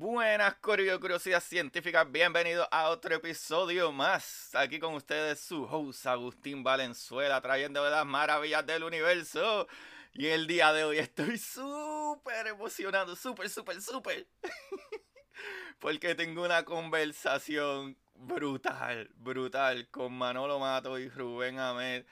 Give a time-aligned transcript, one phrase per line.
[0.00, 2.04] Buenas, Corillo Curiosidad Científica.
[2.04, 4.54] Bienvenidos a otro episodio más.
[4.54, 9.66] Aquí con ustedes su host Agustín Valenzuela, trayendo las maravillas del universo.
[10.12, 14.28] Y el día de hoy estoy súper emocionado, súper, súper, súper.
[15.80, 22.04] Porque tengo una conversación brutal, brutal con Manolo Mato y Rubén Ahmed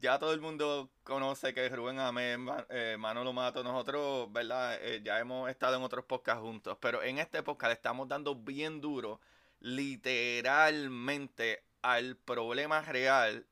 [0.00, 2.36] ya todo el mundo conoce que Rubén Amé,
[2.70, 4.78] eh, Manolo Mato, nosotros, ¿verdad?
[4.82, 8.34] Eh, ya hemos estado en otros podcasts juntos, pero en este podcast le estamos dando
[8.34, 9.20] bien duro,
[9.60, 13.46] literalmente, al problema real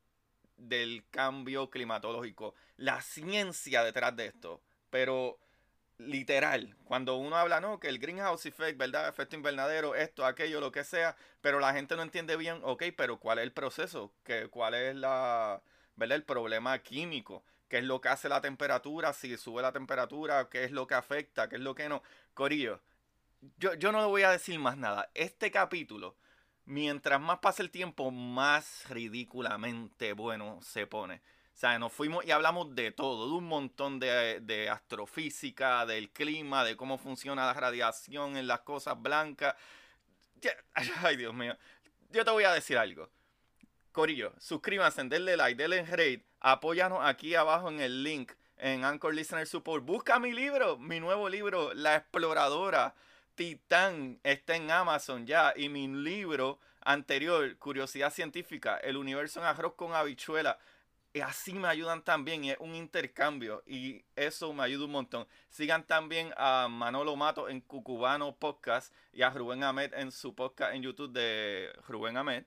[0.57, 5.39] del cambio climatológico, la ciencia detrás de esto, pero
[5.99, 9.09] literal, cuando uno habla, no, que el greenhouse effect, ¿verdad?
[9.09, 13.19] Efecto invernadero, esto, aquello, lo que sea, pero la gente no entiende bien, ok, pero
[13.19, 14.13] ¿cuál es el proceso?
[14.25, 15.63] ¿Qué, ¿Cuál es la
[16.01, 20.65] el problema químico, qué es lo que hace la temperatura, si sube la temperatura, qué
[20.65, 22.03] es lo que afecta, qué es lo que no.
[22.35, 22.81] Corillo,
[23.59, 25.11] yo, yo no le voy a decir más nada.
[25.15, 26.17] Este capítulo,
[26.65, 31.17] mientras más pasa el tiempo, más ridículamente bueno se pone.
[31.55, 36.11] O sea, nos fuimos y hablamos de todo, de un montón de, de, astrofísica, del
[36.11, 39.57] clima, de cómo funciona la radiación en las cosas blancas.
[41.03, 41.57] Ay, Dios mío.
[42.11, 43.11] Yo te voy a decir algo.
[43.99, 49.45] Corillo, suscríbanse, denle like, denle rate, apóyanos aquí abajo en el link en Anchor Listener
[49.45, 49.85] Support.
[49.85, 52.95] Busca mi libro, mi nuevo libro, La Exploradora
[53.35, 55.53] Titán, está en Amazon ya.
[55.57, 60.61] Y mi libro anterior, Curiosidad Científica, El Universo en Arroz con Habichuela.
[61.13, 65.27] Y así me ayudan también, es un intercambio y eso me ayuda un montón.
[65.49, 70.73] Sigan también a Manolo Mato en Cucubano Podcast y a Rubén Ahmed en su podcast
[70.73, 72.45] en YouTube de Rubén Ahmed.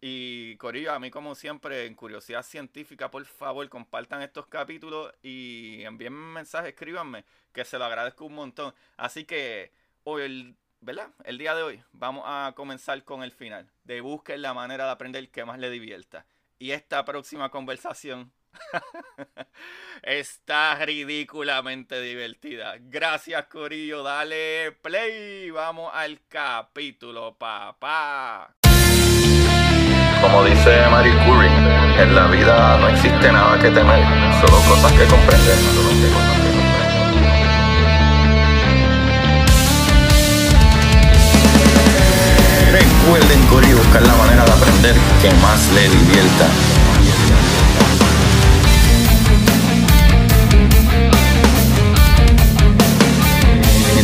[0.00, 5.82] Y Corillo, a mí como siempre, en Curiosidad Científica, por favor, compartan estos capítulos y
[5.84, 8.74] envíenme un mensaje, escríbanme, que se lo agradezco un montón.
[8.96, 9.72] Así que
[10.04, 11.10] hoy, el, ¿verdad?
[11.24, 14.90] El día de hoy vamos a comenzar con el final, de busquen la manera de
[14.92, 16.26] aprender que más le divierta.
[16.58, 18.32] Y esta próxima conversación
[20.02, 22.76] está ridículamente divertida.
[22.80, 24.02] Gracias, Corillo.
[24.02, 25.50] Dale play.
[25.50, 28.55] Vamos al capítulo, papá.
[30.36, 31.48] Como dice Marie Curie,
[31.98, 34.04] en la vida no existe nada que temer,
[34.38, 35.56] solo cosas que comprender.
[42.70, 46.65] Recuerden y buscar la manera de aprender que más le divierta.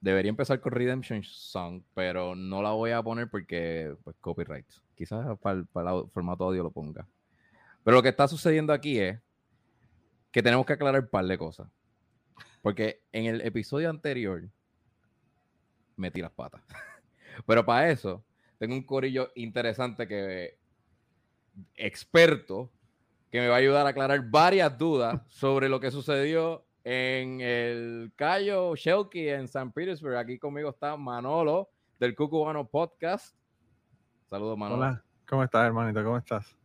[0.00, 4.66] debería empezar con Redemption Song, pero no la voy a poner porque, pues, copyright.
[4.94, 5.66] Quizás para el,
[6.12, 7.06] formato audio lo ponga.
[7.84, 9.20] Pero lo que está sucediendo aquí es
[10.30, 11.68] que tenemos que aclarar un par de cosas.
[12.62, 14.48] Porque en el episodio anterior
[15.96, 16.62] metí las patas.
[17.46, 18.24] Pero para eso
[18.58, 20.58] tengo un corillo interesante que
[21.74, 22.70] experto
[23.30, 28.12] que me va a ayudar a aclarar varias dudas sobre lo que sucedió en el
[28.14, 30.16] Cayo Shelky en San Petersburg.
[30.16, 33.36] Aquí conmigo está Manolo del Cucubano Podcast.
[34.30, 34.82] Saludos, Manolo.
[34.82, 36.04] Hola, ¿cómo estás, hermanito?
[36.04, 36.56] ¿Cómo estás?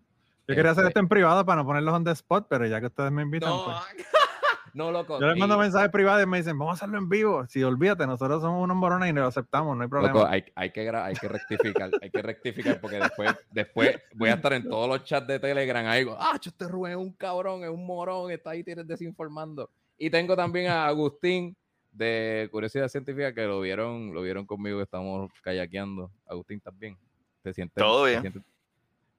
[0.48, 2.80] Yo quería hacer este- esto en privado para no ponerlos on the spot, pero ya
[2.80, 3.50] que ustedes me invitan.
[3.50, 3.78] No, pues.
[4.76, 5.20] no loco.
[5.20, 7.48] Yo les mando mensajes privados y me dicen, vamos a hacerlo en vivo.
[7.48, 10.14] Si olvídate, nosotros somos unos morones y lo aceptamos, no hay problema.
[10.14, 14.36] Loco, hay, hay, que hay que rectificar, hay que rectificar porque después, después voy a
[14.36, 17.72] estar en todos los chats de Telegram ahí, ah, este Rubén es un cabrón, es
[17.72, 19.72] un morón, está ahí desinformando.
[20.02, 21.56] Y tengo también a Agustín
[21.92, 26.10] de Curiosidad Científica que lo vieron, lo vieron conmigo que estamos kayakeando.
[26.26, 26.98] Agustín, ¿estás bien?
[27.44, 27.76] ¿Te sientes?
[27.76, 28.44] Todo bien.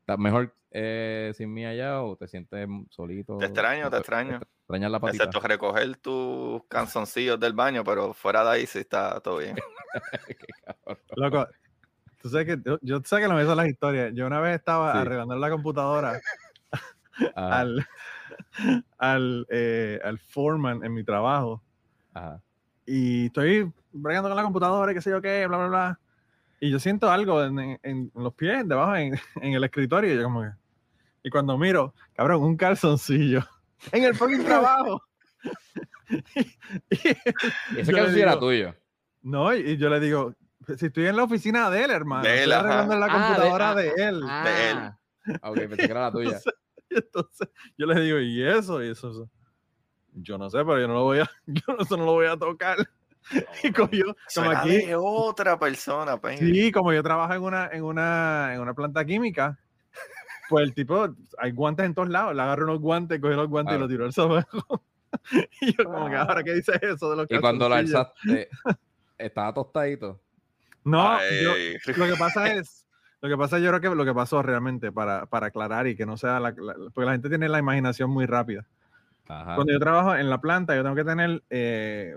[0.00, 3.38] ¿Estás mejor eh, sin mí allá o te sientes solito?
[3.38, 4.40] Te extraño, te extraño.
[4.40, 5.22] Te extrañas la patita.
[5.22, 9.54] Excepto recoger tus canzoncillos del baño, pero fuera de ahí sí está todo bien.
[11.14, 11.46] Loco,
[12.20, 14.12] tú sabes que yo, sé que lo me hizo las historias.
[14.14, 16.20] Yo una vez estaba arreglando la computadora
[17.36, 17.86] al,
[18.98, 21.62] al, eh, al foreman en mi trabajo.
[22.86, 26.00] Y estoy bregando con la computadora y qué sé yo qué, bla, bla, bla.
[26.60, 30.14] Y yo siento algo en, en, los pies, debajo, en, en, el escritorio.
[30.14, 30.50] Y yo como que...
[31.24, 33.42] Y cuando miro, cabrón, un calzoncillo
[33.92, 35.02] en el fucking trabajo.
[36.90, 37.08] y,
[37.78, 38.74] ese calzoncillo era tuyo.
[39.22, 40.34] No, y, yo le digo,
[40.76, 42.24] si estoy en la oficina de él, hermano.
[42.24, 44.20] De él, estoy arreglando la ah, computadora de, ah, él.
[44.20, 44.78] de él.
[45.40, 46.26] Ah, ok, pensé que era la tuya.
[46.28, 46.54] Entonces,
[47.78, 48.82] yo le digo, ¿y eso?
[48.82, 49.28] Y eso,
[50.12, 52.36] Yo no sé, pero yo no lo voy a, yo eso no lo voy a
[52.36, 52.78] tocar.
[53.62, 54.82] y cogió, como aquí.
[54.94, 59.58] otra persona, Sí, como yo trabajo en una, en una, en una planta química,
[60.48, 63.76] pues el tipo, hay guantes en todos lados, le agarró unos guantes, cogió los guantes
[63.76, 64.46] y lo tiró al sofá.
[65.60, 68.48] y yo como que ahora qué dice eso de los Y cuando lo alzaste,
[69.18, 70.20] estaba tostadito.
[70.84, 71.18] No,
[71.96, 72.81] lo que pasa es,
[73.22, 76.04] lo que pasa yo creo que lo que pasó realmente, para, para aclarar y que
[76.04, 78.66] no sea la, porque la gente tiene la imaginación muy rápida.
[79.26, 82.16] Cuando yo trabajo en la planta, yo tengo que tener eh,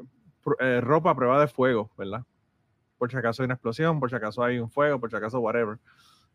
[0.59, 2.23] eh, ropa a prueba de fuego, ¿verdad?
[2.97, 5.39] Por si acaso hay una explosión, por si acaso hay un fuego, por si acaso
[5.39, 5.77] whatever.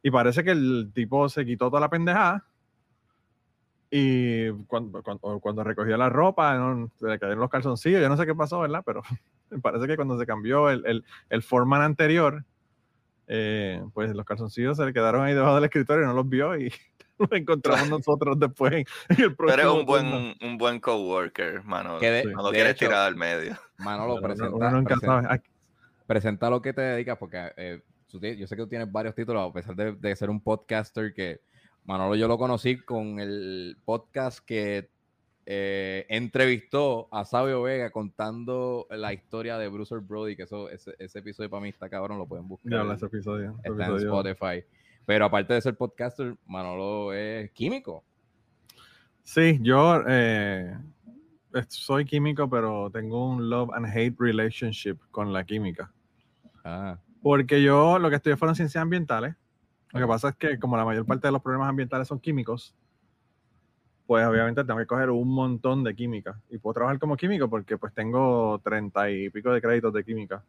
[0.02, 2.46] Y parece que el tipo se quitó toda la pendejada
[3.90, 6.56] y cuando, cuando, recogió la ropa,
[6.96, 8.84] se le cayeron los calzoncillos, yo no sé qué pasó, ¿verdad?
[8.86, 9.02] Pero
[9.62, 12.44] parece que cuando se cambió el, el, el foreman anterior,
[13.32, 16.58] eh, pues los calzoncillos se le quedaron ahí debajo del escritorio y no los vio
[16.58, 16.72] y
[17.18, 18.84] los encontramos nosotros después en,
[19.22, 19.46] el próximo.
[19.46, 22.00] Pero es un buen, un buen coworker, mano.
[22.00, 23.56] no lo quieres tirar al medio.
[23.78, 25.40] Mano, lo presenta,
[26.06, 29.52] presenta, lo que te dedicas, porque eh, yo sé que tú tienes varios títulos, a
[29.52, 31.40] pesar de, de ser un podcaster que
[31.84, 34.90] Manolo yo lo conocí con el podcast que
[35.46, 41.50] eh, entrevistó a Sabio Vega contando la historia de Bruce Brody, que eso, ese, episodio
[41.50, 42.86] para mí está cabrón, lo pueden buscar.
[42.94, 43.56] ese episodio.
[43.64, 44.64] Está en Spotify.
[45.06, 48.04] Pero aparte de ser podcaster, Manolo es químico.
[49.22, 50.76] Sí, yo eh,
[51.68, 55.92] soy químico, pero tengo un love and hate relationship con la química.
[56.64, 56.98] Ah.
[57.22, 59.34] Porque yo lo que estudié fueron ciencias ambientales.
[59.92, 62.74] Lo que pasa es que como la mayor parte de los problemas ambientales son químicos,
[64.10, 67.78] pues obviamente tengo que coger un montón de química y puedo trabajar como químico porque
[67.78, 70.42] pues tengo treinta y pico de créditos de química.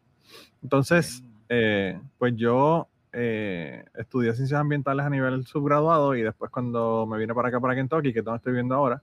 [0.64, 7.16] Entonces, eh, pues yo eh, estudié ciencias ambientales a nivel subgraduado y después cuando me
[7.18, 9.00] vine para acá, para Kentucky, que es donde estoy viendo ahora,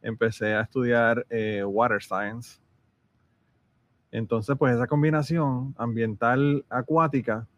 [0.00, 2.60] empecé a estudiar eh, Water Science.
[4.12, 7.48] Entonces, pues esa combinación ambiental acuática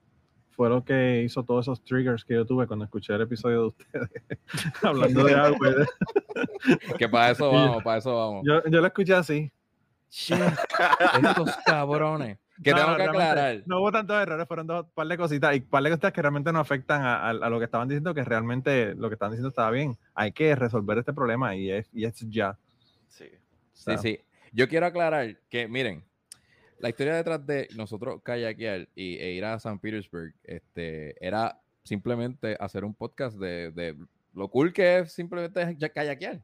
[0.54, 3.66] fue lo que hizo todos esos triggers que yo tuve cuando escuché el episodio de
[3.66, 4.10] ustedes
[4.82, 5.74] hablando de agua.
[6.98, 8.44] que para eso vamos, para eso vamos.
[8.46, 9.52] Yo, yo lo escuché así.
[10.08, 12.38] estos cabrones.
[12.62, 13.62] Que tengo que aclarar.
[13.66, 16.52] No hubo tantos errores, fueron dos par de cositas y par de cositas que realmente
[16.52, 19.72] no afectan a, a, lo que estaban diciendo, que realmente lo que estaban diciendo estaba
[19.72, 19.96] bien.
[20.14, 22.56] Hay que resolver este problema y es, y es ya.
[23.08, 23.28] Sí.
[23.72, 24.20] Sí, sí.
[24.52, 26.04] Yo quiero aclarar que, miren,
[26.78, 32.56] la historia detrás de nosotros kayakear y, e ir a San Petersburg este, era simplemente
[32.58, 33.96] hacer un podcast de, de
[34.34, 36.42] lo cool que es simplemente kayakear.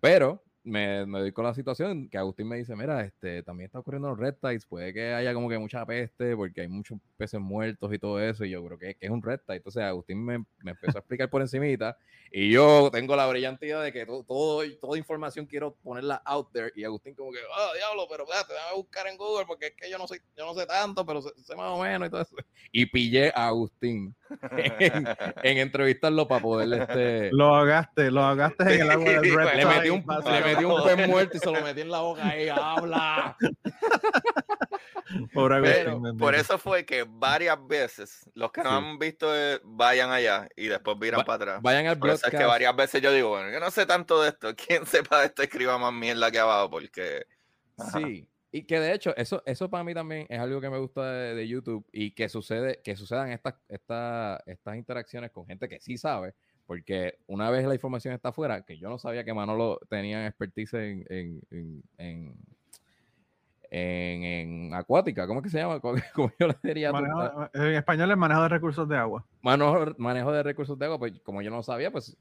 [0.00, 3.78] Pero me, me doy con la situación que Agustín me dice, mira, este, también está
[3.78, 7.40] ocurriendo los red tides, puede que haya como que mucha peste porque hay muchos peces
[7.40, 9.56] muertos y todo eso, y yo creo que, es un red tide.
[9.56, 11.96] Entonces Agustín me, me, empezó a explicar por encimita,
[12.30, 16.52] y yo tengo la brillante idea de que todo, todo, toda información quiero ponerla out
[16.52, 19.66] there, y Agustín como que, ah, diablo, pero espérate, voy a buscar en Google porque
[19.68, 22.10] es que yo no sé, yo no sé tanto, pero sé, más o menos y
[22.10, 22.36] todo eso.
[22.72, 24.14] Y pillé a Agustín
[25.42, 27.30] en, entrevistarlo para poder este...
[27.32, 30.82] Lo agaste, lo agaste en el agua del red le metí un, le metí un
[30.84, 33.36] pez muerto y se lo metí en la boca y habla.
[36.18, 40.66] por eso fue que varias veces los que no han visto eh, vayan allá y
[40.66, 41.62] después viran para atrás.
[41.62, 44.22] Vayan al Por eso es que varias veces yo digo, bueno, yo no sé tanto
[44.22, 44.54] de esto.
[44.66, 47.26] Quien sepa de esto escriba más mierda que abajo porque...
[47.92, 48.28] Sí.
[48.50, 51.46] Y que de hecho, eso, eso para mí también es algo que me gusta de,
[51.46, 56.34] YouTube y que sucede, que sucedan estas, estas, estas interacciones con gente que sí sabe,
[56.68, 60.74] porque una vez la información está afuera, que yo no sabía que Manolo tenía expertise
[60.74, 62.34] en, en, en,
[63.70, 65.80] en, acuática, ¿cómo es que se llama?
[66.14, 66.92] Como yo le diría.
[67.54, 69.24] en español es manejo de recursos de agua.
[69.40, 72.18] Manejo, manejo de recursos de agua, pues como yo no sabía, pues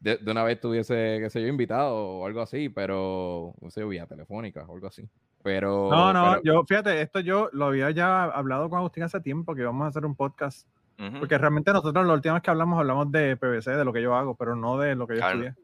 [0.00, 4.06] de, una vez tuviese, qué sé yo, invitado o algo así, pero, no sé, vía
[4.06, 5.06] telefónica o algo así.
[5.42, 5.90] Pero.
[5.90, 9.60] No, no, yo, fíjate, esto yo lo había ya hablado con Agustín hace tiempo, que
[9.60, 10.66] íbamos a hacer un podcast
[11.18, 14.14] porque realmente nosotros la última vez que hablamos hablamos de PVC, de lo que yo
[14.14, 15.54] hago, pero no de lo que yo estudié.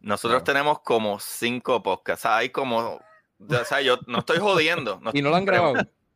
[0.00, 2.26] Nosotros tenemos como cinco podcasts.
[2.26, 3.00] hay como,
[3.38, 5.00] o sea, yo no estoy jodiendo.
[5.12, 5.74] y no lo han grabado.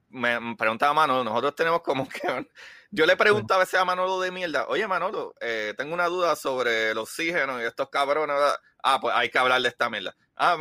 [0.09, 2.49] Me preguntaba Manolo, nosotros tenemos como que...
[2.91, 6.37] Yo le preguntaba a veces a Manolo de mierda, oye Manolo, eh, tengo una duda
[6.37, 8.37] sobre el oxígeno y estos cabrones.
[8.83, 10.17] Ah, pues hay que hablar de esta mierda.
[10.37, 10.57] Ah,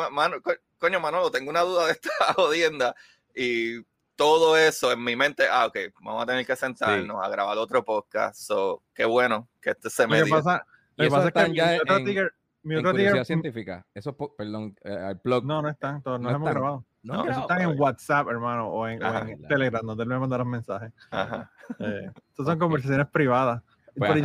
[0.77, 2.95] coño Manolo, tengo una duda de esta jodienda.
[3.35, 3.77] Y
[4.15, 7.83] todo eso en mi mente, ah, ok, vamos a tener que sentarnos a grabar otro
[7.83, 8.39] podcast.
[8.39, 10.25] So, qué bueno que este se me.
[10.25, 12.29] Pasa, lo que pasa es que mi otro
[12.65, 13.85] mi otro científica.
[13.93, 15.45] Eso, perdón, el eh, blog.
[15.45, 16.85] No, no están, todos no, hemos grabado.
[17.03, 20.91] No, eso están en WhatsApp, hermano, o en, o en Telegram, donde me mandaron mensajes.
[21.11, 21.51] Ajá.
[21.79, 23.61] Eh, estas son conversaciones privadas.
[23.95, 24.17] Pues por,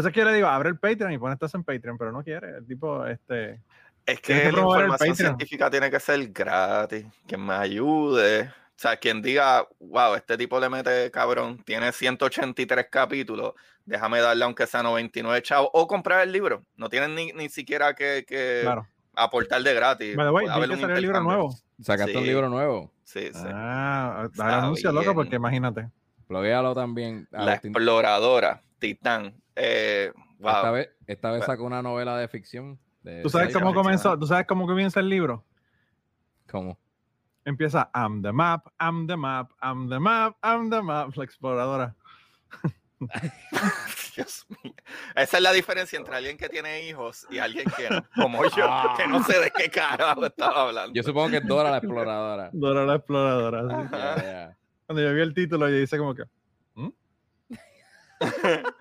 [0.00, 2.10] eso es que yo le digo, abre el Patreon y pon estas en Patreon, pero
[2.10, 2.56] no quiere.
[2.56, 3.62] El tipo, este.
[4.04, 8.52] Es que, la información científica tiene que ser gratis, que me ayude.
[8.76, 13.54] O sea, quien diga, wow, este tipo le mete cabrón, tiene 183 capítulos,
[13.86, 16.62] déjame darle aunque sea 99 chavos, o comprar el libro.
[16.76, 18.68] No tienen ni, ni siquiera que, que
[19.14, 20.14] aportar de gratis.
[20.14, 21.56] By the way, que el libro nuevo.
[21.80, 22.92] ¿Sacaste un libro nuevo?
[23.02, 23.46] Sí, sí.
[23.46, 25.88] Ah, anuncio, loco, porque imagínate.
[26.28, 27.26] Bloguealo también.
[27.30, 29.34] La exploradora, Titán.
[29.54, 32.78] Eh, esta vez, esta vez sacó una novela de ficción.
[33.22, 34.18] ¿Tú sabes cómo comenzó?
[34.18, 35.44] ¿Tú sabes cómo comienza el libro?
[36.50, 36.78] ¿Cómo?
[37.46, 41.94] Empieza I'm the map, I'm the map, I'm the map, I'm the map, la exploradora.
[44.16, 44.74] Dios mío.
[45.14, 48.68] Esa es la diferencia entre alguien que tiene hijos y alguien que no, como yo,
[48.96, 50.92] que no sé de qué carajo estaba hablando.
[50.92, 52.50] Yo supongo que es Dora la exploradora.
[52.52, 54.56] Dora la exploradora.
[54.86, 56.24] Cuando yo vi el título, yo dice como que.
[56.74, 56.88] ¿Mm?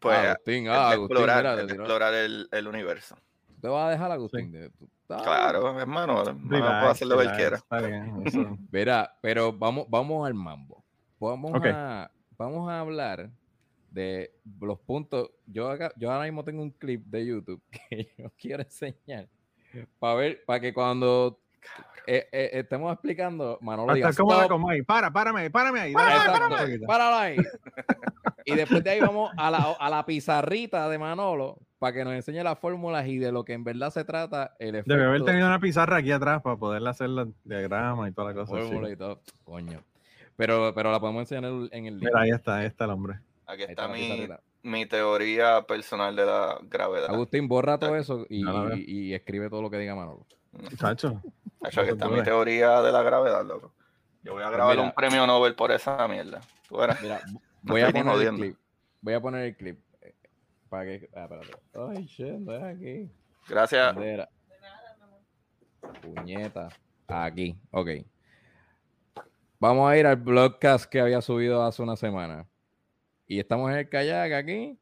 [0.00, 3.18] pues Agustín, ah, explorar, explorar el, el, universo.
[3.60, 4.72] ¿Te vas a dejar, Agustín?
[5.06, 6.22] claro, hermano.
[6.48, 7.62] puede hacer lo que él quiera.
[8.72, 10.84] Mira, pero vamos, vamos al mambo.
[11.18, 13.30] Vamos, a, vamos a hablar
[13.90, 15.30] de los puntos.
[15.46, 19.28] Yo, yo ahora mismo tengo un clip de YouTube que yo quiero enseñar
[19.98, 21.40] para ver, para que cuando
[22.06, 24.12] eh, eh, estemos explicando, Manolo diga,
[24.48, 25.92] como ahí, para, párame, párame ahí.
[25.92, 27.36] Párame, ahí.
[28.44, 32.14] y después de ahí vamos a la, a la pizarrita de Manolo para que nos
[32.14, 34.94] enseñe las fórmulas y de lo que en verdad se trata el efecto.
[34.94, 38.34] Debe haber tenido una pizarra aquí atrás para poderle hacer el diagrama y toda la
[38.34, 38.58] cosa.
[38.90, 39.20] y todo.
[39.44, 39.82] Coño.
[40.36, 42.10] Pero, pero la podemos enseñar en el libro.
[42.12, 43.18] Mira, ahí está, ahí está el hombre.
[43.46, 44.28] Aquí está, mi,
[44.62, 47.10] mi, teoría personal de la gravedad.
[47.10, 48.44] Agustín, borra todo eso y,
[48.76, 50.26] y, escribe todo lo que diga Manolo.
[50.76, 51.22] Chacho.
[51.64, 53.72] Chacho, aquí está mi teoría de la gravedad, loco.
[54.22, 56.40] Yo voy a grabar un premio Nobel por esa mierda.
[56.68, 57.20] ¿Tú Mira,
[57.62, 58.56] voy a poner el clip.
[59.00, 59.78] Voy a poner el clip.
[60.68, 61.08] Para que.
[61.14, 61.52] Ah, espérate.
[61.74, 63.10] Ay, shit, no es aquí.
[63.48, 63.96] Gracias.
[66.02, 66.68] Puñeta.
[67.06, 67.88] Aquí, ok.
[69.58, 72.46] Vamos a ir al blogcast que había subido hace una semana.
[73.26, 74.78] Y estamos en el kayak aquí.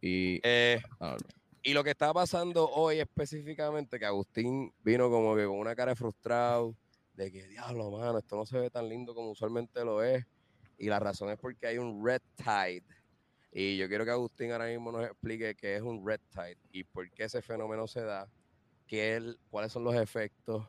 [0.00, 0.40] Y.
[0.42, 0.80] Eh,
[1.62, 5.92] y lo que está pasando hoy específicamente, que Agustín vino como que con una cara
[5.92, 6.76] de frustrado,
[7.14, 10.24] de que, diablo, mano, esto no se ve tan lindo como usualmente lo es.
[10.78, 12.84] Y la razón es porque hay un red tide.
[13.58, 16.84] Y yo quiero que Agustín ahora mismo nos explique qué es un red tide y
[16.84, 18.28] por qué ese fenómeno se da,
[18.86, 20.62] qué cuáles son los efectos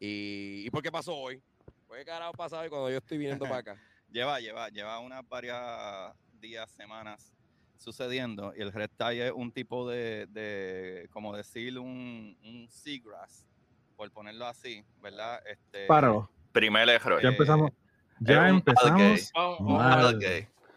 [0.00, 1.40] y, por qué pasó hoy.
[1.88, 3.76] ¿Qué carajo pasado hoy cuando yo estoy viniendo para acá?
[4.10, 7.32] lleva, lleva, lleva unas varias días, semanas
[7.76, 13.46] sucediendo y el red tide es un tipo de, de como decir, un, un seagrass,
[13.94, 15.40] por ponerlo así, ¿verdad?
[15.46, 16.28] Este, Paro.
[16.50, 17.22] Primer error.
[17.22, 17.70] Ya empezamos.
[18.18, 19.32] Ya empezamos.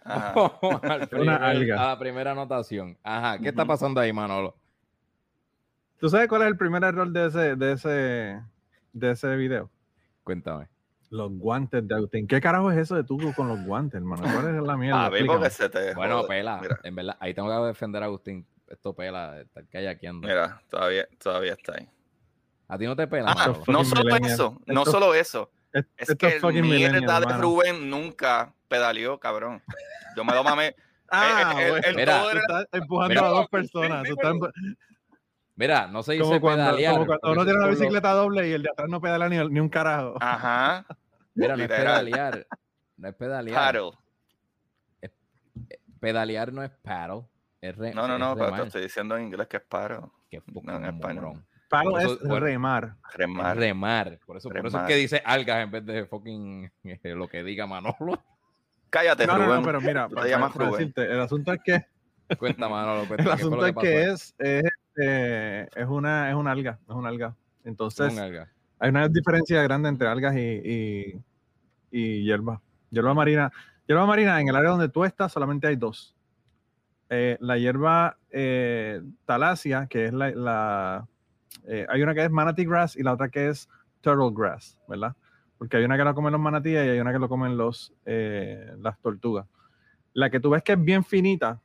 [1.12, 1.84] Una alga.
[1.84, 2.98] A la primera anotación.
[3.04, 3.40] Ajá.
[3.40, 4.56] ¿Qué está pasando ahí, Manolo?
[6.00, 8.42] ¿Tú sabes cuál es el primer error de ese, de ese,
[8.94, 9.70] de ese video?
[10.24, 10.68] Cuéntame.
[11.10, 12.28] Los guantes de Agustín.
[12.28, 14.24] ¿Qué carajo es eso de tú con los guantes, hermano?
[14.24, 15.06] ¿Cuál es la mierda?
[15.06, 16.62] A ver, porque se te Bueno, pela.
[16.84, 18.46] En verdad, ahí tengo que defender a Agustín.
[18.68, 20.28] Esto pela, estar kayakeando.
[20.28, 21.90] Mira, todavía, todavía está ahí.
[22.68, 23.34] A ti no te pela.
[23.36, 25.50] Ah, no solo eso, no solo eso.
[25.72, 29.64] Es, que el mierda de Rubén nunca pedaleó, cabrón.
[30.16, 30.76] Yo me lo mamé.
[31.12, 34.08] ah, el, el, mira, estás empujando a dos personas.
[35.56, 36.94] Mira, no se dice como pedalear.
[36.94, 39.60] Como cuando uno tiene una bicicleta doble y el de atrás no pedala ni, ni
[39.60, 40.16] un carajo.
[40.22, 40.86] Ajá.
[41.34, 42.48] Mira, no es pedalear.
[42.98, 43.74] No es pedalear.
[43.74, 43.92] Paddle.
[45.02, 45.12] Es,
[46.00, 47.26] pedalear no es paddle.
[47.60, 50.02] Es re, no, no, no, pero te estoy diciendo en inglés que es paddle.
[50.30, 51.44] Que no, en español.
[51.70, 52.96] Paddle es remar.
[53.16, 53.58] Remar.
[53.58, 54.20] remar.
[54.26, 57.44] Por eso, Por eso es que dice algas en vez de fucking eh, lo que
[57.44, 58.24] diga Manolo.
[58.90, 59.50] Cállate, no, Rubén.
[59.50, 61.86] No, no, pero mira, para, llamas para decirte, el asunto es que...
[62.38, 63.08] Cuenta, Manolo.
[63.08, 64.64] Cuenta, el asunto es que es, es
[64.98, 67.36] eh, es, una, es una alga, es una alga.
[67.64, 68.18] Entonces,
[68.80, 71.22] hay una diferencia grande entre algas y,
[71.92, 72.62] y, hierba.
[72.90, 73.52] Hierba marina.
[73.86, 76.16] Hierba marina, en el área donde tú estás, solamente hay dos.
[77.10, 81.08] Eh, la hierba eh, talasia, que es la,
[81.90, 83.70] hay una que es manatee grass y la otra que es
[84.02, 85.16] turtle grass, ¿verdad?
[85.58, 87.94] Porque hay una que la comen los manatíes y hay una que lo comen los,
[88.06, 89.48] las tortugas.
[90.14, 91.62] La que tú ves que es bien finita,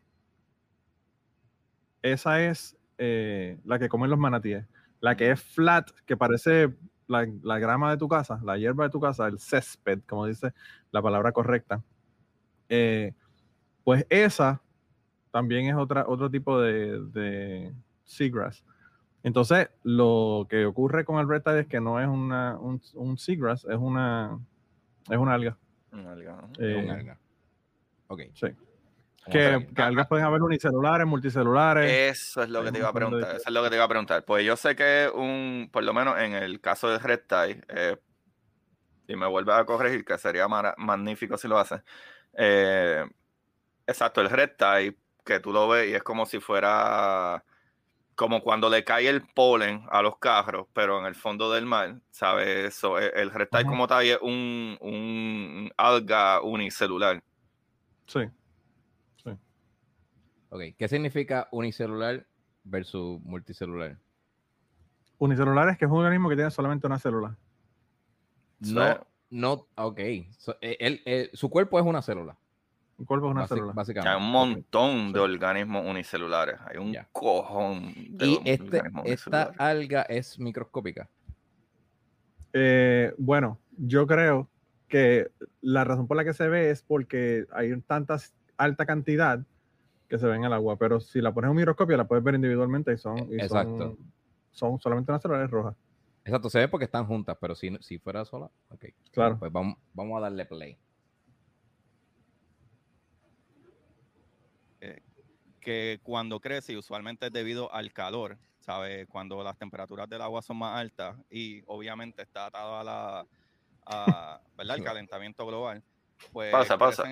[2.02, 4.66] esa es eh, la que comen los manatíes.
[5.00, 6.75] La que es flat, que parece
[7.06, 7.25] la,
[7.58, 10.52] grama de tu casa, la hierba de tu casa, el césped, como dice
[10.90, 11.82] la palabra correcta.
[12.68, 13.14] Eh,
[13.84, 14.62] pues esa
[15.30, 18.64] también es otra, otro tipo de, de seagrass.
[19.22, 23.18] Entonces, lo que ocurre con el red tide es que no es una, un, un
[23.18, 24.38] seagrass, es una,
[25.08, 25.56] es una alga.
[25.92, 26.48] Una alga.
[26.58, 27.18] Eh, una alga.
[28.08, 28.22] Ok.
[28.34, 28.48] Sí.
[29.30, 32.18] Que, que algas pueden haber unicelulares, multicelulares.
[32.18, 33.36] Eso es lo que te iba a preguntar.
[33.36, 34.24] Eso es lo que te iba a preguntar.
[34.24, 37.96] Pues yo sé que un, por lo menos en el caso de Red Tie, eh,
[39.06, 41.82] y me vuelve a corregir, que sería magnífico si lo hace.
[42.34, 43.06] Eh,
[43.86, 47.44] exacto, el Red Tie, que tú lo ves y es como si fuera
[48.14, 52.00] como cuando le cae el polen a los carros, pero en el fondo del mar,
[52.11, 52.75] ¿sabes?
[52.75, 57.23] Eso, e, el Red Tie como tal es un, un alga unicelular.
[58.07, 58.21] Sí.
[60.52, 62.26] Ok, ¿qué significa unicelular
[62.62, 63.97] versus multicelular?
[65.16, 67.38] Unicelular es que es un organismo que tiene solamente una célula.
[68.61, 69.99] No, no, ok.
[70.61, 72.37] Eh, su cuerpo es una célula.
[73.02, 73.73] Su cuerpo es una célula.
[73.73, 74.09] Básicamente.
[74.09, 76.54] Hay un montón de organismos unicelulares.
[76.68, 81.11] Hay un cojón de ¿Y este, esta alga es microscópica?
[82.52, 84.49] Eh, bueno, yo creo
[84.87, 85.32] que
[85.62, 88.18] la razón por la que se ve es porque hay tanta
[88.56, 89.44] alta cantidad
[90.09, 92.23] que se ve en el agua, pero si la pones en un microscopio la puedes
[92.23, 93.97] ver individualmente y son, Exacto.
[94.52, 95.75] son, solamente unas células rojas.
[96.25, 98.85] Exacto, se ve porque están juntas, pero si, si fuera sola, ok.
[99.11, 99.40] Claro.
[99.40, 100.78] Pues vamos, vamos a darle play.
[105.62, 109.07] Que cuando crece, usualmente es debido al calor, ¿sabes?
[109.09, 113.26] Cuando las temperaturas del agua son más altas y obviamente está atado a la,
[113.87, 114.76] a, ¿verdad?
[114.76, 115.83] El calentamiento global
[116.31, 117.04] pues pasa, pasa.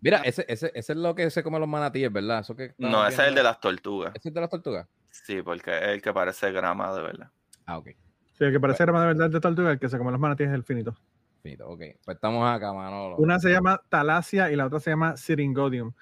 [0.00, 2.40] Mira, ese, ese, ese, es lo que se come los manatíes, ¿verdad?
[2.40, 4.14] Eso que no, ese es el de las tortugas.
[4.14, 4.86] ¿Ese es de las tortugas?
[5.10, 7.30] Sí, porque es el que parece grama de verdad.
[7.66, 7.88] Ah, ok.
[8.32, 10.50] Sí, el que parece grama de verdad de tortuga, el que se come los manatíes
[10.50, 10.96] es el finito.
[11.42, 11.80] Finito, ok.
[12.04, 13.16] Pues estamos acá, Manolo.
[13.16, 15.92] Una se llama Talasia y la otra se llama Syringodium.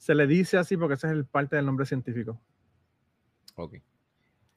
[0.00, 2.40] Se le dice así porque ese es el parte del nombre científico.
[3.54, 3.74] Ok.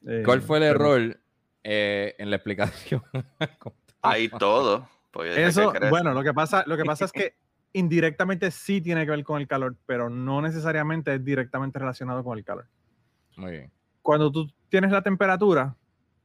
[0.07, 1.19] Eh, ¿Cuál fue el error
[1.65, 3.03] eh, en la explicación?
[4.01, 4.87] Hay todo.
[5.11, 7.35] Pues, Eso, bueno, lo que pasa, lo que pasa es que
[7.73, 12.37] indirectamente sí tiene que ver con el calor, pero no necesariamente es directamente relacionado con
[12.37, 12.67] el calor.
[13.35, 13.71] Muy bien.
[14.01, 15.75] Cuando tú tienes la temperatura,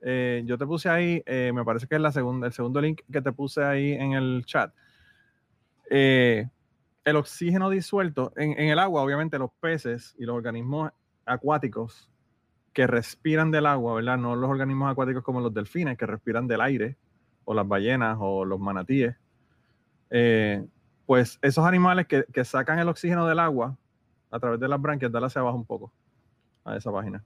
[0.01, 3.01] eh, yo te puse ahí, eh, me parece que es la segunda, el segundo link
[3.11, 4.73] que te puse ahí en el chat.
[5.91, 6.49] Eh,
[7.09, 10.91] el oxígeno disuelto en, el agua, obviamente los peces y los organismos
[11.25, 12.11] acuáticos
[12.73, 14.19] que respiran del agua, ¿verdad?
[14.19, 16.97] No los organismos acuáticos como los delfines que respiran del aire,
[17.45, 19.17] o las ballenas, o los manatíes
[21.09, 23.79] pues esos animales que, sacan el oxígeno del agua
[24.31, 25.91] a través de las branquias, dale hacia abajo un poco
[26.67, 27.25] a esa página.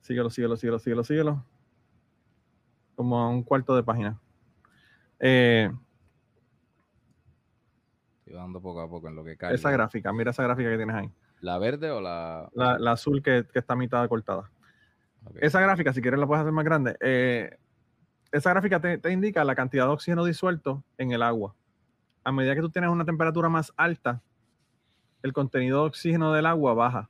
[0.00, 1.44] Síguelo, síguelo, síguelo, síguelo, síguelo.
[2.96, 4.18] Como a un cuarto de página.
[5.20, 5.70] Eh,
[8.26, 9.54] Dando poco a poco en lo que cae.
[9.54, 11.10] Esa gráfica, mira esa gráfica que tienes ahí.
[11.40, 12.48] ¿La verde o la...?
[12.54, 14.50] La, azul que, está a mitad cortada.
[15.36, 16.96] Esa gráfica, si quieres la puedes hacer más grande.
[17.00, 17.56] Eh,
[18.32, 21.54] esa gráfica te indica la cantidad de oxígeno disuelto en el agua
[22.26, 24.20] a medida que tú tienes una temperatura más alta,
[25.22, 27.08] el contenido de oxígeno del agua baja.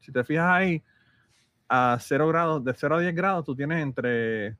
[0.00, 0.82] Si te fijas ahí,
[1.68, 4.56] a 0 grados, de 0 a 10 grados, tú tienes entre,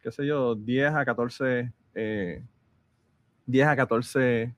[0.00, 2.42] qué sé yo, 10 a 14, 10 eh,
[3.62, 4.54] a 14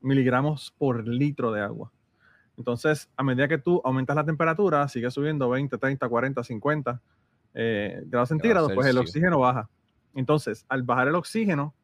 [0.00, 1.92] miligramos por litro de agua.
[2.56, 7.00] Entonces, a medida que tú aumentas la temperatura, sigue subiendo 20, 30, 40, 50
[7.52, 9.68] grados centígrados, pues el oxígeno baja.
[10.14, 11.74] Entonces, al bajar el oxígeno,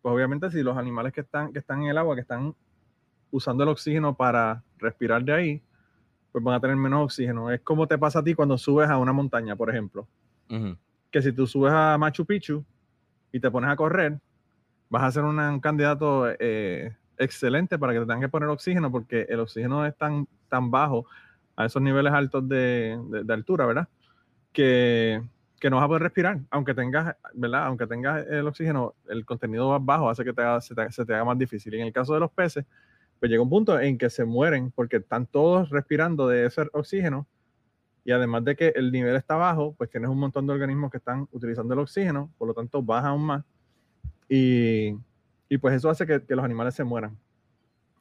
[0.00, 2.54] pues obviamente si los animales que están, que están en el agua, que están
[3.30, 5.62] usando el oxígeno para respirar de ahí,
[6.30, 7.50] pues van a tener menos oxígeno.
[7.50, 10.06] Es como te pasa a ti cuando subes a una montaña, por ejemplo.
[11.10, 12.62] Que si tú subes a Machu Picchu
[13.32, 14.20] y te pones a correr,
[14.90, 19.26] vas a ser un candidato eh, excelente para que te tengan que poner oxígeno porque
[19.28, 21.06] el oxígeno es tan, tan bajo
[21.56, 22.98] a esos niveles altos de
[23.28, 23.88] altura, ¿verdad?
[24.52, 25.22] Que
[25.62, 27.66] que no vas a poder respirar, aunque tengas, ¿verdad?
[27.66, 31.38] Aunque tengas el oxígeno, el contenido más bajo hace que te se, te, haga más
[31.38, 31.72] difícil.
[31.74, 32.66] Y en el caso de los peces,
[33.20, 37.28] pues llega un punto en que se mueren porque están todos respirando de ese oxígeno
[38.04, 40.96] y además de que el nivel está bajo, pues tienes un montón de organismos que
[40.96, 43.44] están utilizando el oxígeno, por lo tanto baja aún más
[44.28, 44.96] y,
[45.52, 47.18] y pues eso hace que, los animales se mueran,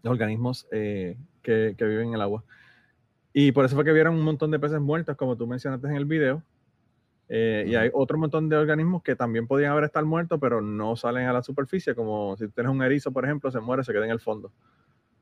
[0.03, 2.45] los organismos eh, que, que viven en el agua.
[3.33, 5.97] Y por eso fue que vieron un montón de peces muertos, como tú mencionaste en
[5.97, 6.41] el video,
[7.27, 10.95] eh, y hay otro montón de organismos que también podían haber estado muertos, pero no
[10.95, 14.05] salen a la superficie, como si tienes un erizo, por ejemplo, se muere, se queda
[14.05, 14.53] en el fondo.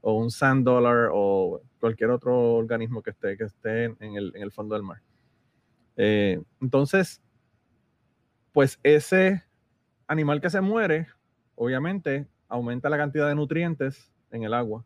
[0.01, 4.75] O un sand dollar o cualquier otro organismo que esté, que esté en, el, fondo
[4.75, 5.01] del mar.
[5.97, 7.23] Eh, entonces,
[8.53, 9.43] pues ese
[10.05, 11.07] animal que se muere,
[11.59, 14.85] obviamente, aumenta la cantidad de nutrientes en el agua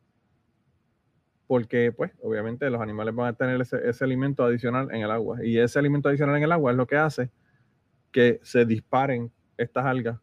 [1.45, 5.59] porque pues obviamente los animales van a tener ese, alimento adicional en el agua y
[5.59, 7.29] ese alimento adicional en el agua es lo que hace
[8.11, 10.19] que se disparen estas algas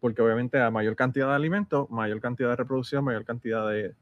[0.00, 3.94] porque obviamente a mayor cantidad de alimento, mayor cantidad de reproducción, mayor cantidad de,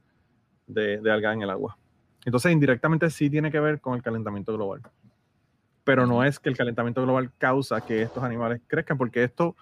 [0.66, 1.78] de, algas en el agua.
[2.24, 4.82] Entonces, indirectamente sí tiene que ver con el calentamiento global.
[5.84, 9.56] Pero no es que el calentamiento global causa que estos animales crezcan, porque esto,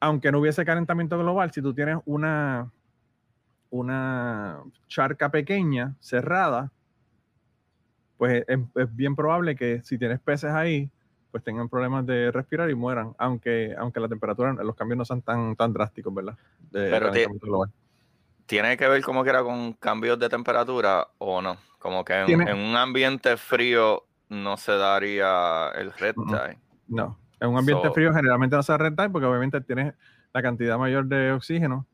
[0.00, 2.70] aunque no hubiese calentamiento global, si tú tienes una,
[3.70, 6.70] una charca pequeña, cerrada,
[8.16, 8.58] pues es,
[8.94, 10.90] bien probable que si tienes peces ahí,
[11.30, 15.22] pues tengan problemas de respirar y mueran, aunque, aunque la temperatura, los cambios no sean
[15.22, 16.36] tan, tan drásticos, ¿verdad?
[16.72, 17.10] Pero
[18.46, 21.58] ¿Tiene que ver como que era con cambios de temperatura o no?
[21.78, 26.58] Como que en, un ambiente frío no se daría el red tide.
[26.88, 29.94] No, en un ambiente frío generalmente no se da red tide porque obviamente tienes
[30.32, 31.86] la cantidad mayor de oxígeno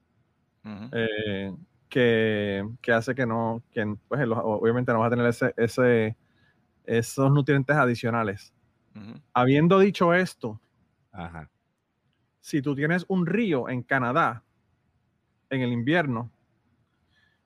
[0.93, 1.55] eh,
[1.89, 6.17] que, hace que no, que, pues, obviamente no vas a tener ese, ese,
[6.85, 8.53] esos nutrientes adicionales.
[9.33, 10.61] Habiendo dicho esto,
[12.41, 14.45] si tú tienes un río en Canadá
[15.51, 16.31] en el invierno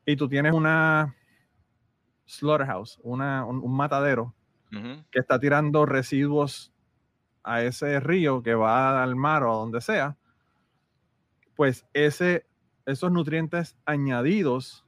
[0.05, 1.15] y tú tienes una
[2.27, 4.35] slaughterhouse, una, un, matadero
[4.71, 6.73] que está tirando residuos
[7.53, 10.17] a ese río que va al mar o a donde sea,
[11.55, 12.47] pues ese,
[12.87, 14.85] esos nutrientes añadidos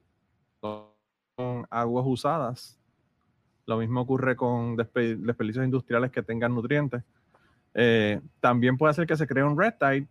[0.60, 2.80] son aguas usadas
[3.70, 7.04] lo mismo ocurre con desperdicios industriales que tengan nutrientes.
[7.74, 10.08] Eh, también puede hacer que se cree un red tide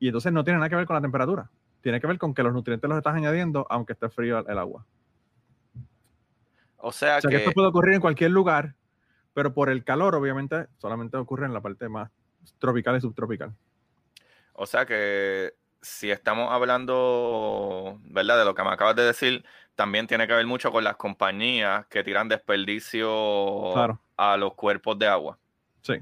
[0.00, 1.48] y entonces no tiene nada que ver con la temperatura.
[1.82, 4.84] Tiene que ver con que los nutrientes los estás añadiendo aunque esté frío el agua.
[6.78, 7.36] O sea, que...
[7.36, 8.74] esto puede ocurrir en cualquier lugar,
[9.34, 12.10] pero por el calor obviamente solamente ocurre en la parte más
[12.58, 13.54] tropical y subtropical.
[14.54, 18.38] O sea que si estamos hablando, ¿verdad?
[18.38, 19.44] De lo que me acabas de decir,
[19.74, 23.74] también tiene que ver mucho con las compañías que tiran desperdicio
[24.16, 25.38] a los cuerpos de agua.
[25.82, 25.94] Sí,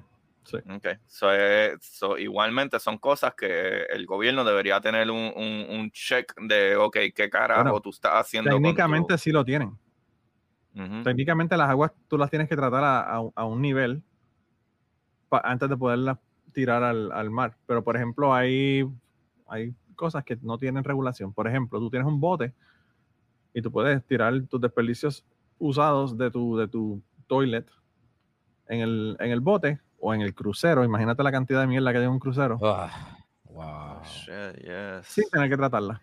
[0.44, 0.58] sí.
[0.76, 0.98] Okay.
[2.18, 7.90] igualmente son cosas que el gobierno debería tener un, check de, ok, ¿qué carajo tú
[7.90, 8.50] estás haciendo?
[8.50, 9.76] Técnicamente sí lo tienen.
[11.04, 12.82] Técnicamente las aguas tú las tienes que tratar
[13.35, 14.02] a, un nivel
[15.30, 16.18] antes de poderlas
[16.52, 17.56] tirar al, mar.
[17.66, 18.85] Pero, por ejemplo, hay,
[19.48, 21.32] hay cosas que no tienen regulación.
[21.32, 22.52] Por ejemplo, tú tienes un bote
[23.52, 25.24] y tú puedes tirar tus desperdicios
[25.58, 27.66] usados de tu, de tu toilet
[28.68, 30.85] en el, en el bote o en el crucero.
[30.85, 32.58] Imagínate la cantidad de mierda que hay en un crucero.
[32.62, 34.02] Ah, wow.
[35.04, 36.00] Sin tener que tratarla.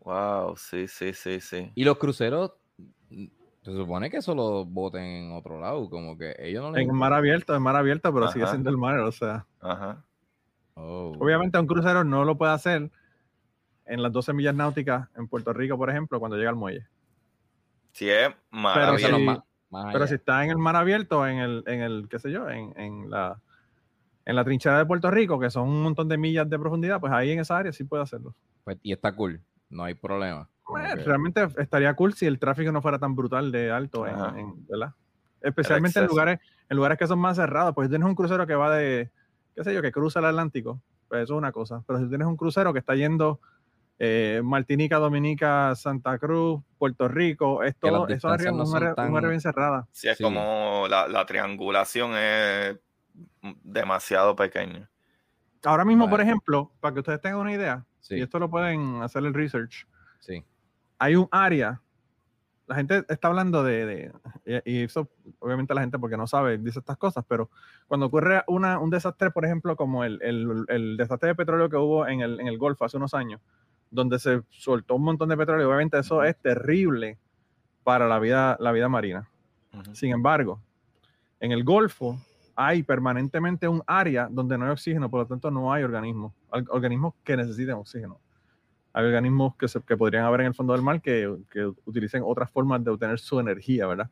[0.00, 1.72] Wow, sí, sí, sí, sí.
[1.74, 2.52] Y los cruceros,
[3.08, 7.54] se supone que solo boten en otro lado, como que ellos no En mar abierto,
[7.54, 9.46] en mar abierto, pero sigue siendo el mar, o sea.
[9.60, 10.04] Ajá.
[10.74, 11.12] Oh.
[11.18, 12.90] Obviamente un crucero no lo puede hacer
[13.86, 16.86] en las 12 millas náuticas en Puerto Rico, por ejemplo, cuando llega al muelle.
[17.92, 19.26] Sí, es mar pero, si,
[19.92, 23.08] pero si está en el mar abierto, en el, en el qué sé yo, en,
[23.08, 23.40] la
[24.26, 27.12] en la trinchera de Puerto Rico, que son un montón de millas de profundidad, pues
[27.12, 28.34] ahí en esa área sí puede hacerlo.
[28.64, 30.48] Pues, y está cool, no hay problema.
[30.66, 34.94] Pues, realmente estaría cool si el tráfico no fuera tan brutal de alto, en, ¿verdad?
[35.40, 38.54] Especialmente en lugares, en lugares que son más cerrados, pues si tienes un crucero que
[38.54, 39.10] va de,
[39.54, 41.82] qué sé yo, que cruza el Atlántico, pues eso es una cosa.
[41.86, 43.40] Pero si tienes un crucero que está yendo
[43.98, 49.86] eh, Martinica, Dominica, Santa Cruz, Puerto Rico, es todo, eso es una, área bien cerrada.
[49.92, 52.76] Sí, es como la, triangulación es
[53.62, 54.90] demasiado pequeña.
[55.62, 59.24] Ahora mismo, por ejemplo, para que ustedes tengan una idea, y esto lo pueden hacer
[59.24, 59.86] el research,
[60.20, 60.44] sí.
[60.98, 61.80] hay un área,
[62.66, 64.12] la gente está hablando de,
[64.64, 67.50] y eso obviamente la gente porque no sabe dice estas cosas, pero
[67.86, 72.06] cuando ocurre una, un desastre, por ejemplo, como el, el, desastre de petróleo que hubo
[72.06, 73.40] en el, en el Golfo hace unos años,
[73.90, 75.68] donde se soltó un montón de petróleo.
[75.68, 77.18] Obviamente eso es terrible
[77.84, 79.28] para la vida, la vida marina.
[79.92, 80.60] Sin embargo,
[81.40, 82.18] en el Golfo
[82.56, 86.32] hay permanentemente un área donde no hay oxígeno, por lo tanto no hay organismos,
[86.68, 88.20] organismos que necesiten oxígeno.
[88.92, 92.22] Hay organismos que, se, que podrían haber en el fondo del mar que, que, utilicen
[92.24, 94.08] otras formas de obtener su energía, ¿verdad?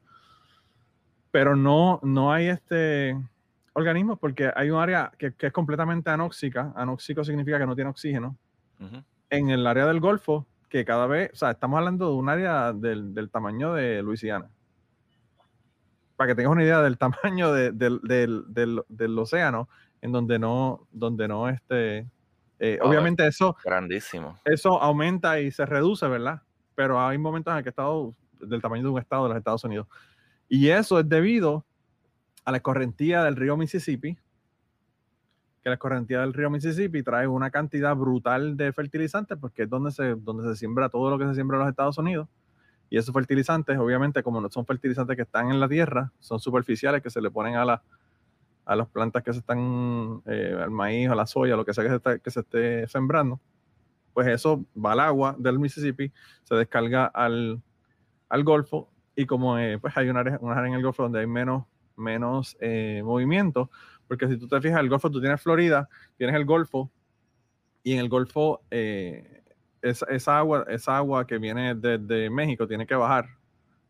[1.30, 3.16] Pero no, no hay este
[3.74, 6.72] organismos porque hay un área que, que es completamente anóxica.
[6.76, 8.36] Anóxico significa que no tiene oxígeno
[9.30, 12.72] en el área del Golfo, que cada vez, o sea, estamos hablando de un área
[12.72, 14.50] del, tamaño de Luisiana.
[16.16, 19.68] Para que tengas una idea del tamaño del, océano,
[20.00, 22.06] en donde no, donde no este,
[22.64, 24.38] eh, obviamente eso, grandísimo.
[24.44, 26.42] eso aumenta y se reduce, ¿verdad?
[26.76, 29.64] Pero hay momentos en el que estado del tamaño de un estado de los Estados
[29.64, 29.88] Unidos.
[30.48, 31.66] Y eso es debido
[32.44, 37.96] a la escorrentía del río Mississippi, que la escorrentía del río Mississippi trae una cantidad
[37.96, 41.56] brutal de fertilizantes, porque es donde se, donde se siembra todo lo que se siembra
[41.56, 42.28] en los Estados Unidos.
[42.90, 47.02] Y esos fertilizantes, obviamente, como no son fertilizantes que están en la tierra, son superficiales
[47.02, 47.82] que se le ponen a, la,
[48.64, 51.84] a las plantas que se están, eh, al maíz a la soya, lo que sea
[51.84, 53.40] que se, que se esté sembrando,
[54.12, 56.12] pues eso va al agua del Mississippi,
[56.44, 57.60] se descarga al,
[58.28, 61.64] al Golfo, y como eh, pues hay un área, en el Golfo donde hay menos,
[61.96, 63.70] menos eh, movimiento,
[64.06, 66.90] porque si tú te fijas, el Golfo, tú tienes Florida, tienes el Golfo,
[67.82, 73.26] y en el Golfo esa, agua, esa agua que viene desde México tiene que bajar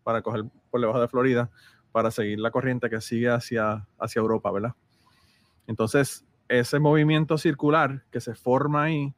[0.02, 1.50] para coger por debajo de Florida
[1.92, 4.74] para seguir la corriente que sigue hacia, hacia Europa, ¿verdad?
[5.66, 9.14] Entonces, ese movimiento circular que se forma ahí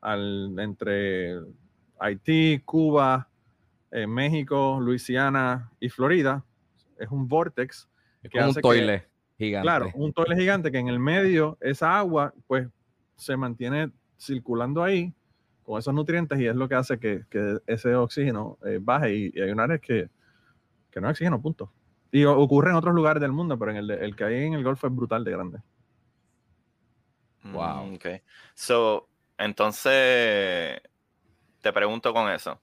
[0.00, 1.38] al, entre
[1.98, 3.28] Haití, Cuba,
[3.90, 6.44] eh, México, Luisiana y Florida,
[6.98, 7.88] es un vortex.
[8.30, 9.64] que hace un toile gigante.
[9.64, 12.68] Claro, un toile gigante que en el medio, esa agua, pues
[13.16, 15.12] se mantiene circulando ahí
[15.62, 17.24] con esos nutrientes y es lo que hace que,
[17.66, 20.08] ese oxígeno eh, baje y, hay un área que,
[20.90, 21.72] que no hay oxígeno, punto.
[22.10, 24.64] Y ocurre en otros lugares del mundo, pero en el, el que hay en el
[24.64, 25.58] Golfo es brutal de grande.
[27.44, 27.86] Wow.
[27.86, 28.06] Mm, ok.
[28.54, 30.80] So, entonces,
[31.60, 32.60] te pregunto con eso.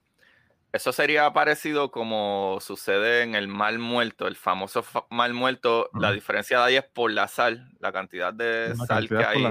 [0.72, 5.88] Eso sería parecido como sucede en el mal muerto, el famoso mal muerto.
[5.94, 9.42] La diferencia de ahí es por la sal, la cantidad de sal que hay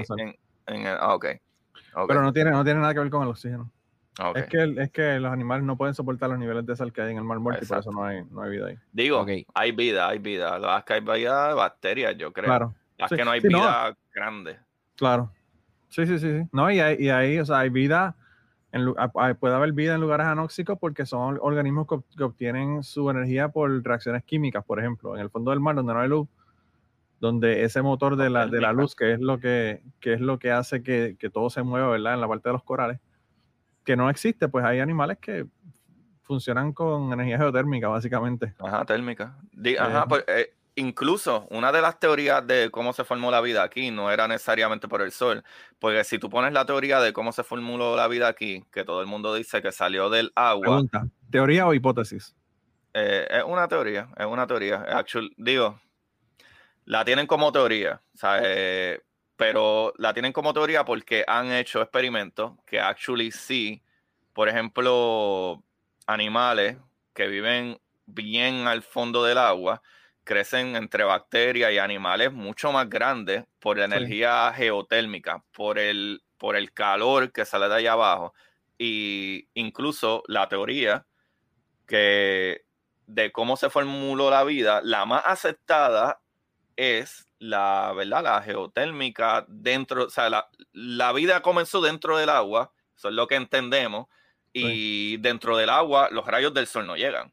[0.66, 0.96] en, el.
[1.00, 1.26] Ah, ok.
[2.06, 3.72] Pero no tiene, no tiene nada que ver con el oxígeno.
[4.34, 7.12] Es, que, es que los animales no pueden soportar los niveles de sal que hay
[7.12, 8.78] en el mar muerto y por eso no hay, no hay vida ahí.
[8.92, 10.58] Digo, hay vida, hay vida.
[10.58, 12.46] Lo que hay vida de bacterias, yo creo.
[12.46, 12.74] Claro.
[12.96, 14.58] Las que no hay vida grande.
[14.96, 15.32] Claro.
[15.88, 16.48] Sí, sí, sí, sí.
[16.50, 18.16] No, y, hay, y ahí, o sea, hay vida,
[18.72, 18.94] en,
[19.38, 24.24] puede haber vida en lugares anóxicos porque son organismos que, obtienen su energía por reacciones
[24.24, 25.14] químicas, por ejemplo.
[25.14, 26.26] En el fondo del mar, donde no hay luz,
[27.20, 30.38] donde ese motor de la, de la luz, que es lo que, que, es lo
[30.38, 32.14] que hace que, que todo se mueva, ¿verdad?
[32.14, 32.98] En la parte de los corales,
[33.86, 35.46] que no existe, pues hay animales que
[36.22, 38.52] funcionan con energía geotérmica, básicamente.
[38.58, 39.38] Ajá, térmica.
[39.78, 43.62] ajá, eh, pues, eh, incluso una de las teorías de cómo se formó la vida
[43.62, 45.44] aquí no era necesariamente por el sol,
[45.78, 49.00] porque si tú pones la teoría de cómo se formuló la vida aquí, que todo
[49.00, 50.62] el mundo dice que salió del agua.
[50.62, 52.34] Pregunta, ¿teoría o hipótesis?
[52.92, 54.84] Eh, es una teoría, es una teoría.
[54.88, 55.80] Actual, digo,
[56.86, 59.00] la tienen como teoría, ¿sabes?
[59.36, 63.82] Pero la tienen como teoría porque han hecho experimentos que actually sí,
[64.32, 65.62] por ejemplo,
[66.06, 66.78] animales
[67.14, 69.82] que viven bien al fondo del agua
[70.24, 76.56] crecen entre bacterias y animales mucho más grandes por la energía geotérmica, por el, por
[76.56, 78.34] el calor que sale de allá abajo.
[78.76, 81.06] Y incluso la teoría
[81.86, 82.64] que
[83.06, 86.20] de cómo se formuló la vida, la más aceptada
[86.74, 88.22] es la, ¿verdad?
[88.22, 90.30] La geotérmica dentro, o sea,
[90.72, 94.06] la, vida comenzó dentro del agua, eso es lo que entendemos,
[94.52, 97.30] y dentro del agua los rayos del sol no llegan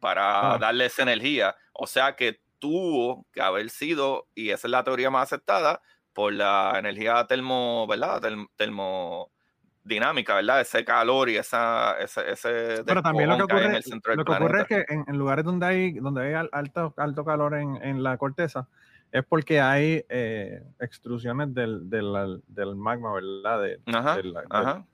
[0.00, 4.84] para darle esa energía, o sea que tuvo que haber sido, y esa es la
[4.84, 5.80] teoría más aceptada,
[6.14, 8.22] por la energía termo, ¿verdad?
[8.56, 10.60] termodinámica, ¿verdad?
[10.60, 14.24] Ese calor y esa, ese, ese Pero también lo que ocurre, en el centro lo
[14.24, 18.02] que ocurre es que en, lugares donde hay, donde hay alto, alto calor en, en
[18.02, 18.68] la corteza,
[19.14, 23.62] es porque hay eh, extrusiones del, del, del, magma, ¿verdad?
[23.62, 24.16] De, ajá,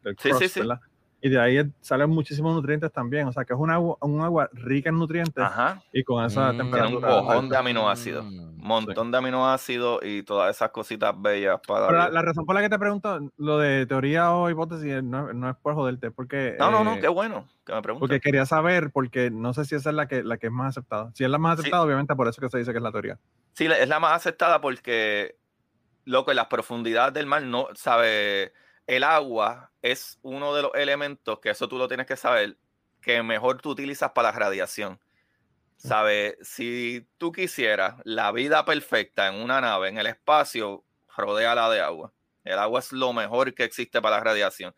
[0.03, 0.81] Del, crust, sí, sí, ¿verdad?
[1.23, 3.29] Y de ahí salen muchísimos nutrientes también.
[3.29, 5.83] O sea, que es un agua, un agua rica en nutrientes ajá.
[5.93, 6.87] y con esa temperatura.
[6.87, 8.25] Tiene un cojón de aminoácidos.
[8.25, 11.89] Un mm, montón de aminoácidos y todas esas cositas bellas para.
[11.89, 15.51] Pero la, razón por la que te pregunto, lo de teoría o hipótesis, no, no
[15.51, 16.57] es por joderte, porque.
[16.59, 18.01] No, no, no, eh, qué bueno que me preguntes.
[18.01, 20.77] Porque quería saber, porque no sé si esa es la que, la que es más
[20.77, 21.11] aceptada.
[21.15, 23.19] Si es la más aceptada, obviamente por eso que se dice que es la teoría.
[23.53, 25.37] Sí, es la más aceptada porque,
[26.07, 28.55] loco, en las profundidades del mar no, sabe,
[28.87, 32.57] el agua es uno de los elementos, que eso tú lo tienes que saber,
[33.01, 35.01] que mejor tú utilizas para la radiación.
[35.77, 36.37] ¿Sabes?
[36.43, 40.85] Si tú quisieras la vida perfecta en una nave, en el espacio,
[41.17, 42.13] rodea la de agua.
[42.45, 44.75] El agua es lo mejor que existe para la radiación.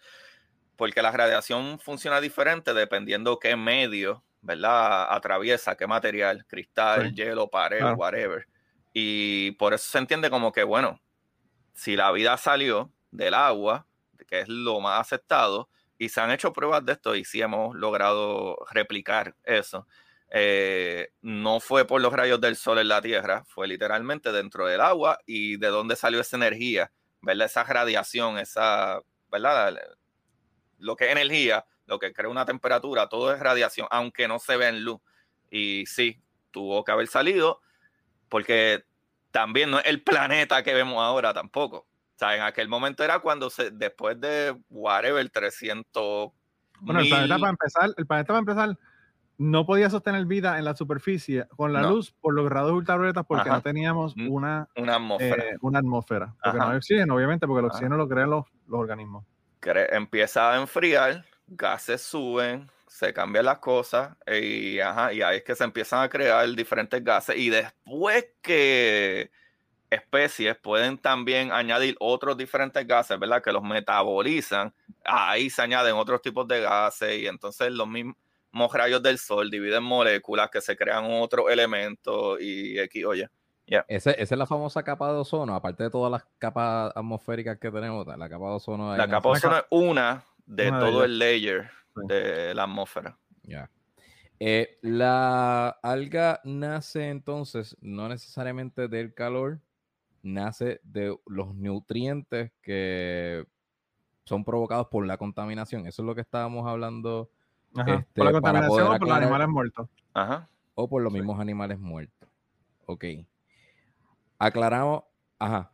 [0.76, 5.12] Porque la radiación funciona diferente dependiendo qué medio, ¿verdad?
[5.12, 8.46] Atraviesa, qué material, cristal, hielo, pared, whatever.
[8.92, 11.00] Y por eso se entiende como que, bueno,
[11.74, 13.86] si la vida salió del agua,
[14.32, 15.68] que es lo más aceptado,
[15.98, 19.86] y se han hecho pruebas de esto y sí hemos logrado replicar eso.
[20.30, 24.80] Eh, no fue por los rayos del sol en la Tierra, fue literalmente dentro del
[24.80, 26.90] agua y de dónde salió esa energía,
[27.20, 27.44] ¿verdad?
[27.44, 29.78] Esa radiación, esa, ¿verdad?
[30.78, 34.56] Lo que es energía, lo que crea una temperatura, todo es radiación, aunque no se
[34.56, 35.02] ve en luz.
[35.50, 37.60] Y sí, tuvo que haber salido
[38.30, 38.86] porque
[39.30, 41.86] también no es el planeta que vemos ahora tampoco.
[42.22, 46.30] Sea, en aquel momento era cuando se, después de whatever, 300.
[46.80, 48.78] Bueno, el planeta para empezar, el planeta para empezar
[49.38, 53.50] no podía sostener vida en la superficie con la luz por los grados ultravioletas porque
[53.50, 55.44] no teníamos mm, una, una atmósfera.
[55.44, 56.36] Eh, una atmósfera.
[56.44, 59.24] Porque no hay oxígeno, obviamente, porque el oxígeno lo crean los, los organismos.
[59.60, 65.56] empieza a enfriar, gases suben, se cambian las cosas y, ajá, y ahí es que
[65.56, 69.32] se empiezan a crear diferentes gases y después que
[69.92, 73.42] especies pueden también añadir otros diferentes gases, ¿verdad?
[73.42, 74.74] Que los metabolizan,
[75.04, 78.16] ahí se añaden otros tipos de gases y entonces los mismos
[78.72, 83.28] rayos del sol dividen moléculas que se crean otros elementos y aquí, oye.
[83.88, 88.06] esa es la famosa capa de ozono, aparte de todas las capas atmosféricas que tenemos,
[88.06, 88.96] la capa de ozono.
[88.96, 93.18] La capa de ozono es una de todo el layer de la atmósfera.
[93.42, 93.70] Ya.
[94.44, 99.60] Eh, la alga nace entonces no necesariamente del calor,
[100.22, 103.44] nace de los nutrientes que
[104.24, 105.86] son provocados por la contaminación.
[105.86, 107.30] Eso es lo que estábamos hablando.
[107.76, 109.88] Este, por la contaminación o por los animales muertos.
[110.14, 110.48] Ajá.
[110.74, 112.28] O por los mismos animales muertos.
[112.86, 113.04] Ok.
[114.38, 115.04] Aclaramos.
[115.38, 115.70] Ajá.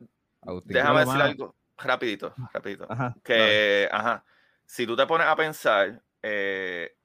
[0.65, 2.87] Déjame decir algo rapidito, rapidito.
[2.89, 4.25] Ajá, que, ajá,
[4.65, 6.97] si tú te pones a pensar, eh,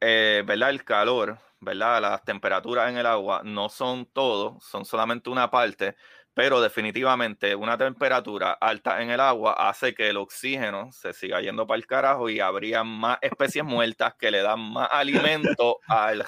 [0.00, 0.70] eh, ¿verdad?
[0.70, 2.00] El calor, ¿verdad?
[2.00, 5.96] Las temperaturas en el agua no son todo, son solamente una parte,
[6.34, 11.66] pero definitivamente una temperatura alta en el agua hace que el oxígeno se siga yendo
[11.66, 16.24] para el carajo y habría más especies muertas que le dan más alimento al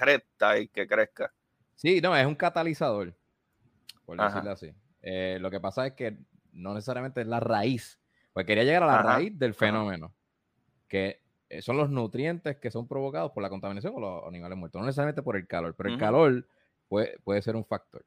[0.60, 1.32] y que crezca.
[1.74, 3.16] Sí, no, es un catalizador,
[4.04, 4.74] por decirlo así.
[5.00, 6.18] Eh, lo que pasa es que
[6.52, 7.98] no necesariamente es la raíz,
[8.32, 10.14] pues quería llegar a la raíz del fenómeno,
[10.86, 14.80] que eh, son los nutrientes que son provocados por la contaminación o los animales muertos,
[14.80, 16.46] no necesariamente por el calor, pero el calor
[16.88, 18.04] puede, puede ser un factor.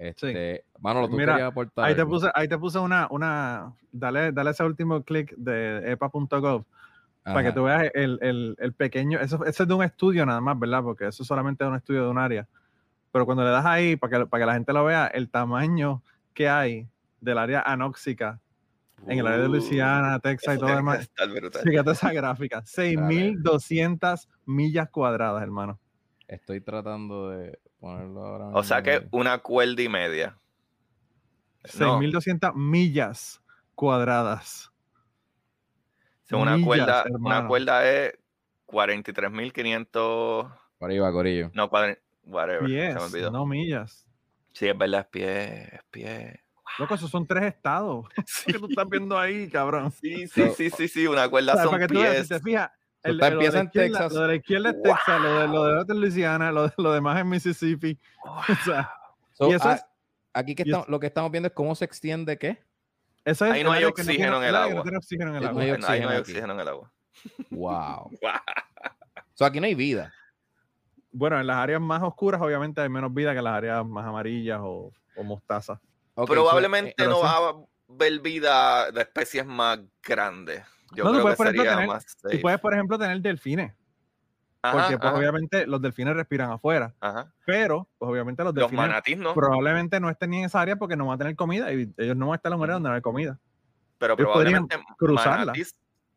[0.00, 1.84] Este, Mano, tú Mira, aportar.
[1.84, 6.64] Ahí te puse, ahí te puse una, una, dale, dale ese último clic de epa.gov
[7.22, 10.40] para que tú veas el, el, el pequeño, eso, eso, es de un estudio nada
[10.40, 10.82] más, ¿verdad?
[10.82, 12.48] Porque eso solamente es un estudio de un área.
[13.12, 16.02] Pero cuando le das ahí, para que, para que la gente lo vea, el tamaño
[16.32, 16.88] que hay
[17.20, 18.40] del área anóxica
[19.06, 21.10] en el área de Luisiana, Texas y todo lo demás.
[21.62, 25.78] Fíjate esa gráfica, 6.200 millas cuadradas, hermano.
[26.26, 28.46] Estoy tratando de ponerlo ahora.
[28.48, 30.36] O sea que una cuerda y media.
[31.64, 33.42] 6.200 millas
[33.74, 34.70] cuadradas.
[36.30, 38.18] una, cuerda, una cuerda es
[38.66, 40.58] 43.500.
[40.78, 41.50] Por ahí va, Corillo.
[41.54, 41.70] No,
[42.24, 42.64] whatever.
[42.64, 43.30] Pies, se me olvidó.
[43.30, 44.06] No millas.
[44.52, 46.40] Sí, es verdad, es pie, es pie.
[46.78, 48.06] Loco, esos son tres estados.
[48.26, 48.52] Sí.
[48.52, 49.90] que tú estás viendo ahí, cabrón.
[49.90, 52.28] Sí, sí, sí, sí, sí, una cuerda son para que pies.
[52.28, 52.70] Tú, te fijas,
[53.02, 54.12] el, lo, de en Texas.
[54.12, 56.72] lo de la izquierda es Texas, lo de, lo de otra es Luisiana, lo, de,
[56.76, 57.98] lo demás es Mississippi.
[58.24, 58.92] O sea,
[59.48, 59.84] y eso es,
[60.34, 62.62] aquí que estamos, lo que estamos viendo es cómo se extiende qué.
[63.24, 64.74] Eso es ahí no hay oxígeno en el agua.
[64.74, 65.62] No tiene oxígeno en el agua.
[65.62, 66.92] Ahí no hay oxígeno en el agua.
[67.50, 68.10] Wow.
[69.34, 70.12] so, aquí no hay vida.
[71.12, 74.06] Bueno, en las áreas más oscuras obviamente hay menos vida que en las áreas más
[74.06, 75.78] amarillas o, o mostazas.
[76.14, 77.54] Probablemente eh, no va a
[77.88, 80.62] ver vida de especies más grandes.
[80.92, 83.72] Yo creo que sería tener, más Tú puedes, por ejemplo, tener delfines.
[84.60, 86.94] porque pues, obviamente los delfines respiran afuera.
[87.46, 89.02] Pero, pues obviamente los delfines
[89.34, 92.16] probablemente no estén ni en esa área porque no van a tener comida y ellos
[92.16, 93.38] no van a estar en la área donde no hay comida.
[93.98, 95.52] Pero probablemente cruzarla.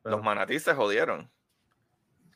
[0.03, 1.29] los manatíes se jodieron.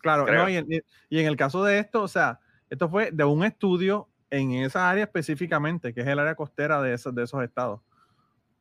[0.02, 0.67] Claro, y, en,
[1.10, 4.89] y, en, el caso de esto, o sea, esto fue de un estudio en esa
[4.89, 7.82] área específicamente, que es el área costera de esos, de esos estados.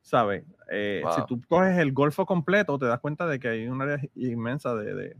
[0.06, 0.44] ¿Sabes?
[0.70, 4.00] Eh, si tú coges el Golfo completo, te das cuenta de que hay un área
[4.14, 5.16] inmensa de,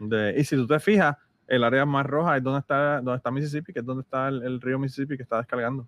[0.00, 3.30] de, Y si tú te fijas, el área más roja es donde está, donde está
[3.30, 5.86] Mississippi, que es donde está el, río Mississippi que está descargando.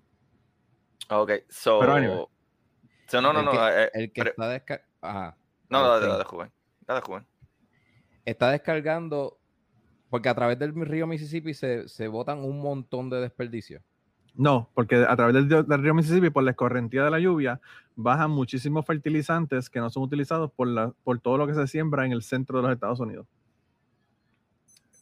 [1.09, 1.83] Ok, so.
[1.83, 1.99] no,
[3.33, 3.69] no, no.
[3.93, 5.37] el que está descargando.
[5.69, 6.53] No, no, de, de, joven.
[6.87, 7.27] de joven.
[8.25, 9.41] Está descargando
[10.11, 13.83] porque a través del río Mississippi se, se botan un montón de desperdicios.
[14.35, 17.61] No, porque a través del, río Mississippi, por la escorrentía de la lluvia,
[17.97, 22.07] bajan muchísimos fertilizantes que no son utilizados por, la, por todo lo que se siembra
[22.07, 23.27] en el centro de los Estados Unidos.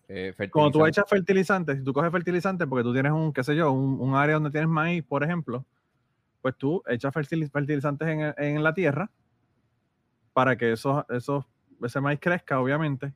[0.08, 3.54] Eh, Cuando tú echas fertilizantes, si tú coges fertilizantes porque tú tienes un, qué sé
[3.54, 5.66] yo, un, área donde tienes maíz, por ejemplo,
[6.40, 9.10] pues tú echas fertilizantes en, en la tierra
[10.32, 11.44] para que esos, esos,
[11.82, 13.12] ese maíz crezca, obviamente,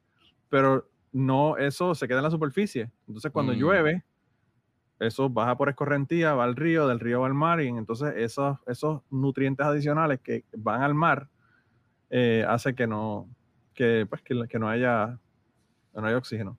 [0.51, 2.91] pero no, eso se queda en la superficie.
[3.07, 3.57] Entonces, cuando mm.
[3.57, 4.05] llueve,
[5.03, 8.59] eso baja por escorrentía, va al río, del río va al mar, y entonces esos,
[8.67, 11.29] esos nutrientes adicionales que van al mar
[12.11, 13.29] eh, hace que no,
[13.75, 15.19] que, pues, que, no haya
[15.95, 16.59] no haya oxígeno.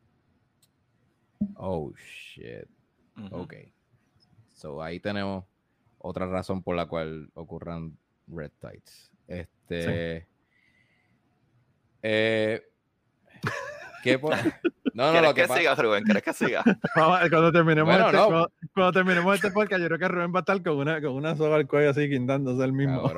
[1.55, 2.67] Oh shit.
[3.31, 3.53] Ok.
[4.53, 5.45] So ahí tenemos
[5.97, 9.11] otra razón por la cual ocurran red tides.
[9.27, 10.27] Este.
[12.01, 12.61] Eh,
[14.93, 16.03] No, no, lo que, que siga, Rubén?
[16.03, 16.63] ¿Quieres que siga?
[16.93, 18.47] cuando, terminemos este, no.
[18.73, 21.35] cuando, terminemos este podcast, yo creo que Rubén va a estar con una, con una
[21.35, 23.03] soga al cuello así, quintándose el mismo.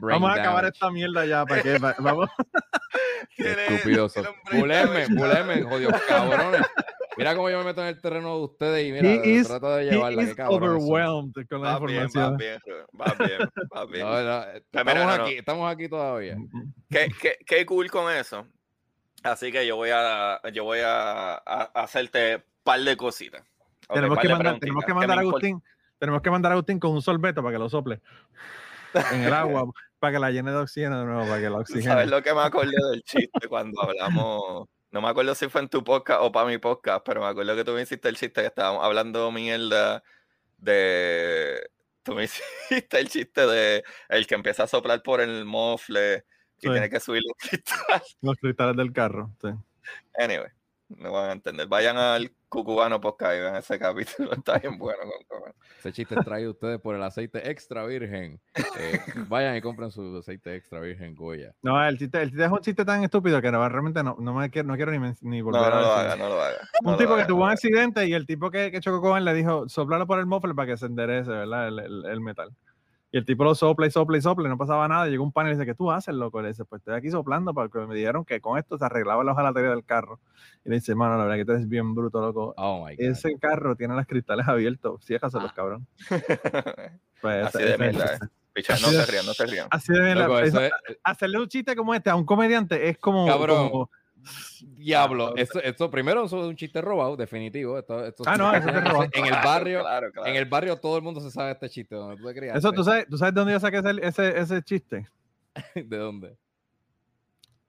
[0.00, 1.78] vamos a acabar esta mierda ya, ¿para qué?
[1.98, 2.30] Vamos.
[3.36, 4.14] Estúpidos.
[4.52, 6.62] Bulemen, bulemen, jodidos cabrones.
[7.16, 10.22] Mira cómo yo me meto en el terreno de ustedes y mira, trato de llevarla.
[10.22, 12.36] He is overwhelmed con la va información.
[12.36, 12.60] Bien,
[12.94, 13.40] va bien,
[13.76, 14.62] va bien, va bien.
[14.72, 16.36] estamos, no, aquí, estamos aquí todavía.
[16.88, 18.46] ¿Qué, qué, qué, cool con eso.
[19.22, 23.42] Así que yo voy a, yo voy a, a hacerte un par de cositas.
[23.92, 25.62] tenemos, que mandar, tenemos que mandar a Agustín.
[25.98, 28.00] Tenemos que mandar a Agustín con un sorbeto para que lo sople
[29.12, 29.64] en el agua,
[29.98, 31.84] para que la llene de oxígeno de nuevo, para que la oxigene.
[31.84, 35.68] ¿Sabes lo que me acordé del chiste cuando hablamos no me acuerdo si fue en
[35.68, 38.40] tu podcast o para mi podcast, pero me acuerdo que tú me hiciste el chiste
[38.40, 40.02] que estábamos hablando mierda
[40.56, 41.68] de.
[42.02, 42.24] Tú me
[42.70, 46.24] hiciste el chiste de el que empieza a soplar por el mofle
[46.60, 48.16] y tiene que subir los cristales.
[48.20, 49.48] Los cristales del carro, sí.
[50.18, 50.48] Anyway
[50.88, 51.66] no van a entender.
[51.66, 54.98] Vayan al Cucubano Podcast y vean ese capítulo, está bien bueno.
[55.78, 58.40] Ese chiste trae ustedes por el aceite extra virgen.
[58.78, 58.98] Eh,
[59.28, 61.54] vayan y compren su aceite extra virgen Goya.
[61.62, 64.34] No, el chiste, el chiste es un chiste tan estúpido que no, realmente no, no,
[64.34, 66.58] me quiero, no quiero ni, ni volver no, no a lo haga, no lo haga.
[66.82, 69.34] Un tipo que tuvo un accidente y el tipo que, que chocó con él le
[69.34, 71.68] dijo, soplalo por el muffler para que se enderece, ¿verdad?
[71.68, 72.50] el, el, el metal.
[73.10, 75.06] Y el tipo lo sopla y sopla y sopla y no pasaba nada.
[75.06, 76.42] llegó un panel y dice, ¿qué tú haces, loco?
[76.42, 79.32] le dice, pues estoy aquí soplando porque me dijeron que con esto se arreglaba la
[79.32, 80.20] hojalatería del carro.
[80.64, 82.54] Y le dice, mano, la verdad que tú eres bien bruto, loco.
[82.58, 85.04] Oh Ese carro tiene los cristales abiertos.
[85.04, 85.54] Ciéjaselos, los ah.
[85.54, 85.86] cabrón.
[87.20, 89.66] Pues así de mierda, Picha, no se rían, no se rían.
[89.72, 90.70] Así de mierda.
[91.02, 93.26] Hacerle un chiste como este a un comediante es como...
[93.26, 93.70] Cabrón.
[93.70, 93.90] Como,
[94.60, 97.78] Diablo, esto, esto, primero eso es un chiste robado, definitivo.
[97.78, 99.08] Esto, esto ah, no, eso es robado.
[99.12, 99.84] En el barrio,
[100.26, 101.96] en el barrio todo el mundo se sabe este chiste.
[101.96, 105.08] Tú eso, ¿tú sabes, ¿tú sabes de dónde yo saqué ese, ese, ese chiste?
[105.74, 106.36] ¿De dónde?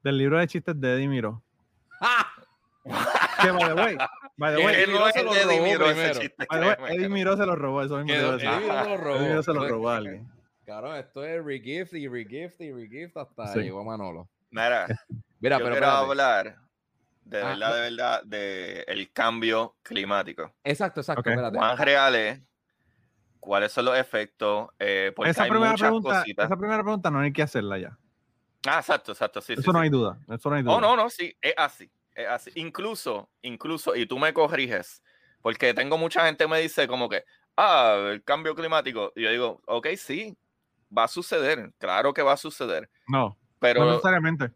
[0.03, 1.41] Del libro de chistes de Eddie Miro.
[3.41, 3.97] que by the way,
[4.37, 6.87] by the way, Eddie Miro se lo robó primero.
[6.87, 8.13] Eddie Miro se lo robó, eso mismo.
[8.13, 9.15] Eddie Miro se lo robó.
[9.15, 10.39] Eddie Miro se lo robó a alguien.
[10.65, 13.61] Claro, esto es regift y regift y regift hasta sí.
[13.61, 14.29] llegó Manolo.
[14.51, 14.85] Mira,
[15.39, 16.59] Mira yo pero quiero hablar
[17.29, 20.51] de ah, verdad, de verdad, de el cambio climático.
[20.63, 21.21] Exacto, exacto.
[21.21, 21.35] Okay.
[21.53, 22.41] ¿Cuán reales?
[23.39, 24.69] ¿Cuáles son los efectos?
[24.79, 27.97] Eh, esa, primera pregunta, esa primera pregunta no hay que hacerla ya.
[28.67, 29.41] Ah, exacto, exacto.
[29.41, 29.83] Sí, eso sí, no sí.
[29.83, 30.19] hay duda.
[30.27, 30.75] Eso no hay duda.
[30.75, 31.89] Oh, no, no, sí, es así.
[32.13, 32.51] Es así.
[32.55, 35.01] Incluso, incluso, y tú me corriges,
[35.41, 37.23] porque tengo mucha gente que me dice como que,
[37.55, 39.13] ah, el cambio climático.
[39.15, 40.37] Y yo digo, ok, sí,
[40.95, 41.71] va a suceder.
[41.77, 42.89] Claro que va a suceder.
[43.07, 44.51] No, pero, no necesariamente.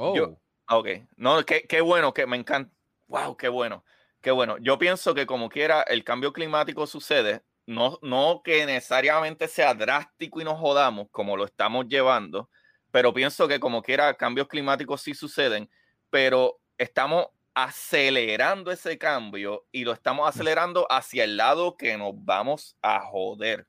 [0.00, 0.14] Oh.
[0.14, 0.38] Yo,
[0.70, 2.72] ok, no, qué, qué bueno, que me encanta.
[3.08, 3.84] Wow, qué bueno,
[4.20, 4.56] qué bueno.
[4.58, 10.40] Yo pienso que como quiera el cambio climático sucede, no, no que necesariamente sea drástico
[10.40, 12.48] y nos jodamos como lo estamos llevando,
[12.92, 15.68] pero pienso que como quiera cambios climáticos sí suceden,
[16.10, 22.76] pero estamos acelerando ese cambio y lo estamos acelerando hacia el lado que nos vamos
[22.82, 23.66] a joder.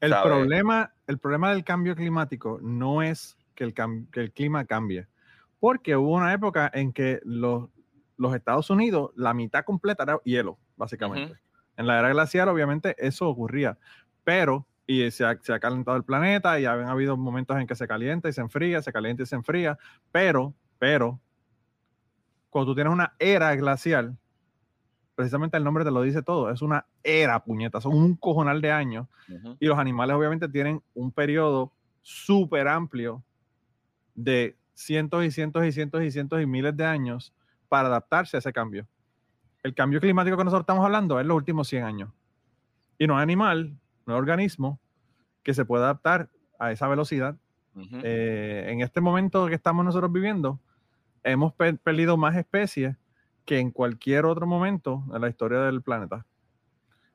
[0.00, 5.06] El problema, el problema del cambio climático no es que el, que el clima cambie
[5.60, 7.68] porque hubo una época en que los,
[8.16, 11.38] los Estados Unidos, la mitad completa era hielo, básicamente.
[11.76, 13.78] En la era glacial, obviamente, eso ocurría,
[14.24, 17.74] pero, y se ha, se ha, calentado el planeta y ha habido momentos en que
[17.74, 19.78] se calienta y se enfría, se calienta y se enfría,
[20.10, 21.20] pero, pero,
[22.48, 24.16] cuando tú tienes una era glacial,
[25.14, 28.70] precisamente el nombre te lo dice todo, es una era, puñeta, son un cojonal de
[28.70, 29.08] años,
[29.58, 33.24] y los animales obviamente tienen un periodo súper amplio
[34.14, 37.32] de cientos y cientos y cientos y cientos y miles de años
[37.68, 38.86] para adaptarse a ese cambio.
[39.62, 42.10] El cambio climático que nosotros estamos hablando es los últimos 100 años.
[42.98, 44.78] Y no hay animal, no hay organismo
[45.42, 47.36] que se pueda adaptar a esa velocidad.
[48.02, 50.60] eh, en este momento que estamos nosotros viviendo,
[51.24, 52.96] hemos per perdido más especies
[53.44, 56.26] que en cualquier otro momento en la historia del planeta.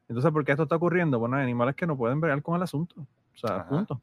[0.07, 1.19] Entonces, ¿por qué esto está ocurriendo?
[1.19, 3.01] Bueno, hay animales que no pueden bregar con el asunto.
[3.01, 3.69] O sea, Ajá.
[3.69, 4.01] punto.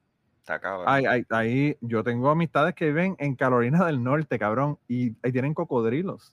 [1.30, 6.32] Ahí, yo tengo amistades que viven en Carolina del Norte, cabrón, y ahí tienen cocodrilos.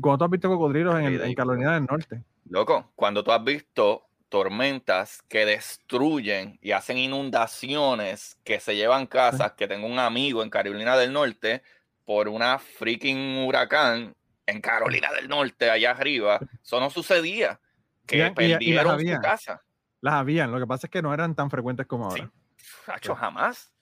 [0.00, 2.22] ¿Cuándo tú has visto cocodrilos en, en Carolina del Norte?
[2.48, 9.52] Loco, cuando tú has visto tormentas que destruyen y hacen inundaciones, que se llevan casas,
[9.52, 11.62] que tengo un amigo en Carolina del Norte
[12.06, 14.14] por una freaking huracán
[14.46, 16.40] en Carolina del Norte, allá arriba.
[16.62, 17.60] Eso no sucedía.
[18.06, 19.62] Que perdieron su casa.
[20.02, 22.28] Las habían, lo que pasa es que no eran tan frecuentes como ahora.
[22.56, 23.08] Sí.
[23.16, 23.72] jamás.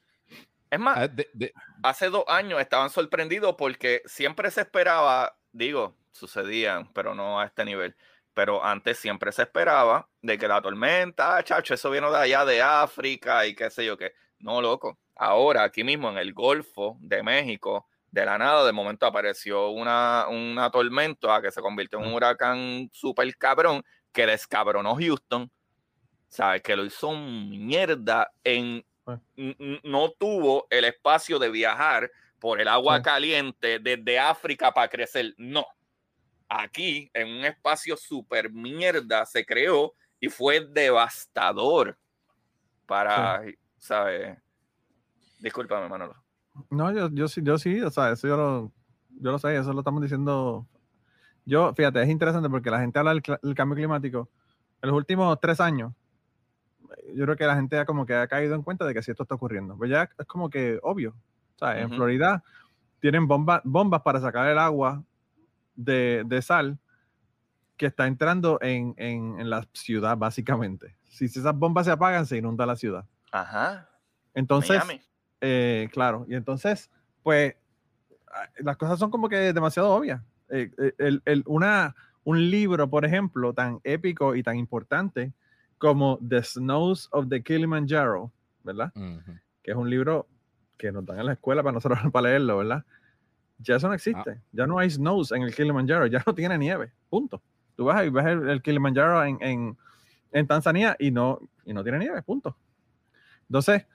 [0.70, 1.52] Es más, ah, de, de...
[1.82, 7.64] hace dos años estaban sorprendidos porque siempre se esperaba, digo, sucedían, pero no a este
[7.64, 7.96] nivel.
[8.34, 12.44] Pero antes siempre se esperaba de que la tormenta, ah, chacho, eso vino de allá
[12.44, 14.12] de África y qué sé yo qué.
[14.38, 14.98] No, loco.
[15.16, 20.26] Ahora, aquí mismo en el Golfo de México, de la nada, de momento apareció una,
[20.28, 25.50] una tormenta que se convirtió en un huracán súper cabrón que descabronó Houston
[26.30, 26.62] ¿sabes?
[26.62, 28.82] Que lo hizo mierda en...
[29.84, 35.34] No tuvo el espacio de viajar por el agua caliente desde África para crecer.
[35.36, 35.66] No.
[36.48, 41.98] Aquí, en un espacio super mierda, se creó y fue devastador
[42.86, 43.42] para,
[43.78, 44.38] ¿sabes?
[45.38, 46.14] Discúlpame, Manolo.
[46.70, 48.72] No, yo, yo sí, yo sí, o sea, eso yo lo,
[49.20, 50.66] yo lo sé, eso lo estamos diciendo.
[51.44, 54.28] Yo, fíjate, es interesante porque la gente habla del, cambio climático.
[54.82, 55.92] En los últimos tres años,
[57.14, 59.10] yo creo que la gente ya como que ha caído en cuenta de que si
[59.10, 59.76] esto está ocurriendo.
[59.76, 61.14] Pues ya es como que obvio.
[61.56, 62.42] O sea, en Florida
[63.00, 65.02] tienen bombas bombas para sacar el agua
[65.74, 66.78] de, de sal
[67.76, 70.96] que está entrando en, en, en, la ciudad, básicamente.
[71.08, 73.06] Si esas bombas se apagan, se inunda la ciudad.
[73.32, 73.88] Ajá.
[74.34, 74.82] Entonces,
[75.40, 76.90] eh, claro, y entonces,
[77.22, 77.56] pues,
[78.30, 80.20] ah, las cosas son como que demasiado obvias.
[80.50, 81.94] Eh, eh, el, el, una,
[82.24, 85.32] un libro, por ejemplo, tan épico y tan importante
[85.80, 88.30] como The Snows of the Kilimanjaro,
[88.62, 88.92] ¿verdad?
[89.62, 90.28] Que es un libro
[90.76, 92.84] que nos dan en la escuela para nosotros para leerlo, ¿verdad?
[93.58, 94.30] Ya eso no existe.
[94.30, 94.42] Ah.
[94.52, 97.42] Ya no hay snows en el Kilimanjaro, ya no tiene nieve, punto.
[97.76, 99.78] Tú vas y ves el, Kilimanjaro en, en,
[100.32, 102.54] en, Tanzania y no, y no tiene nieve, punto.
[103.48, 103.86] Entonces,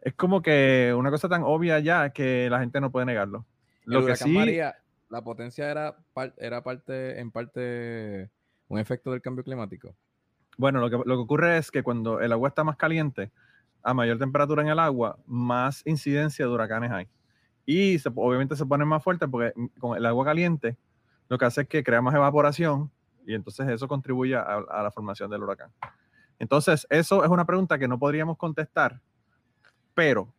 [0.00, 3.44] es como que una cosa tan obvia ya que la gente no puede negarlo.
[3.84, 4.76] Lo que sí, María,
[5.10, 5.94] la potencia era,
[6.38, 8.30] era parte, en parte
[8.68, 9.94] un efecto del cambio climático.
[10.56, 13.30] Bueno, lo que, lo que ocurre es que cuando el agua está más caliente,
[13.84, 17.08] a mayor temperatura en el agua, más incidencia de huracanes hay.
[17.66, 20.76] Y obviamente se pone más fuerte porque con el agua caliente
[21.28, 22.90] lo que hace es que crea más evaporación
[23.26, 25.70] y entonces eso contribuye a, la formación del huracán.
[26.38, 29.00] Entonces, eso es una pregunta que no podríamos contestar,
[29.94, 30.32] pero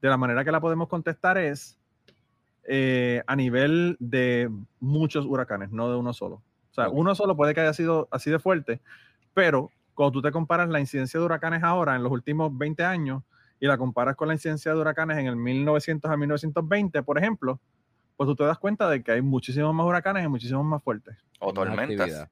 [0.00, 1.78] de la manera que la podemos contestar es
[2.64, 4.50] eh, a nivel de
[4.80, 6.36] muchos huracanes, no de uno solo.
[6.70, 8.80] O sea, uno solo puede que haya sido así de fuerte,
[9.34, 13.22] pero cuando tú te comparas la incidencia de huracanes ahora, en los últimos 20 años,
[13.60, 17.60] y la comparas con la incidencia de huracanes en el 1900 a 1920, por ejemplo,
[18.16, 21.16] pues tú te das cuenta de que hay muchísimos más huracanes y muchísimos más fuertes.
[21.40, 22.28] O tormentas.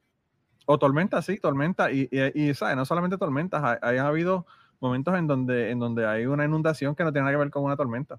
[0.67, 1.91] O tormentas, sí, tormentas.
[1.93, 2.77] Y, y, ¿sabes?
[2.77, 4.47] No solamente tormentas, hay, habido
[4.81, 7.65] momentos en donde, en donde hay una inundación que no tiene nada que ver con
[7.65, 8.19] una tormenta.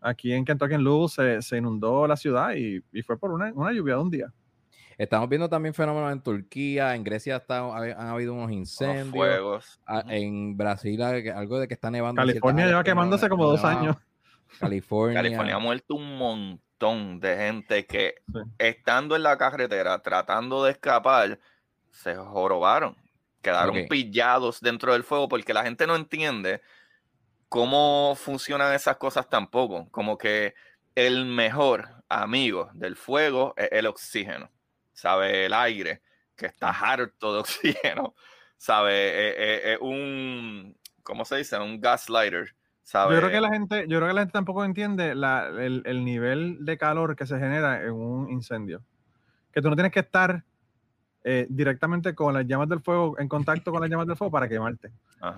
[0.00, 3.52] Aquí en Kentucky en Luz se, se inundó la ciudad y, y fue por una,
[3.54, 4.32] una, lluvia de un día.
[5.02, 9.08] Estamos viendo también fenómenos en Turquía, en Grecia está, han habido unos incendios.
[9.10, 9.80] fuegos.
[10.06, 12.22] En Brasil algo de que está nevando.
[12.22, 13.96] California lleva quemándose como dos años.
[14.60, 15.20] California.
[15.20, 18.14] California ha muerto un montón de gente que
[18.58, 21.40] estando en la carretera tratando de escapar,
[21.90, 22.96] se jorobaron.
[23.40, 26.60] Quedaron pillados dentro del fuego porque la gente no entiende
[27.48, 29.88] cómo funcionan esas cosas tampoco.
[29.90, 30.54] Como que
[30.94, 34.48] el mejor amigo del fuego es el oxígeno,
[34.92, 35.46] ¿sabe?
[35.46, 36.02] El aire,
[36.36, 38.14] que está harto de oxígeno,
[38.56, 39.08] ¿sabe?
[39.08, 41.58] Es, eh, eh, un, ¿cómo se dice?
[41.58, 42.54] Un gaslighter
[42.92, 46.76] yo creo que la gente, yo creo que la gente tampoco entiende el, nivel de
[46.76, 48.82] calor que se genera en un incendio.
[49.52, 50.44] Que tú no tienes que estar
[51.24, 54.48] eh, directamente con las llamas del fuego, en contacto con las llamas del fuego para
[54.48, 54.92] quemarte.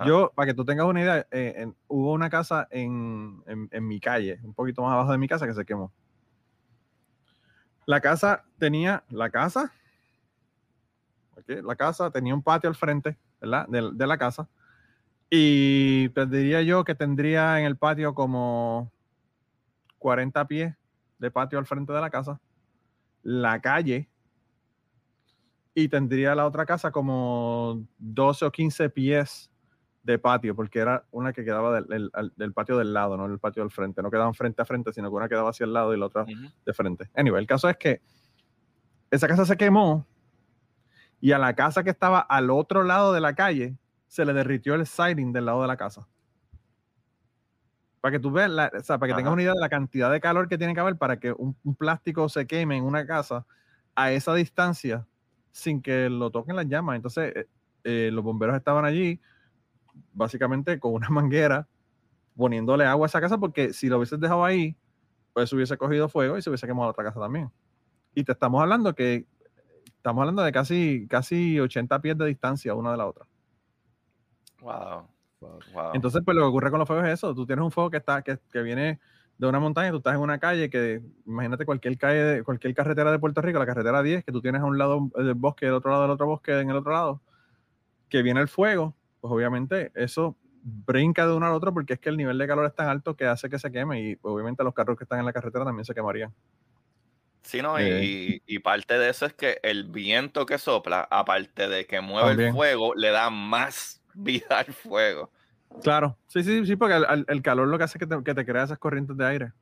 [0.07, 3.44] Yo, para que tú tengas una idea, eh, hubo una casa en,
[3.82, 5.92] mi calle, un poquito más abajo de mi casa, que se quemó.
[7.87, 9.72] La casa tenía, la casa,
[11.47, 13.66] la casa tenía un patio al frente, ¿verdad?
[13.68, 14.49] de la casa
[15.37, 16.28] y pues
[16.64, 18.93] yo que tendría en el patio como
[19.99, 20.76] 40 pies
[21.18, 22.41] de patio al frente de la casa,
[23.22, 24.09] la calle,
[25.74, 29.51] y tendría la otra casa como 12 o 15 pies
[30.05, 33.72] de patio, porque era una que quedaba del, patio del lado, no el patio del
[33.72, 34.02] frente.
[34.02, 36.24] No quedaban frente a frente, sino que una quedaba hacia el lado y la otra
[36.24, 37.11] de frente.
[37.14, 38.02] Anyway, el caso es que
[39.11, 40.07] esa casa se quemó
[41.20, 44.74] y a la casa que estaba al otro lado de la calle se le derritió
[44.74, 46.07] el siding del lado de la casa.
[48.02, 50.20] Para que tú veas, o sea, para que tengas una idea de la cantidad de
[50.20, 53.46] calor que tiene que haber para que un, plástico se queme en una casa
[53.94, 55.07] a esa distancia
[55.50, 56.96] sin que lo toquen las llamas.
[56.96, 57.48] Entonces, eh,
[57.84, 59.18] eh, los bomberos estaban allí,
[60.12, 61.68] básicamente con una manguera,
[62.36, 64.76] poniéndole agua a esa casa, porque si lo hubieses dejado ahí,
[65.32, 67.51] pues hubiese cogido fuego y se hubiese quemado la otra casa también.
[68.14, 69.26] Y te estamos hablando que
[69.86, 73.26] estamos hablando de casi, casi 80 pies de distancia una de la otra.
[74.61, 75.09] Wow.
[75.92, 77.34] Entonces, pues lo que ocurre con los fuegos es eso.
[77.34, 79.01] Tú tienes un fuego que está, que, que viene
[79.38, 83.18] de una montaña, tú estás en una calle que, imagínate cualquier calle, cualquier carretera de
[83.18, 85.90] Puerto Rico, la carretera 10, que tú tienes a un lado del bosque, del otro
[85.90, 87.20] lado del otro bosque, en el otro lado,
[88.09, 88.95] que viene el fuego,
[89.25, 92.66] pues obviamente eso brinca de uno al otro porque es que el nivel de calor
[92.66, 95.25] es tan alto que hace que se queme y obviamente los carros que están en
[95.25, 96.31] la carretera también se quemarían.
[97.41, 98.61] Sí, no, y, eh.
[98.62, 102.95] parte de eso es que el viento que sopla, aparte de que mueve el fuego,
[102.95, 105.31] le da más vida al fuego.
[105.83, 108.45] Claro, sí, sí, sí, porque el, calor lo que hace es que te, que te
[108.45, 109.53] crea esas corrientes de aire.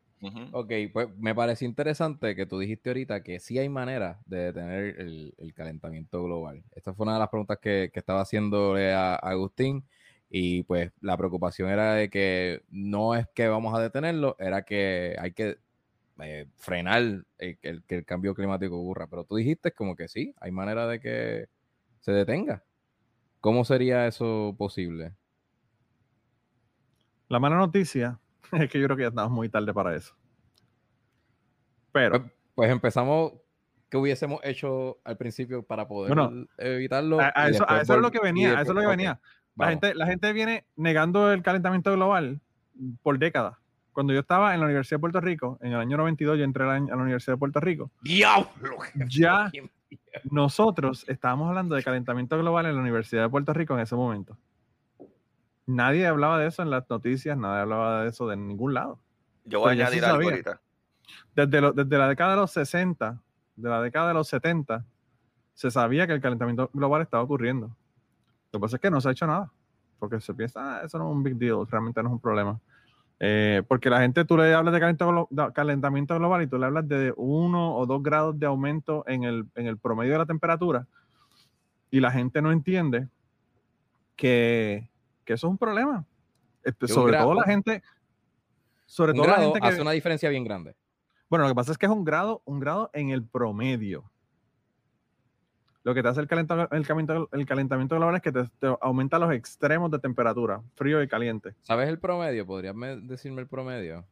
[0.52, 5.00] Ok, pues me parece interesante que tú dijiste ahorita que sí hay manera de detener
[5.00, 6.62] el, calentamiento global.
[6.76, 9.84] Esta fue una de las preguntas que, estaba haciendo a Agustín.
[10.30, 15.14] Y pues la preocupación era de que no es que vamos a detenerlo, era que
[15.18, 15.58] hay que
[16.20, 17.26] eh, frenar el,
[17.58, 19.08] que el cambio climático ocurra.
[19.08, 21.48] Pero tú dijiste como que sí, hay manera de que
[22.00, 22.64] se detenga.
[23.40, 25.14] ¿Cómo sería eso posible?
[27.28, 28.21] La mala noticia
[28.60, 30.14] es que yo creo que ya estamos muy tarde para eso.
[31.92, 32.20] Pero.
[32.20, 33.32] Pues, pues empezamos.
[33.88, 36.16] ¿Qué hubiésemos hecho al principio para poder
[36.56, 37.20] evitarlo?
[37.20, 38.58] A, eso, es lo que venía.
[38.58, 39.20] A eso es lo que venía.
[39.54, 42.40] La gente, la gente viene negando el calentamiento global
[43.02, 43.58] por décadas.
[43.92, 46.64] Cuando yo estaba en la Universidad de Puerto Rico, en el año 92, yo entré
[46.64, 47.90] a la, Universidad de Puerto Rico.
[48.00, 48.78] ¡Diablo!
[49.08, 49.52] Ya
[50.30, 54.38] nosotros estábamos hablando de calentamiento global en la Universidad de Puerto Rico en ese momento.
[55.66, 58.98] Nadie hablaba de eso en las noticias, nadie hablaba de eso de ningún lado.
[59.44, 60.60] Yo voy a añadir algo ahorita.
[61.34, 63.20] Desde, desde la década de los 60,
[63.56, 64.84] de la década de los 70,
[65.54, 67.68] se sabía que el calentamiento global estaba ocurriendo.
[68.52, 69.50] Lo que pasa es que no se ha hecho nada,
[69.98, 72.60] porque se piensa, ah, eso no es un big deal, realmente no es un problema.
[73.20, 74.80] Eh, porque la gente, tú le hablas de
[75.54, 79.46] calentamiento, global y tú le hablas de uno o dos grados de aumento en el,
[79.54, 80.86] en el promedio de la temperatura,
[81.90, 83.08] y la gente no entiende
[84.16, 84.88] que,
[85.24, 86.04] que eso es un problema.
[86.62, 87.82] Este, sobre todo la gente,
[88.86, 90.76] sobre todo la gente que hace una diferencia bien grande.
[91.28, 94.12] Bueno, lo que pasa es que es un grado, un grado en el promedio
[95.84, 98.46] lo que te hace el calentamiento, el calentamiento, global es que te,
[98.80, 101.54] aumenta los extremos de temperatura, frío y caliente.
[101.62, 102.46] ¿Sabes el promedio?
[102.46, 104.04] ¿Podrías decirme el promedio?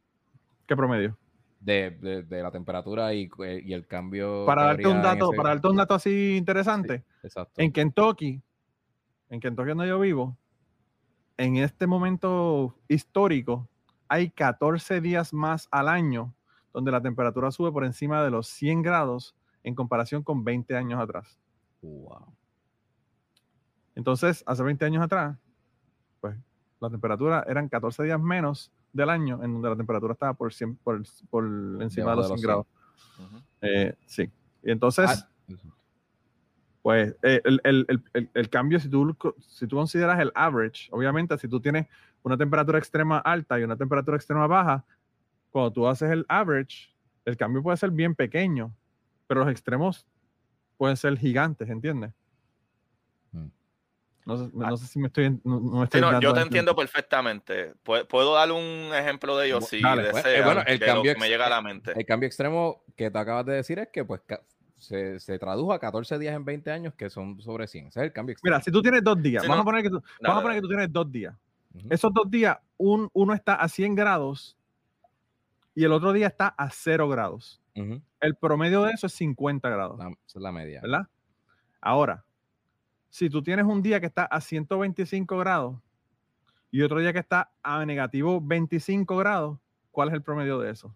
[0.67, 1.17] ¿Qué promedio?
[1.61, 4.45] De, la temperatura y, eh, y, el cambio.
[4.47, 7.05] Para darte un dato, para darte un dato así interesante.
[7.23, 7.61] exacto.
[7.61, 8.41] En Kentucky,
[9.29, 10.37] en Kentucky donde yo vivo,
[11.41, 13.67] en este momento histórico,
[14.09, 16.35] hay 14 días más al año
[16.71, 21.01] donde la temperatura sube por encima de los 100 grados en comparación con 20 años
[21.01, 21.39] atrás.
[21.81, 22.27] Wow.
[23.95, 25.39] Entonces, hace 20 años atrás,
[26.21, 26.37] pues
[26.79, 30.53] la temperatura eran 14 días menos del año en donde la temperatura estaba por,
[30.85, 31.45] por, por
[31.81, 32.67] encima de los 100 grados.
[33.63, 34.31] Eh, sí.
[34.63, 35.57] Y entonces, ah,
[36.83, 39.17] pues eh, el, el, el, el, cambio, si tú,
[39.47, 41.87] si tú consideras el average, obviamente, si tú tienes
[42.23, 44.85] una temperatura extrema alta y una temperatura extrema baja,
[45.51, 46.91] cuando tú haces el average,
[47.25, 48.75] el cambio puede ser bien pequeño,
[49.27, 50.07] pero los extremos
[50.79, 52.13] pueden ser gigantes, ¿entiendes?
[53.33, 53.49] Mm.
[54.25, 55.39] No sé, si me estoy.
[55.45, 55.87] No,
[56.21, 57.75] yo te entiendo perfectamente.
[57.83, 61.47] Puedo, dar un ejemplo de ellos si pues, eh, bueno, el cambio que me llega
[61.47, 61.93] a la mente.
[61.95, 64.21] El cambio extremo que te acabas de decir es que pues
[64.81, 67.89] se, se, tradujo a 14 días en 20 años que son sobre 100.
[67.89, 68.55] Ese es el cambio extremo.
[68.55, 70.63] Mira, si tú tienes dos días, vamos, a poner que tú, vamos a poner que
[70.63, 71.35] tú tienes dos días.
[71.89, 74.57] Esos dos días, un, uno está a 100 grados
[75.75, 77.61] y el otro día está a 0 grados.
[78.21, 80.01] El promedio de eso es 50 grados.
[80.01, 80.81] esa es la media.
[80.83, 81.07] ¿Verdad?
[81.81, 82.25] Ahora,
[83.09, 85.79] si tú tienes un día que está a 125 grados
[86.71, 89.59] y otro día que está a negativo 25 grados,
[89.91, 90.95] ¿cuál es el promedio de eso?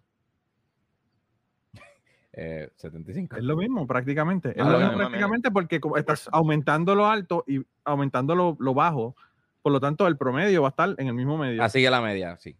[2.35, 3.35] 75.
[3.35, 4.49] Eh, es lo mismo prácticamente.
[4.49, 9.15] Es ah, lo mismo prácticamente porque estás aumentando lo alto y aumentando lo, bajo.
[9.61, 11.63] Por lo tanto, el promedio va a estar en el mismo medio.
[11.63, 12.55] Así que la media, sí.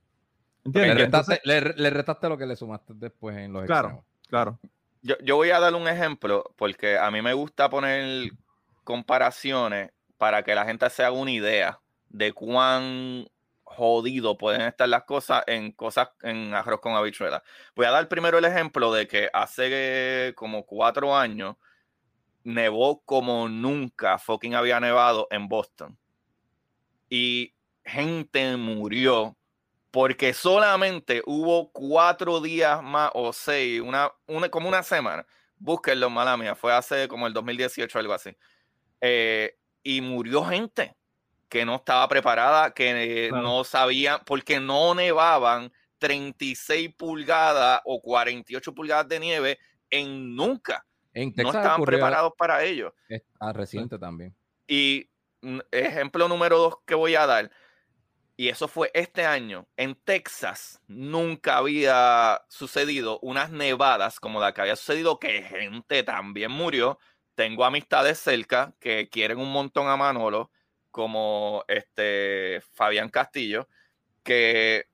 [0.64, 0.96] ¿Entiendes?
[1.44, 4.60] Le restaste, lo que le sumaste después en los claro, Claro.
[5.04, 8.32] Yo, yo voy a dar un ejemplo porque a mí me gusta poner
[8.84, 13.28] comparaciones para que la gente se haga una idea de cuán
[13.76, 17.44] jodido pueden estar las cosas en cosas en arroz con habichuela.
[17.76, 21.56] Voy a dar primero el ejemplo de que hace como cuatro años
[22.44, 25.98] nevó como nunca fucking había nevado en Boston.
[27.10, 27.54] Y
[27.84, 29.36] gente murió
[29.92, 35.26] porque solamente hubo cuatro días más o seis, una, una, como una semana.
[35.58, 38.36] Búsquenlo, mala mía, fue hace como el 2018 algo así.
[39.02, 40.96] Eh, y murió gente
[41.50, 49.08] que no estaba preparada, que no sabían, porque no nevaban 36 pulgadas o 48 pulgadas
[49.08, 50.86] de nieve en nunca.
[51.14, 52.94] no estaban preparados para ello.
[53.40, 54.36] Ah, reciente también.
[54.68, 55.10] Y
[55.72, 57.52] ejemplo número dos que voy a dar
[58.38, 64.62] y eso fue este año, en Texas nunca había sucedido unas nevadas como la que
[64.62, 67.00] había sucedido, que gente también murió.
[67.36, 70.52] Tengo amistades cerca que quieren un montón a Manolo,
[70.96, 73.68] como este Fabián Castillo,
[74.24, 74.86] que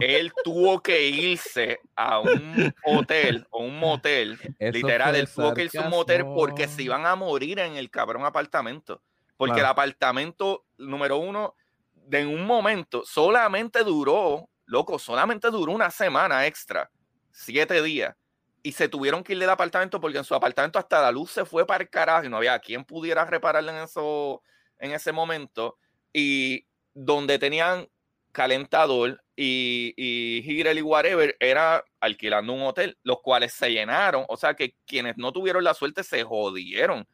[0.00, 5.78] él tuvo que irse a un hotel o un motel, literal, él tuvo que irse
[5.78, 9.00] a un motel porque se iban a morir en el cabrón apartamento.
[9.36, 11.54] Porque el apartamento, número uno,
[11.94, 16.90] de un momento solamente duró loco, solamente duró una semana extra,
[17.30, 18.16] siete días,
[18.64, 21.44] y se tuvieron que ir del apartamento porque en su apartamento hasta la luz se
[21.44, 24.42] fue para el carajo y no había quien pudiera repararle en, eso,
[24.80, 25.78] en ese momento.
[26.12, 27.88] Y donde tenían
[28.32, 34.24] calentador y, y y whatever era alquilando un hotel, los cuales se llenaron.
[34.28, 37.06] O sea que quienes no tuvieron la suerte se jodieron.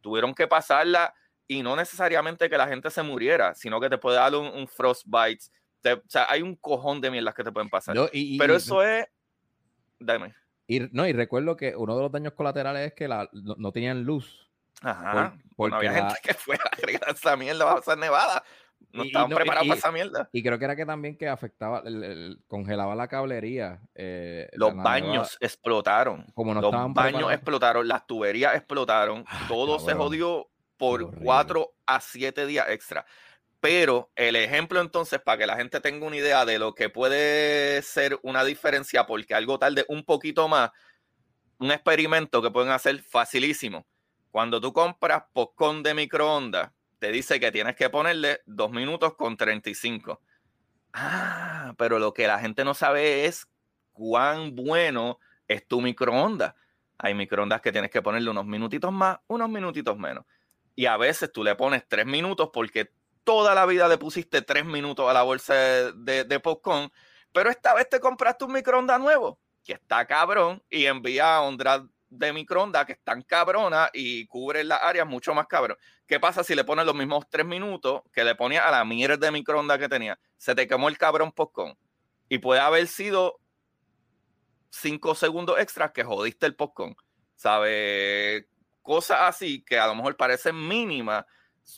[0.00, 1.14] Tuvieron que pasarla
[1.46, 5.44] y no necesariamente que la gente se muriera, sino que te puede dar un, frostbite.
[5.84, 7.96] o sea, hay un cojón de mierdas que te pueden pasar.
[8.38, 9.06] Pero eso es.
[9.98, 10.34] Dame.
[10.66, 14.04] Y, no, y recuerdo que uno de los daños colaterales es que la, no, tenían
[14.04, 14.50] luz.
[14.82, 15.34] Ajá.
[15.56, 18.42] porque había gente que fue a esa mierda, va a pasar nevada.
[18.92, 20.28] No estaban preparados para esa mierda.
[20.32, 21.82] Y creo que era que también que afectaba,
[22.46, 23.80] congelaba la cablería.
[23.94, 26.26] Eh, los baños explotaron.
[26.34, 32.00] Como no los baños explotaron, las tuberías explotaron, ah, todo se jodió por cuatro a
[32.00, 33.04] siete días extra.
[33.60, 37.80] Pero el ejemplo entonces, para que la gente tenga una idea de lo que puede
[37.82, 40.70] ser una diferencia, porque algo tarde un poquito más,
[41.58, 43.86] un experimento que pueden hacer facilísimo.
[44.34, 49.36] Cuando tú compras popcorn de microondas, te dice que tienes que ponerle 2 minutos con
[49.36, 50.20] 35.
[50.92, 53.46] Ah, pero lo que la gente no sabe es
[53.92, 56.56] cuán bueno es tu microondas.
[56.98, 60.24] Hay microondas que tienes que ponerle unos minutitos más, unos minutitos menos.
[60.74, 62.90] Y a veces tú le pones 3 minutos porque
[63.22, 66.42] toda la vida le pusiste 3 minutos a la bolsa de, de,
[67.32, 71.86] pero esta vez te compraste un microondas nuevo, que está cabrón, y envía a Ondra
[72.18, 75.76] de microondas que están cabronas y cubren las áreas mucho más cabrón.
[76.06, 79.16] ¿Qué pasa si le pones los mismos tres minutos que le ponía a la mierda
[79.16, 80.18] de microondas que tenía?
[80.36, 81.76] Se te quemó el cabrón postcon.
[82.28, 83.38] Y puede haber sido
[84.70, 86.96] cinco segundos extras que jodiste el postcon.
[87.36, 88.48] ¿Sabe?
[88.82, 91.24] Cosas así que a lo mejor parecen mínimas,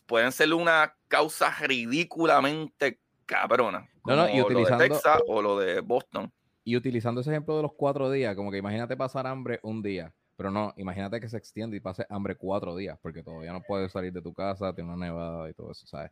[0.06, 3.88] pueden ser una causa ridículamente cabrona.
[4.02, 6.32] Como no, y utilizando, lo de Texas o lo de Boston.
[6.64, 10.12] Y utilizando ese ejemplo de los cuatro días, como que imagínate pasar hambre un día
[10.36, 13.90] pero no, imagínate que se extiende y pase hambre cuatro días, porque todavía no puedes
[13.90, 16.10] salir de tu casa, tiene una nevada y todo eso, ¿sabes?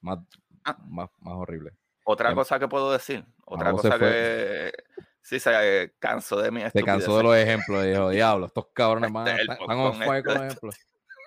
[0.00, 0.18] Más,
[0.64, 0.78] ah.
[0.88, 1.72] más, más horrible.
[2.04, 4.72] Otra em, cosa que puedo decir, otra cosa que
[5.20, 6.62] sí se cansó de mí.
[6.72, 10.76] Se cansó de los ejemplos, dijo, diablo, estos cabrones más están con los ejemplos.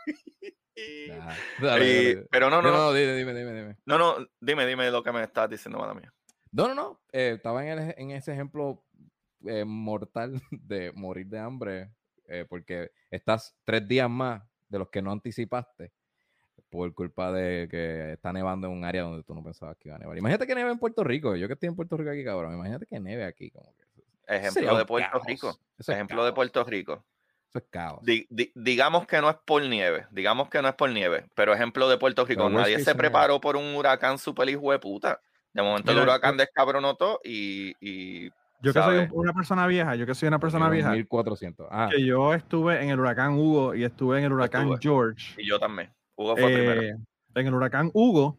[2.31, 3.77] pero no, no, no, dime, dime, dime, dime.
[3.85, 6.11] No, no, dime, dime lo que me estás diciendo, mala mía.
[6.51, 7.01] No, no, no.
[7.11, 8.83] Eh, estaba en, el, en, ese ejemplo
[9.45, 11.91] eh, mortal de morir de hambre
[12.27, 15.91] eh, porque estás tres días más de los que no anticipaste
[16.69, 19.95] por culpa de que está nevando en un área donde tú no pensabas que iba
[19.95, 20.17] a nevar.
[20.17, 21.35] Imagínate que neve en Puerto Rico.
[21.35, 22.53] Yo que estoy en Puerto Rico aquí, cabrón.
[22.53, 23.51] Imagínate que neve aquí.
[23.51, 23.85] Como que
[24.27, 25.59] Ejemplo de Puerto Rico.
[25.87, 27.05] Ejemplo de Puerto Rico.
[27.49, 28.01] Eso es caos.
[28.55, 30.07] digamos que no es por nieve.
[30.11, 31.25] Digamos que no es por nieve.
[31.35, 32.49] Pero ejemplo de Puerto Rico.
[32.49, 35.21] Nadie se preparó por un huracán super hijo de puta.
[35.53, 38.29] De momento el huracán descabronotó y, y
[38.65, 40.91] yo que soy una persona vieja, yo que soy una persona vieja.
[40.91, 41.67] 1400.
[41.69, 41.89] Ah.
[41.91, 45.35] Que yo estuve en el huracán Hugo y estuve en el huracán George.
[45.37, 45.91] Y yo también.
[46.15, 46.81] Hugo fue primero.
[46.81, 46.95] Eh,
[47.35, 48.37] en el huracán Hugo.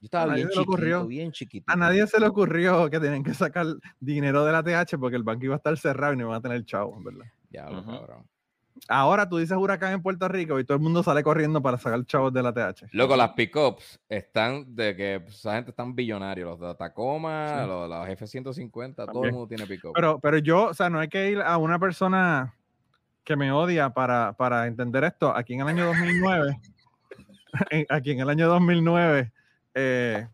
[0.00, 1.72] Yo estaba bien chiquito, bien chiquito.
[1.72, 3.66] A nadie se le ocurrió que tenían que sacar
[3.98, 6.40] dinero de la TH porque el banco iba a estar cerrado y no iban a
[6.40, 7.26] tener chavo, ¿verdad?
[7.50, 8.24] Ya, lo cabrón.
[8.90, 12.02] Ahora tú dices huracán en Puerto Rico y todo el mundo sale corriendo para sacar
[12.06, 12.86] chavos de la TH.
[12.92, 16.48] Loco, las pickups están de que pues, esa gente están billonarios.
[16.48, 19.92] Los de Tacoma, los, los, F-150, todo el mundo tiene pickup.
[19.94, 22.54] Pero, pero yo, o sea, no hay que ir a una persona
[23.24, 25.36] que me odia para, para entender esto.
[25.36, 26.58] Aquí en el año 2009,
[27.90, 29.32] aquí en el año 2009,
[29.74, 30.26] eh,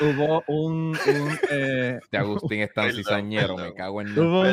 [0.00, 0.96] hubo un...
[0.96, 4.18] un eh, de Agustín está cizañero, me cago en...
[4.18, 4.44] Hubo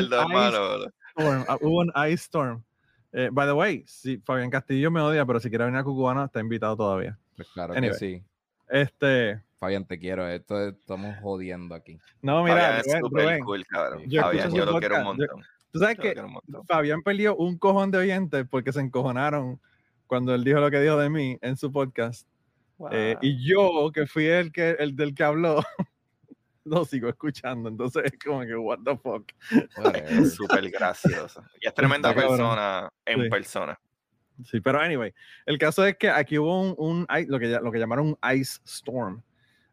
[1.60, 2.62] hubo un ice storm
[3.12, 6.24] eh, by the way, si Fabián Castillo me odia, pero si quiere venir a Cucubana,
[6.24, 7.18] está invitado todavía.
[7.36, 8.22] Pues claro que sí.
[8.68, 9.42] Este.
[9.58, 10.28] Fabián, te quiero.
[10.28, 11.98] Esto estamos jodiendo aquí.
[12.22, 13.44] No, mira, Fabián, Rubén,
[14.06, 15.42] Yo, Fabián, yo lo quiero un montón.
[15.70, 16.14] Tú sabes que
[16.66, 19.60] Fabián perdió un cojón de oyentes porque se encojonaron
[20.06, 22.26] cuando él dijo lo que dijo de mí en su podcast.
[22.90, 25.62] Eh, y yo, que fui el, que, el del que habló,
[26.68, 27.68] lo sigo escuchando.
[27.68, 29.30] Entonces es como que, what the fuck.
[29.94, 31.42] Es súper gracioso.
[31.60, 33.78] Y es tremenda persona en persona.
[34.44, 35.12] Sí, pero anyway,
[35.46, 38.60] el caso es que aquí hubo un, un lo, que, lo que llamaron un ice
[38.64, 39.22] storm.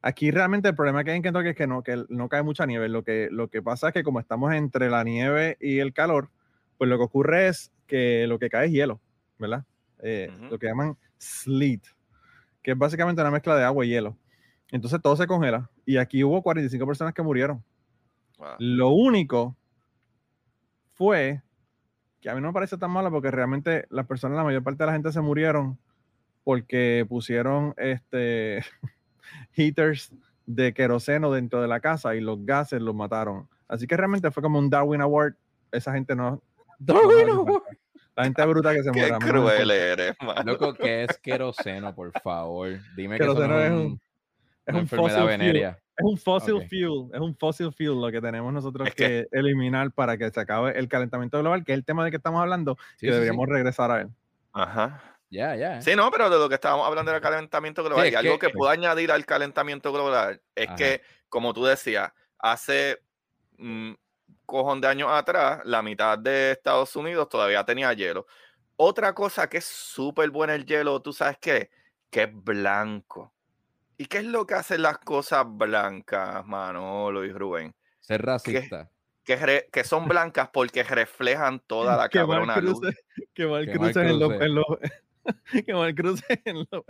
[0.02, 2.66] Aquí realmente el problema que hay en Kentucky es que no, que no cae mucha
[2.66, 2.90] nieve.
[2.90, 6.30] Lo que, lo que pasa es que como estamos entre la nieve y el calor,
[6.78, 9.02] pues lo que ocurre es que lo que cae es hielo,
[9.40, 9.66] ¿verdad?
[10.04, 11.82] Eh, lo que llaman sleet,
[12.62, 14.18] que es básicamente una mezcla de agua y hielo.
[14.72, 15.70] Entonces todo se congela.
[15.86, 17.64] Y aquí hubo 45 personas que murieron.
[18.60, 19.56] Lo único
[20.94, 21.42] fue
[22.22, 24.84] que a mí no me parece tan malo porque realmente las personas, la mayor parte
[24.84, 25.78] de la gente se murieron
[26.44, 28.64] porque pusieron este
[29.54, 30.12] heaters
[30.46, 33.48] de queroseno dentro de la casa y los gases los mataron.
[33.68, 35.34] Así que realmente fue como un Darwin Award.
[35.72, 36.42] Esa gente no.
[36.80, 37.64] Darwin Award.
[38.16, 39.18] La gente bruta que se Qué muera.
[39.20, 40.44] cruel eres, mano.
[40.44, 42.80] Loco, ¿qué es queroseno, por favor?
[42.96, 44.05] Dime Queroseno que no un- es, un- Es
[44.74, 45.80] una un enfermedad venérea.
[45.98, 46.64] Es un fossil Ok.
[46.70, 50.30] fuel, es un fossil fuel lo que tenemos nosotros Es que, que- eliminar para que
[50.30, 53.08] se acabe el calentamiento global, que es el tema del que estamos hablando, Sí, que
[53.08, 54.10] sí, deberíamos regresar a él.
[54.54, 55.02] Ajá.
[55.30, 55.38] sí.
[55.38, 55.82] Ya, ya.
[55.82, 58.10] Sí, no, pero de lo que estábamos hablando era calentamiento global.
[58.10, 60.76] y algo que- que, puedo añadir al calentamiento global es Ajá.
[60.76, 63.00] que, como tú decías, hace
[63.58, 63.94] mm,
[64.46, 68.28] cojón de años atrás, la mitad de Estados Unidos todavía tenía hielo.
[68.76, 71.70] Otra cosa que es súper buena el hielo, ¿tú sabes qué?
[72.10, 73.34] Que es blanco.
[73.98, 77.74] ¿Y qué es lo que hacen las cosas blancas, Manolo y Rubén?
[78.00, 78.90] Ser racista.
[79.24, 82.80] Que, re- que son blancas porque reflejan toda la cabrona luz.
[83.34, 84.46] que mal Que mal cruce en los, cruce.
[84.46, 84.66] en los-
[85.66, 86.84] que mal cruce en los,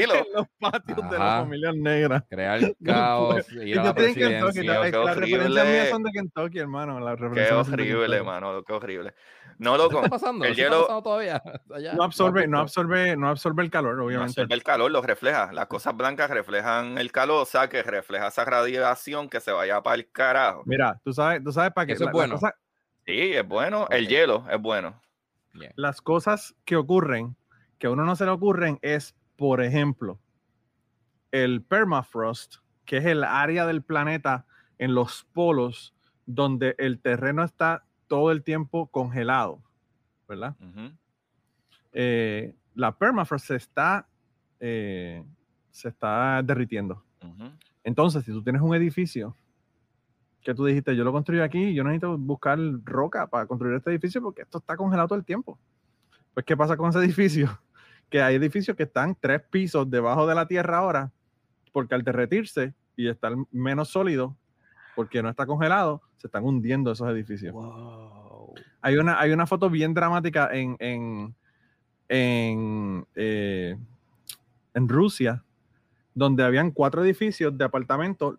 [0.00, 0.14] Dilo.
[0.14, 1.24] en los patios de Ajá.
[1.24, 2.24] las familias negras.
[2.28, 4.62] Crear caos, ir a yo la estoy en Kentucky, presidencia.
[4.80, 5.90] la- Qué las referencias mías horrible.
[5.90, 7.00] son de Kentucky, hermano.
[7.00, 8.24] las Qué horrible, Kentucky.
[8.26, 8.62] mano.
[8.64, 9.14] Qué horrible.
[9.58, 9.96] No, ¿Qué loco.
[9.98, 10.44] está pasando?
[10.44, 11.42] el ¿Eso está hielo- pasando todavía?
[11.74, 14.30] Allá, No absorbe, no absorbe, no absorbe el calor, No obviamente.
[14.40, 15.52] absorbe el calor, lo refleja.
[15.52, 19.82] Las cosas blancas reflejan el calor, o sea, que refleja esa radiación que se vaya
[19.82, 20.62] para el carajo.
[20.66, 21.92] Mira, tú sabes, tú sabes para qué.
[21.92, 22.34] Eso es la- la bueno.
[22.34, 22.54] cosa-
[23.04, 23.86] Sí, es bueno.
[23.90, 25.00] El hielo es bueno.
[25.54, 25.72] Yeah.
[25.76, 27.36] las cosas que ocurren,
[27.78, 30.18] que a uno no se le ocurren, es, por ejemplo,
[31.30, 34.46] el permafrost, que es el área del planeta
[34.78, 35.94] en los polos
[36.26, 39.62] donde el terreno está todo el tiempo congelado,
[40.28, 40.56] ¿verdad?
[41.92, 44.08] Eh, la permafrost se está,
[44.60, 45.24] eh,
[45.70, 47.04] se está derritiendo.
[47.84, 49.36] Entonces, si tú tienes un edificio
[50.42, 54.20] que tú dijiste, yo lo construyo aquí, yo necesito buscar roca para construir este edificio
[54.20, 55.58] porque esto está congelado todo el tiempo.
[56.34, 57.60] Pues, ¿qué pasa con ese edificio?
[58.12, 61.10] Que hay edificios que están tres pisos debajo de la tierra ahora,
[61.72, 64.36] porque al derretirse y estar menos sólido,
[64.94, 67.54] porque no está congelado, se están hundiendo esos edificios.
[68.82, 71.34] Hay una, hay una foto bien dramática en, en,
[72.08, 73.78] en, eh,
[74.74, 75.42] en Rusia,
[76.14, 78.36] donde habían cuatro edificios de apartamentos,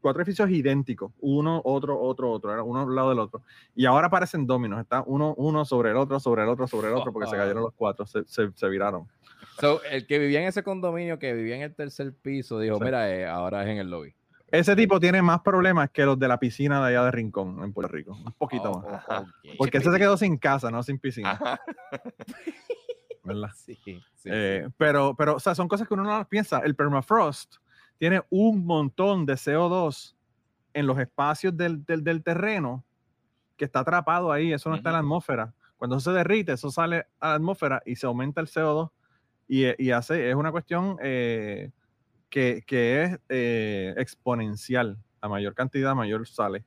[0.00, 3.42] cuatro edificios idénticos, uno, otro, otro, otro, era uno al lado del otro.
[3.74, 6.94] Y ahora parecen dominos, está uno, uno sobre el otro, sobre el otro, sobre el
[6.94, 9.06] otro, porque se cayeron los cuatro, se, se, se viraron.
[9.60, 12.84] So, el que vivía en ese condominio, que vivía en el tercer piso, dijo, Sí.
[12.84, 14.14] mira, eh, ahora es en el lobby.
[14.50, 17.72] Ese tipo tiene más problemas que los de la piscina de allá de Rincón, en
[17.74, 18.12] Puerto Rico.
[18.12, 19.04] Un poquito Oh, más.
[19.08, 19.26] oh, ok.
[19.58, 21.32] Porque ese se quedó sin casa, no sin piscina.
[21.32, 21.60] Ajá.
[23.24, 23.50] ¿verdad?
[23.54, 24.28] Sí, sí, sí.
[24.32, 26.60] Eh, pero, pero, o sea, son cosas que uno no las piensa.
[26.60, 27.56] El permafrost
[27.98, 30.14] tiene un montón de CO2
[30.72, 32.84] en los espacios del, del, del terreno
[33.56, 34.52] que está atrapado ahí.
[34.52, 35.52] Eso no está en la atmósfera.
[35.76, 38.90] Cuando se derrite, eso sale a la atmósfera y se aumenta el CO2
[39.48, 41.70] y, y hace, es una cuestión eh,
[42.30, 44.98] que, que es eh, exponencial.
[45.20, 46.64] A mayor cantidad, mayor sale.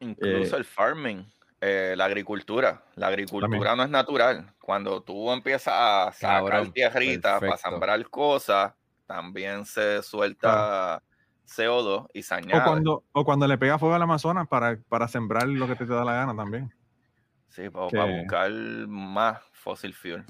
[0.00, 1.26] Incluso Eh, el farming,
[1.60, 2.84] la agricultura.
[2.94, 4.52] La agricultura no es natural.
[4.60, 8.74] Cuando tú empiezas a sacar Cabrón, tierrita para sembrar cosas,
[9.06, 11.02] también se suelta
[11.46, 15.46] CO2 y se O cuando, o cuando le pega fuego al Amazonas para, para sembrar
[15.46, 16.72] lo que te, te da la gana también.
[17.48, 18.50] Sí, para, que- buscar
[18.88, 20.24] más fossil fuel.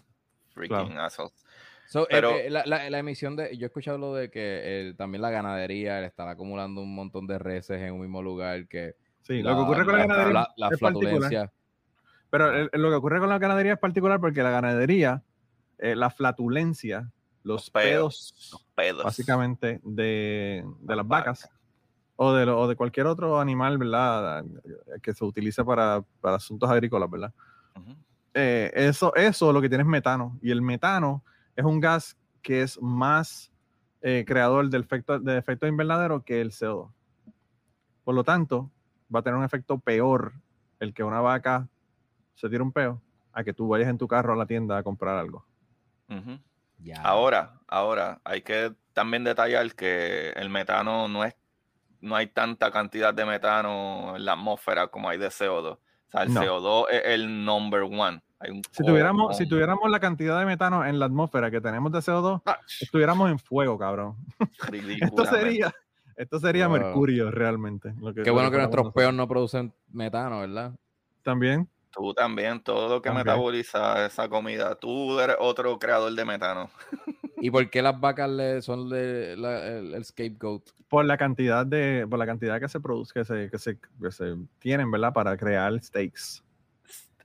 [0.50, 1.02] Freaking Claro.
[1.02, 1.32] assholes.
[1.86, 4.40] So, eh, Pero- eh, la, la- la emisión de, yo he escuchado lo de que
[4.90, 8.66] eh, también la ganadería le están acumulando un montón de reses en un mismo lugar
[8.68, 11.10] que Sí, lo que ocurre con la, ganadería la, la es particular.
[11.14, 11.52] flatulencia.
[12.30, 15.22] Pero el- el- lo que ocurre con la ganadería es particular porque la ganadería,
[15.78, 17.10] eh, la flatulencia,
[17.42, 19.02] los, pedos, Los pedos.
[19.04, 21.50] básicamente, de, de Las vacas
[22.14, 24.44] o de, lo- o de cualquier otro animal, ¿verdad?
[25.02, 27.32] Que se utiliza para, para asuntos agrícolas, ¿verdad?
[28.34, 30.38] Eh, eso, eso lo que tiene es metano.
[30.42, 31.24] Y el metano
[31.56, 33.50] es un gas que es más
[34.02, 36.90] eh, creador del efecto, de efecto invernadero que el CO2.
[38.04, 38.70] Por lo tanto,
[39.12, 40.32] va a tener un efecto peor
[40.80, 41.66] el que una vaca
[42.34, 43.00] se tire un peo
[43.32, 45.44] a que tú vayas en tu carro a la tienda a comprar algo.
[46.78, 47.00] Ya.
[47.02, 51.34] Ahora, ahora, hay que también detallar que el metano no es,
[52.00, 55.72] no hay tanta cantidad de metano en la atmósfera como hay de CO2.
[55.74, 56.40] O sea, el No.
[56.42, 58.22] CO2 es el number one.
[58.38, 61.90] Hay un Si tuviéramos, si tuviéramos la cantidad de metano en la atmósfera que tenemos
[61.92, 64.16] de CO2, Ah, estuviéramos en fuego, cabrón.
[65.00, 65.72] Esto sería,
[66.16, 66.78] esto sería Wow.
[66.78, 67.94] mercurio realmente.
[67.98, 70.74] lo Qué bueno que nuestros peos no producen metano, ¿verdad?
[71.22, 71.68] También.
[71.96, 76.68] Tú también, todo lo que metaboliza esa comida, tú eres otro creador de metano.
[77.38, 80.62] ¿Y por qué las vacas le son de la- el, el scapegoat?
[80.88, 84.10] por la cantidad de por la cantidad que se produce que se, que se, que
[84.12, 86.44] se tienen verdad para crear steaks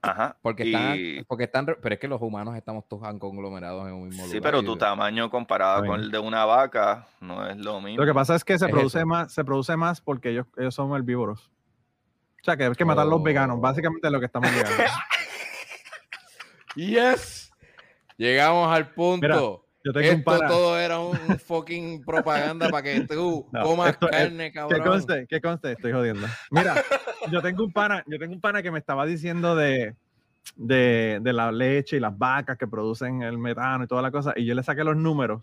[0.03, 0.35] Ajá.
[0.41, 4.23] Porque, están, porque están, pero es que los humanos estamos todos conglomerados en un mismo
[4.23, 4.31] lugar.
[4.31, 8.01] Sí, pero tu tamaño comparado con el de una vaca no es lo mismo.
[8.01, 10.95] Lo que pasa es que se produce más, se produce más porque ellos, ellos son
[10.95, 11.51] herbívoros.
[12.41, 13.61] O sea, que hay que matar a los veganos, oh.
[13.61, 14.83] básicamente es lo que estamos llegando.
[16.75, 17.51] yes.
[18.17, 19.65] Llegamos al punto.
[19.83, 24.79] Yo tengo Esto todo era un fucking propaganda para que tú comas carne, cabrón.
[24.79, 25.27] ¿Qué conste?
[25.27, 25.71] ¿Qué conste?
[25.71, 26.27] Estoy jodiendo.
[26.51, 26.83] Mira,
[27.31, 29.95] yo tengo un pana, yo tengo un pana que me estaba diciendo de,
[30.55, 34.33] de, de, la leche y las vacas que producen el metano y toda la cosa,
[34.35, 35.41] y yo le saqué los números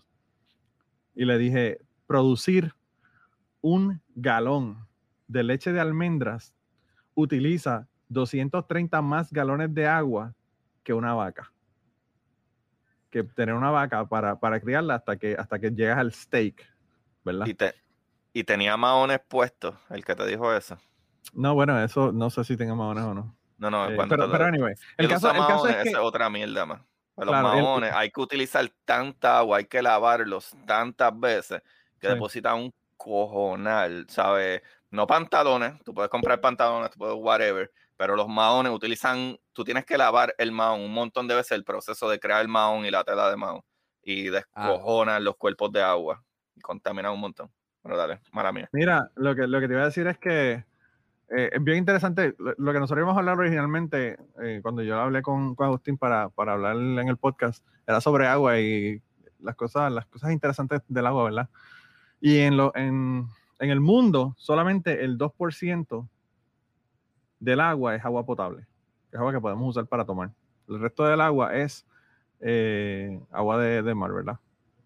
[1.15, 2.73] y le dije, producir
[3.61, 4.87] un galón
[5.27, 6.53] de leche de almendras
[7.21, 10.33] utiliza 230 más galones de agua
[10.83, 11.51] que una vaca
[13.09, 16.65] que tener una vaca para, para criarla hasta que, hasta que llegas al steak,
[17.23, 17.47] ¿verdad?
[17.47, 17.73] Y, te,
[18.33, 20.77] y tenía maones puestos, el que te dijo eso.
[21.33, 23.35] No, bueno, eso no sé si tenga maones o no.
[23.57, 25.95] No, no, eh, pero, pero, anyway, el caso, el caso, es que...
[25.97, 26.81] otra mierda más.
[27.17, 31.61] Los maones, hay que utilizar tanta agua, hay que lavarlos tantas veces
[31.99, 34.61] que depositan un cojonal, ¿sabes?
[34.91, 39.85] No pantalones, tú puedes comprar pantalones, tú puedes whatever, pero los maones utilizan, tú tienes
[39.85, 42.91] que lavar el maón un montón de veces el proceso de crear el maón y
[42.91, 43.61] la tela de maón
[44.03, 44.31] y ah.
[44.31, 46.23] descojonan los cuerpos de agua
[46.55, 47.51] y contaminan un montón.
[47.81, 48.69] Pero dale, mala mía.
[48.73, 50.65] Mira, lo que, lo que te iba a decir es que
[51.29, 52.35] eh, es bien interesante.
[52.37, 56.29] Lo, que nosotros íbamos a hablar originalmente, eh, cuando yo hablé con, con Agustín para,
[56.29, 59.01] para, hablar en el podcast, era sobre agua y
[59.39, 61.49] las cosas, las cosas interesantes del agua, ¿verdad?
[62.19, 63.27] Y en, lo, en,
[63.59, 66.07] en el mundo, solamente el 2%
[67.39, 68.65] del agua es agua potable,
[69.11, 70.31] es agua que podemos usar para tomar.
[70.67, 71.85] El resto del agua es
[72.39, 74.39] eh, agua de, mar, ¿verdad?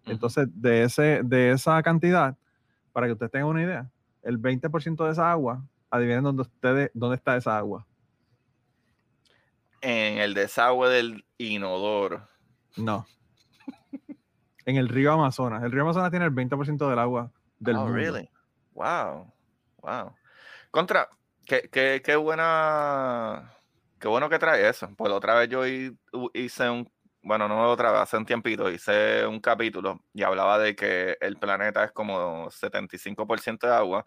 [0.06, 2.36] Entonces, de, ese, de esa cantidad,
[2.92, 3.90] para que ustedes tengan una idea,
[4.22, 7.86] el 20% de esa agua, adivinen dónde, ustedes, dónde está esa agua.
[9.80, 12.26] En el desagüe del inodoro.
[12.76, 13.06] No.
[14.66, 15.62] en el río Amazonas.
[15.62, 18.28] El río Amazonas tiene el 20% del agua del oh, really?
[18.74, 19.32] Wow.
[19.82, 20.14] Wow.
[20.70, 21.08] Contra,
[21.46, 23.52] Qué, qué, buena.
[23.98, 24.88] Qué bueno que trae eso.
[24.96, 26.90] Pues otra vez yo hice un.
[27.22, 31.38] Bueno, no otra vez, hace un tiempito hice un capítulo y hablaba de que el
[31.38, 34.04] planeta es como 75% de agua,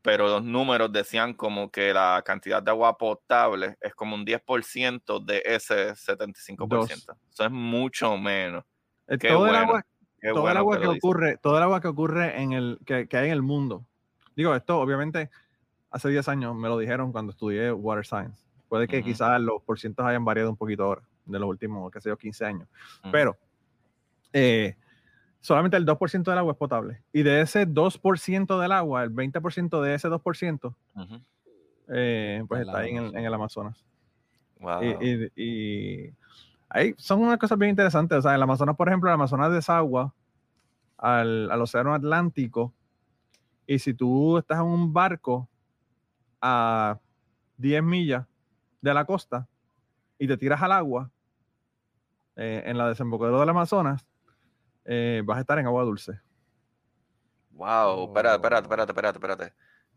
[0.00, 5.24] pero los números decían como que la cantidad de agua potable es como un 10%
[5.24, 7.16] de ese 75%.
[7.32, 8.64] Eso es mucho menos.
[9.08, 9.84] Eh, todo el agua,
[10.22, 13.26] todo el agua que, ocurre, todo el agua que ocurre en el que, que hay
[13.26, 13.88] en el mundo.
[14.36, 15.30] Digo, esto obviamente
[15.90, 18.42] hace 10 años me lo dijeron cuando estudié Water Science.
[18.68, 22.08] Puede que quizás los porcientos hayan variado un poquito ahora, de los últimos, qué sé
[22.08, 22.68] yo, 15 años.
[23.10, 23.36] Pero
[24.32, 24.76] eh,
[25.40, 27.02] solamente el 2% del agua es potable.
[27.12, 30.74] Y de ese 2% del agua, el 20% de ese 2%,
[31.88, 33.84] eh, pues está ahí en el, Amazonas.
[35.36, 36.10] Y,
[36.70, 38.16] ahí son unas cosas bien interesantes.
[38.16, 40.14] O sea, el Amazonas, por ejemplo, el Amazonas desagua
[40.96, 42.72] al, al Océano Atlántico.
[43.72, 45.48] Y si tú estás en un barco
[46.42, 47.00] a
[47.56, 48.26] 10 millas
[48.82, 49.48] de la costa
[50.18, 51.10] y te tiras al agua
[52.36, 54.06] eh, en la desembocadura del Amazonas,
[54.84, 56.20] eh, vas a estar en agua dulce.
[57.52, 59.54] Wow, espérate, espérate, espérate, espérate, espérate.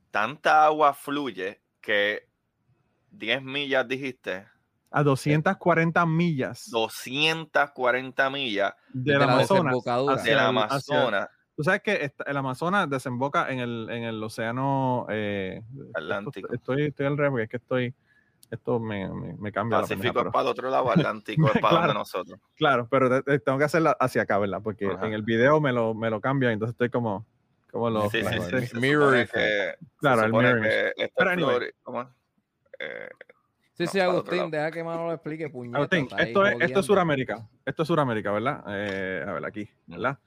[0.10, 2.30] Tanta agua fluye que
[3.12, 4.48] 10 millas dijiste.
[4.90, 6.70] A 240 millas.
[6.72, 8.74] 240 millas.
[8.94, 10.24] De, la Amazonas.
[10.24, 11.28] De la Amazonas.
[11.56, 15.62] Tú sabes que el Amazonas desemboca en el, en el océano eh,
[15.94, 16.54] Atlántico.
[16.54, 17.94] Estoy, estoy al revés, porque es que estoy.
[18.52, 19.80] Esto me, me, cambia.
[19.80, 22.40] Pacífico es para el otro lado, Atlántico es para nosotros.
[22.56, 24.62] Claro, pero tengo que hacerlo hacia acá, ¿verdad?
[24.62, 27.26] Porque en el video me lo, me lo cambia, entonces estoy como.
[27.72, 29.28] como lo, sí, sí, sí, Mirror
[29.98, 30.94] Claro, el mirror.
[31.16, 31.72] Pero anyway.
[31.82, 32.02] ¿cómo?
[32.78, 33.10] Eh,
[33.74, 35.78] sí, sí, Agustín, deja que Mano lo explique, puñeta.
[35.78, 37.48] Agustín, esto es, esto es Suramérica.
[37.66, 38.64] Esto es Suramérica, ¿verdad?
[38.68, 40.20] Eh, a ver, aquí, ¿verdad?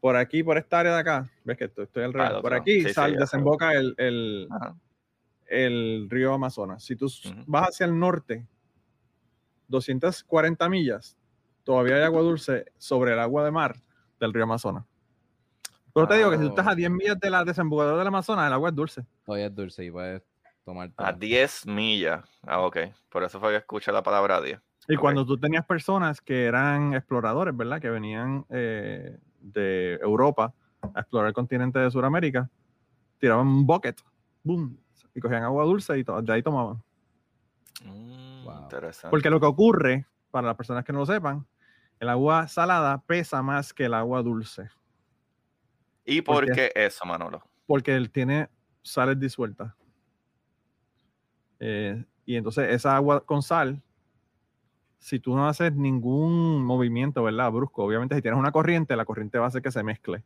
[0.00, 3.72] Por aquí, por esta área de acá, ves que estoy, estoy alrededor, por aquí desemboca
[3.72, 4.48] el, el,
[5.46, 6.84] el, río Amazonas.
[6.84, 7.10] Si tú
[7.46, 8.46] vas hacia el norte,
[9.68, 11.16] 240 millas,
[11.64, 13.76] todavía hay agua dulce sobre el agua de mar
[14.20, 14.84] del río Amazonas.
[15.92, 18.46] Pero te digo que si tú estás a 10 millas de la desembocadura del Amazonas,
[18.46, 19.04] el agua es dulce.
[19.24, 20.22] Todavía es dulce y puedes
[20.64, 20.92] tomar.
[20.96, 22.22] A 10 millas.
[22.42, 22.76] Ah, ok.
[23.08, 24.60] Por eso fue que escuché la palabra 10.
[24.90, 27.80] Y cuando tú tenías personas que eran exploradores, ¿verdad?
[27.80, 30.54] Que venían eh, de Europa
[30.94, 32.48] a explorar el continente de Sudamérica,
[33.18, 34.00] tiraban un bucket,
[34.42, 34.78] boom,
[35.14, 36.82] y cogían agua dulce y de ahí tomaban.
[37.84, 38.46] Mm,
[39.10, 41.46] Porque lo que ocurre, para las personas que no lo sepan,
[42.00, 44.68] el agua salada pesa más que el agua dulce.
[46.04, 47.42] ¿Y por qué eso, Manolo?
[47.66, 48.48] Porque él tiene
[48.82, 49.74] sales disueltas.
[51.60, 53.82] Eh, y entonces esa agua con sal
[54.98, 57.52] si tú no haces ningún movimiento, ¿verdad?
[57.52, 57.84] Brusco.
[57.84, 60.24] Obviamente, si tienes una corriente, la corriente va a hacer que se mezcle.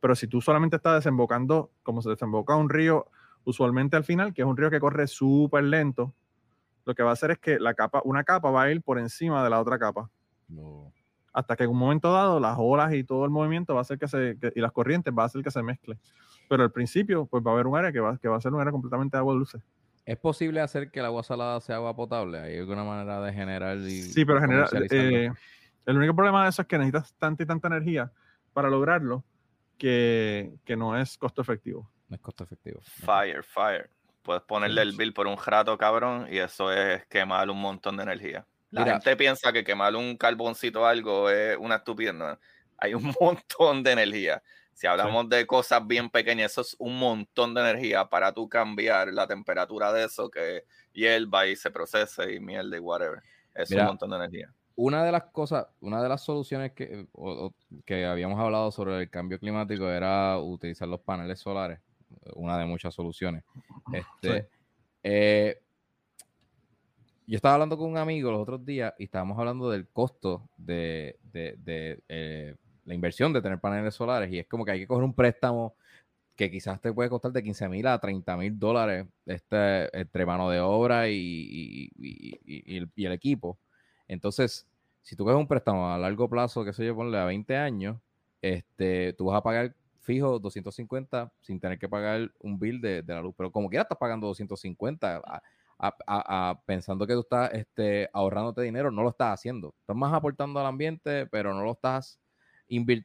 [0.00, 3.06] Pero si tú solamente estás desembocando, como se desemboca un río,
[3.44, 6.12] usualmente al final, que es un río que corre súper lento,
[6.84, 8.98] lo que va a hacer es que la capa, una capa va a ir por
[8.98, 10.10] encima de la otra capa.
[11.32, 13.98] Hasta que en un momento dado, las olas y todo el movimiento va a hacer
[13.98, 15.98] que se, y las corrientes va a hacer que se mezcle.
[16.48, 18.52] Pero al principio, pues va a haber un área que va, que va a ser
[18.52, 19.58] un área completamente de agua dulce.
[20.04, 22.38] ¿Es posible hacer que el agua salada sea agua potable?
[22.38, 24.68] ¿Hay alguna manera de generar Sí, pero generar...
[24.90, 25.30] Eh,
[25.86, 28.12] el único problema de eso es que necesitas tanta y tanta energía
[28.52, 29.24] para lograrlo
[29.78, 31.90] que, que no es costo efectivo.
[32.08, 32.80] No es costo efectivo.
[32.82, 33.90] Fire, fire.
[34.22, 38.04] Puedes ponerle el bill por un rato, cabrón, y eso es quemar un montón de
[38.04, 38.46] energía.
[38.70, 42.14] La gente piensa que quemar un carboncito o algo es una estupidez.
[42.78, 44.42] Hay un montón de energía.
[44.74, 49.12] Si hablamos de cosas bien pequeñas, eso es un montón de energía para tú cambiar
[49.12, 53.22] la temperatura de eso que hierva y se procese y mierda y whatever.
[53.54, 54.52] Es un montón de energía.
[54.76, 57.06] Una de las cosas, una de las soluciones que,
[57.84, 61.78] que habíamos hablado sobre el cambio climático era utilizar los paneles solares.
[62.34, 63.44] Una de muchas soluciones.
[63.92, 64.48] Este,
[65.04, 65.60] eh,
[67.26, 71.18] yo estaba hablando con un amigo los otros días y estábamos hablando del costo de,
[71.22, 75.04] de, eh, la inversión de tener paneles solares y es como que hay que coger
[75.04, 75.74] un préstamo
[76.36, 80.50] que quizás te puede costar de 15 mil a 30 mil dólares este, entre mano
[80.50, 81.90] de obra y,
[82.96, 83.58] el, equipo.
[84.08, 84.66] Entonces,
[85.02, 87.98] si tú coges un préstamo a largo plazo, que sé yo, ponle a 20 años,
[88.42, 93.22] este, tú vas a pagar fijo 250 sin tener que pagar un bill de, la
[93.22, 93.34] luz.
[93.36, 95.22] Pero como quiera estás pagando 250
[96.66, 99.74] pensando que tú estás este, ahorrándote dinero, no lo estás haciendo.
[99.80, 102.18] Estás más aportando al ambiente, pero no lo estás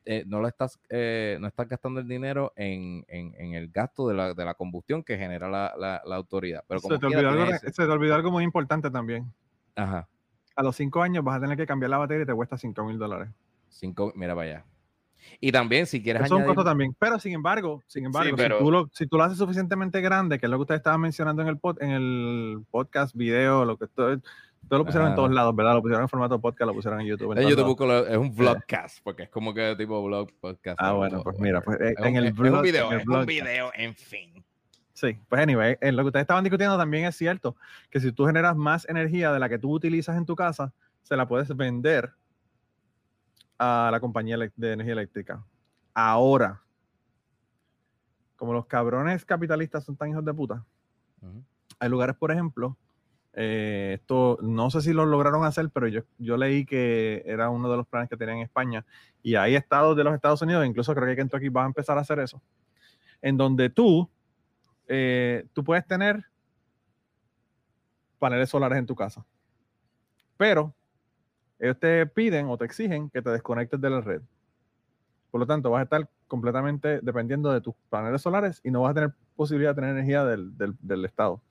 [0.06, 4.54] eh, no, lo estás, eh, no estás gastando el dinero en, el gasto de la,
[4.56, 6.64] combustión que genera la, autoridad.
[6.68, 9.32] Pero se, te olvidó algo, muy importante también.
[9.76, 10.08] Ajá.
[10.56, 12.84] A los cinco años vas a tener que cambiar la batería y te cuesta cinco
[12.84, 13.30] mil dólares.
[13.70, 14.66] Cinco, mira para allá.
[15.40, 16.64] Y también, si quieres Eso añadir...
[16.64, 16.96] también.
[16.98, 20.46] Pero, sin embargo, sin embargo si, tú lo, si, tú lo, haces suficientemente grande, que
[20.46, 24.20] es lo que ustedes estaban mencionando en el, en el podcast, video, lo que esto
[24.70, 25.74] todo lo pusieron en todos lados, ¿verdad?
[25.74, 27.38] Lo pusieron en formato podcast, lo pusieron en YouTube.
[27.38, 30.80] En, YouTube es un vlogcast, porque es como que tipo vlog podcast.
[30.80, 33.72] Ah, bueno, pues mira, pues eh, en el blog, es un video, es un video,
[33.74, 34.46] en fin.
[34.94, 37.56] Sí, pues anyway, en lo que ustedes estaban discutiendo también es cierto,
[37.90, 41.16] que si tú generas más energía de la que tú utilizas en tu casa, se
[41.16, 42.12] la puedes vender
[43.58, 45.44] a la compañía de energía eléctrica.
[45.94, 46.62] Ahora,
[48.36, 50.64] como los cabrones capitalistas son tan hijos de puta,
[51.80, 52.78] hay lugares, por ejemplo,
[53.34, 57.70] eh, esto no sé si lo lograron hacer, pero yo, yo leí que era uno
[57.70, 58.86] de los planes que tenían en España.
[59.22, 62.02] Y hay estados de los Estados Unidos, incluso creo que Kentucky va a empezar a
[62.02, 62.42] hacer eso,
[63.22, 64.10] en donde tú,
[64.88, 66.26] eh, tú puedes tener
[68.18, 69.26] paneles solares en tu casa.
[70.38, 70.74] Pero
[71.60, 74.22] ellos te piden o te exigen que te desconectes de la red.
[75.32, 78.92] Por lo tanto, vas a estar completamente dependiendo de tus paneles solares y no vas
[78.92, 81.42] a tener posibilidad de tener energía del, del Estado.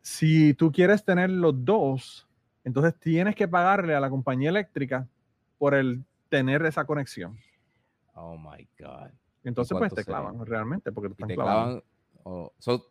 [0.00, 2.28] Si tú quieres tener los dos,
[2.64, 5.06] entonces tienes que pagarle a la compañía eléctrica
[5.58, 7.38] por el tener esa conexión.
[8.14, 9.10] Oh my God.
[9.44, 11.82] Entonces, pues te clavan realmente, porque te están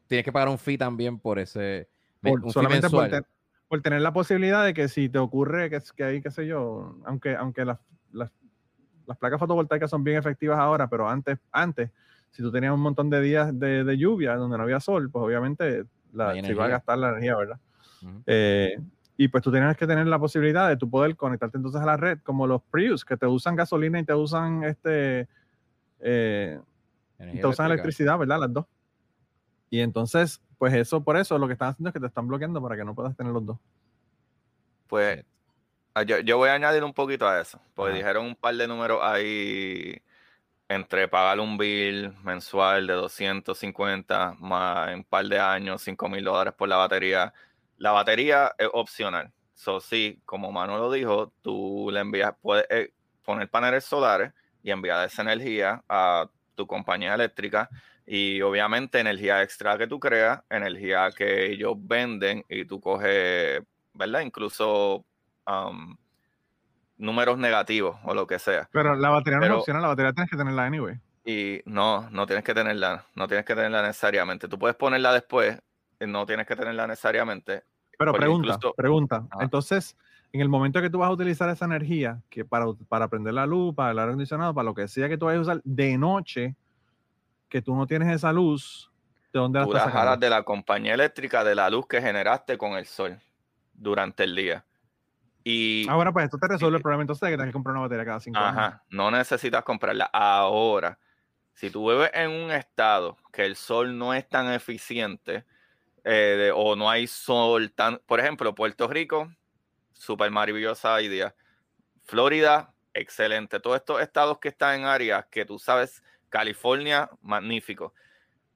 [0.08, 1.88] tienes que pagar un fee también por ese.
[2.48, 6.48] solamente por, tener la posibilidad de que si te ocurre que, que hay, qué sé
[6.48, 7.80] yo, aunque, aunque las,
[8.14, 8.32] las,
[9.06, 11.92] las, placas fotovoltaicas son bien efectivas ahora, pero antes, antes,
[12.32, 15.22] si tú tenías un montón de días de, de lluvia donde no había sol, pues
[15.24, 17.60] obviamente la, se iba a gastar la energía, ¿verdad?
[18.26, 18.80] Eh,
[19.18, 21.98] y pues tú tienes que tener la posibilidad de tú poder conectarte entonces a la
[21.98, 25.28] red, como los Prius, que te usan gasolina y te usan este
[26.00, 26.60] eh,
[27.18, 28.40] te usan electricidad, ¿verdad?
[28.40, 28.66] Las dos.
[29.70, 32.62] Y entonces, pues eso, por eso lo que están haciendo es que te están bloqueando
[32.62, 33.58] para que no puedas tener los dos.
[34.88, 35.26] Pues
[35.94, 39.00] ah, yo, voy a añadir un poquito a eso, porque dijeron un par de números
[39.02, 40.02] ahí
[40.70, 46.24] entre pagar un bill mensual de 250 más en un par de años, 5 mil
[46.24, 47.34] dólares por la batería.
[47.78, 49.32] La batería es opcional.
[49.54, 54.72] So, sí, como Manu lo dijo, tú le envías, puedes eh, poner paneles solares y
[54.72, 57.70] enviar esa energía a tu compañía eléctrica
[58.06, 63.62] y obviamente energía extra que tú creas, energía que ellos venden y tú coges,
[63.94, 64.22] ¿verdad?
[64.22, 65.06] Incluso
[65.46, 65.98] um,
[66.98, 68.70] números negativos o lo que sea.
[68.72, 71.00] Pero la batería no es opcional, la batería tienes que tenerla anyway.
[71.26, 74.48] Y no, no tienes que tenerla, no tienes que tenerla necesariamente.
[74.48, 75.62] Tú puedes ponerla después,
[76.00, 77.64] no tienes que tenerla necesariamente.
[77.98, 79.28] Pero pregunta, pregunta.
[79.40, 79.98] Entonces,
[80.32, 83.46] en el momento que tú vas a utilizar esa energía, que para, para prender la
[83.46, 85.98] luz, para el aire acondicionado, para lo que sea que tú vayas a usar de
[85.98, 86.56] noche,
[87.50, 88.92] que tú no tienes esa luz,
[89.34, 92.74] ¿de dónde tú la estás de la compañía eléctrica de la luz que generaste con
[92.74, 93.20] el sol
[93.78, 94.66] durante el día.
[95.50, 97.72] Y, ah, bueno, pues esto te resuelve el problema entonces de que tienes que comprar
[97.72, 98.58] una batería cada cinco años.
[98.58, 100.04] Ajá, no necesitas comprarla.
[100.12, 101.00] Ahora,
[101.54, 105.46] si tú vives en un estado que el sol no es tan eficiente
[106.04, 108.00] eh, o no hay sol tan...
[108.06, 109.32] Por ejemplo, Puerto Rico,
[109.94, 111.34] súper maravillosa idea.
[112.04, 113.62] Florida, excelente.
[113.62, 117.94] Todos estos estados que están en áreas que tú sabes, California, magnífico.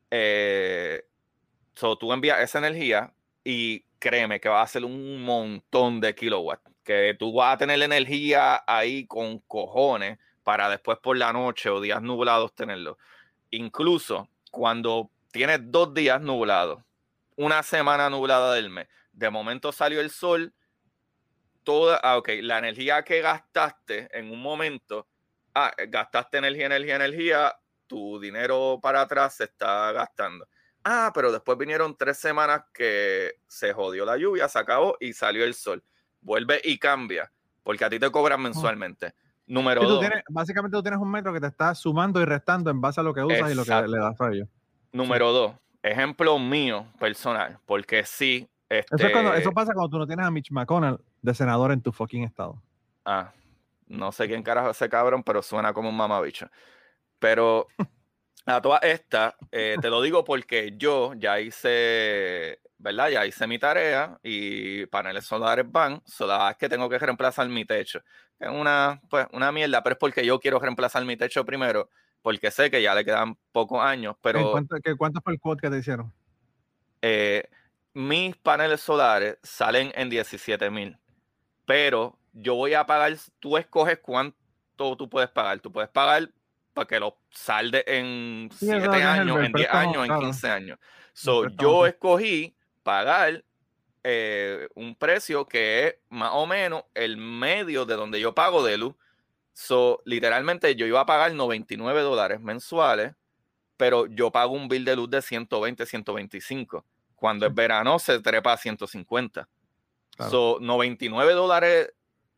[0.09, 1.05] Eh,
[1.73, 3.13] so, tú envías esa energía
[3.45, 6.70] y créeme que va a ser un montón de kilowatts.
[7.19, 12.01] Tú vas a tener energía ahí con cojones para después por la noche o días
[12.01, 12.97] nublados tenerlo.
[13.51, 16.83] Incluso cuando tienes dos días nublados,
[17.35, 20.53] una semana nublada del mes, de momento salió el sol,
[21.63, 25.07] toda, ah, ok, la energía que gastaste en un momento,
[25.53, 27.55] ah, gastaste energía, energía, energía,
[27.87, 30.47] tu dinero para atrás se está gastando.
[30.83, 35.43] Ah, pero después vinieron tres semanas que se jodió la lluvia, se acabó y salió
[35.43, 35.83] el sol.
[36.21, 37.31] Vuelve y cambia,
[37.63, 39.13] porque a ti te cobran mensualmente.
[39.47, 40.05] Número dos.
[40.29, 43.13] básicamente tú tienes un metro que te está sumando y restando en base a lo
[43.13, 44.47] que usas y lo que le das a ellos.
[44.91, 45.53] Número dos,
[45.83, 48.47] ejemplo mío personal, porque sí.
[48.69, 51.91] Eso, eso este pasa cuando tú no tienes a Mitch McConnell de senador en tu
[51.91, 52.61] fucking estado.
[53.03, 53.33] Ah,
[53.87, 56.49] no sé quién carajo es ese cabrón, pero suena como un mamabicho.
[57.19, 57.67] Pero
[58.45, 63.09] a todas estas, eh, te lo digo porque yo ya hice, ¿verdad?
[63.09, 67.65] Ya hice mi tarea y paneles solares van, solo es que tengo que reemplazar mi
[67.65, 68.01] techo.
[68.39, 71.89] Es una, pues, una mierda, pero es porque yo quiero reemplazar mi techo primero,
[72.21, 74.51] porque sé que ya le quedan pocos años, pero...
[74.51, 76.11] ¿Cuánto, ¿Cuánto fue el quote que te hicieron?
[77.01, 77.47] Eh,
[77.93, 80.97] mis paneles solares salen en 17 mil,
[81.65, 84.35] pero yo voy a pagar, tú escoges cuánto
[84.97, 85.59] tú puedes pagar.
[85.59, 86.29] Tú puedes pagar
[86.73, 90.79] para que lo salde en 7 años, en 10 años, en 15 años.
[91.13, 93.43] So, yo escogí pagar
[94.03, 98.77] eh, un precio que es más o menos el medio de donde yo pago de
[98.77, 98.95] luz.
[99.53, 103.13] So, literalmente yo iba a pagar 99 dólares mensuales,
[103.77, 106.85] pero yo pago un bill de luz de 120, 125.
[107.15, 109.47] Cuando es verano se trepa a 150.
[110.29, 111.93] So, 99 dólares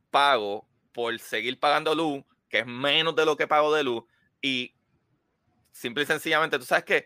[0.09, 4.03] pago por seguir pagando luz, que es menos de lo que pago de luz,
[4.43, 4.75] y
[5.71, 7.05] simple y sencillamente, tú sabes que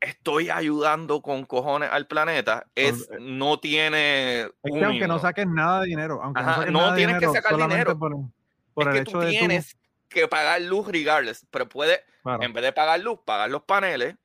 [0.00, 4.40] estoy ayudando con cojones al planeta, es, eh, no tiene.
[4.62, 6.42] Es que aunque no saques nada de dinero, aunque
[6.72, 9.76] no, tienes que sacar dinero, por, es que tú tienes
[10.08, 12.00] que pagar luz regardless, pero puedes,
[12.40, 14.16] en vez de pagar luz, pagar los paneles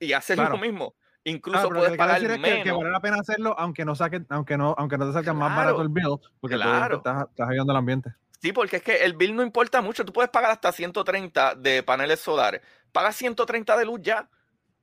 [0.00, 0.94] y hacer lo mismo.
[1.24, 2.38] Incluso puedes pagar menos.
[2.38, 5.34] que, que, vale la pena hacerlo aunque no saque, aunque no, aunque no te salga
[5.34, 6.96] más barato el bill, porque claro.
[6.96, 8.10] estás, estás ayudando al ambiente.
[8.40, 10.04] Sí, porque es que el bill no importa mucho.
[10.04, 12.62] Tú puedes pagar hasta 130 de paneles solares.
[12.92, 14.28] Pagas 130 de luz ya.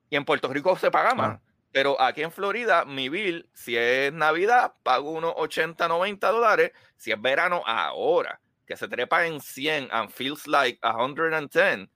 [0.10, 1.40] Y en Puerto Rico se paga más.
[1.72, 6.72] Pero aquí en Florida, mi bill, si es Navidad, pago unos 80, 90 dólares.
[6.96, 11.90] Si es verano, ahora, que se trepa en 100 and feels like 110,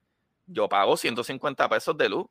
[0.46, 2.26] yo pago 150 pesos de luz.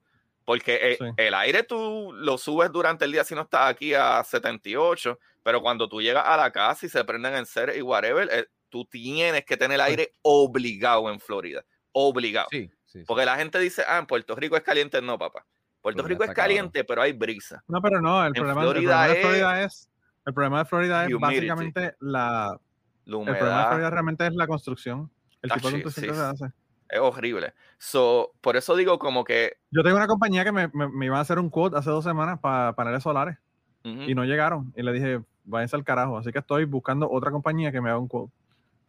[0.46, 4.24] Porque eh, el, aire tú lo subes durante el día si no estás aquí a
[4.24, 8.28] 78, pero cuando tú llegas a la casa y se prenden en ser y whatever,
[8.32, 11.64] eh, tú tienes que tener pues aire obligado en Florida.
[11.92, 12.48] Obligado.
[12.52, 12.70] Sí,
[13.06, 15.02] Porque la gente dice, ah, en Puerto Rico es caliente.
[15.02, 15.46] No, papá.
[15.82, 17.64] Puerto Rico es caliente, pero hay brisa.
[17.68, 19.90] No, pero no, el, problema, de Florida es,
[20.26, 22.60] el problema de Florida es básicamente la,
[23.06, 25.10] el problema de Florida realmente es la construcción.
[25.42, 26.54] El tipo de construcción se hace.
[26.90, 27.54] Es horrible.
[27.78, 29.58] So, por eso digo como que...
[29.72, 32.40] Yo tengo una compañía que me, me, iba a hacer un quote hace dos semanas
[32.40, 33.38] para paneles solares
[33.84, 34.74] y no llegaron.
[34.76, 36.18] Y le dije, váyanse al carajo.
[36.18, 38.34] Así que estoy buscando otra compañía que me haga un quote.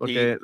[0.01, 0.39] Porque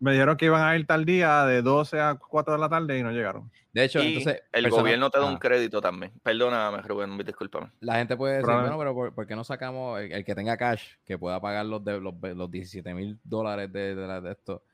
[0.00, 2.98] me dijeron que iban a ir tal día de 12 a 4 de la tarde
[2.98, 3.48] y no llegaron.
[3.72, 4.42] De hecho, entonces.
[4.50, 6.10] El gobierno te da un crédito también.
[6.20, 7.70] Perdóname, Rubén, discúlpame.
[7.78, 11.16] La gente puede decir, bueno, pero ¿por, qué no sacamos el, que tenga cash, que
[11.16, 14.64] pueda pagar los, de, los, los 17 mil dólares de, de, esto?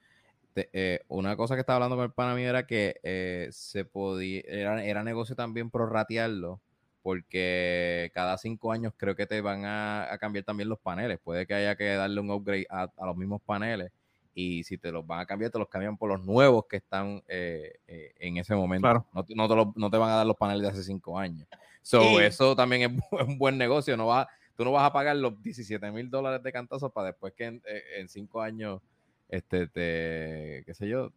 [0.57, 4.41] Eh, una cosa que estaba hablando con el pana mío era que eh, se podía,
[4.47, 6.63] era, era negocio también prorratearlo
[7.03, 11.19] porque cada cinco años creo que te van a, cambiar también los paneles.
[11.23, 13.93] Puede que haya que darle un upgrade a, a los mismos paneles
[14.35, 17.23] y si te los van a cambiar, te los cambian por los nuevos que están
[17.29, 19.07] eh, eh, en ese momento.
[19.13, 21.47] No, no, te van a dar los paneles de hace cinco años.
[21.83, 23.97] So, Eso también es un buen negocio.
[23.97, 27.33] No va, tú no vas a pagar los 17 mil dólares de cantazo para después
[27.35, 28.83] que en, eh, cinco años,
[29.29, 31.13] este, te, qué sé yo.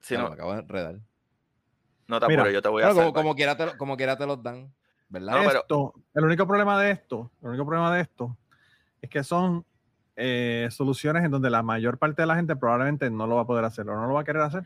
[0.00, 0.28] Sí, no.
[0.28, 1.00] Me acabo de enredar.
[2.06, 3.12] No te apures, yo te voy a hacer.
[3.12, 4.72] Como, quiera te, como quiera te los dan,
[5.08, 5.56] ¿verdad?
[5.56, 8.36] Esto, el único problema de esto, el único problema de esto
[9.00, 9.64] es que son
[10.16, 13.46] eh, soluciones en donde la mayor parte de la gente probablemente no lo va a
[13.46, 14.64] poder hacer o no lo va a querer hacer.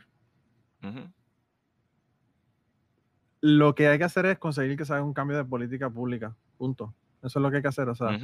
[3.41, 6.35] Lo que hay que hacer es conseguir que se haga un cambio de política pública.
[6.57, 6.93] Punto.
[7.21, 7.89] Eso es lo que hay que hacer.
[7.89, 8.19] O sea,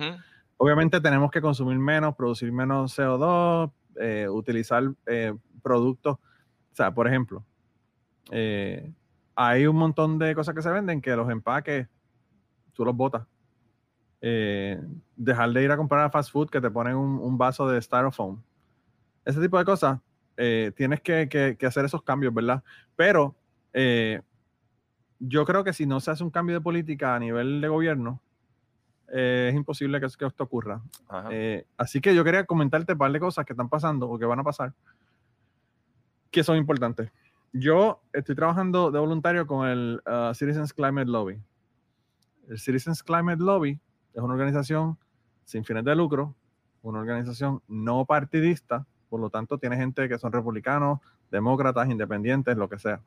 [0.58, 6.16] obviamente tenemos que consumir menos, producir menos CO2, eh, utilizar eh, productos.
[6.16, 7.44] O sea, por ejemplo,
[9.36, 11.88] hay un montón de cosas que se venden que los empaques
[12.78, 13.26] tú los botas.
[14.22, 18.42] Dejar de ir a comprar a fast food que te ponen un, vaso de styrofoam.
[19.26, 20.00] Ese tipo de cosas,
[20.36, 22.64] tienes que, hacer esos cambios, ¿verdad?
[22.96, 23.36] Pero
[25.20, 28.22] yo creo que si no se hace un cambio de política a nivel de gobierno,
[29.08, 30.82] es imposible que, esto ocurra.
[31.32, 34.26] Eh, así que yo quería comentarte un par de cosas que están pasando o que
[34.26, 34.74] van a pasar
[36.32, 37.12] que son importantes.
[37.54, 41.42] Yo estoy trabajando de voluntario con el uh, Citizens Climate Lobby.
[42.48, 43.80] El Citizens Climate Lobby
[44.18, 44.98] es una organización
[45.46, 46.34] sin fines de lucro,
[46.82, 51.00] una organización no partidista, por lo tanto tiene gente que son republicanos,
[51.30, 53.00] demócratas, independientes, lo que sea.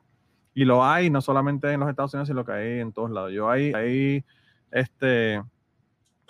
[0.53, 3.31] Y lo hay no solamente en los Estados Unidos, sino que hay en todos lados.
[3.33, 4.23] Yo hay, hay
[4.71, 5.43] este,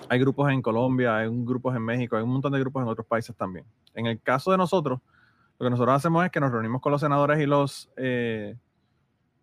[0.09, 3.05] hay grupos en Colombia, hay grupos en México, hay un montón de grupos en otros
[3.05, 3.65] países también.
[3.93, 4.99] En el caso de nosotros,
[5.59, 8.57] lo que nosotros hacemos es que nos reunimos con los senadores y los, eh,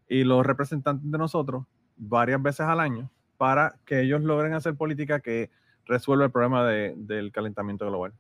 [0.09, 1.65] y los representantes de nosotros
[1.97, 3.09] varias veces al año
[3.39, 5.51] para que ellos logren hacer política que
[5.87, 8.13] resuelva el problema del calentamiento global.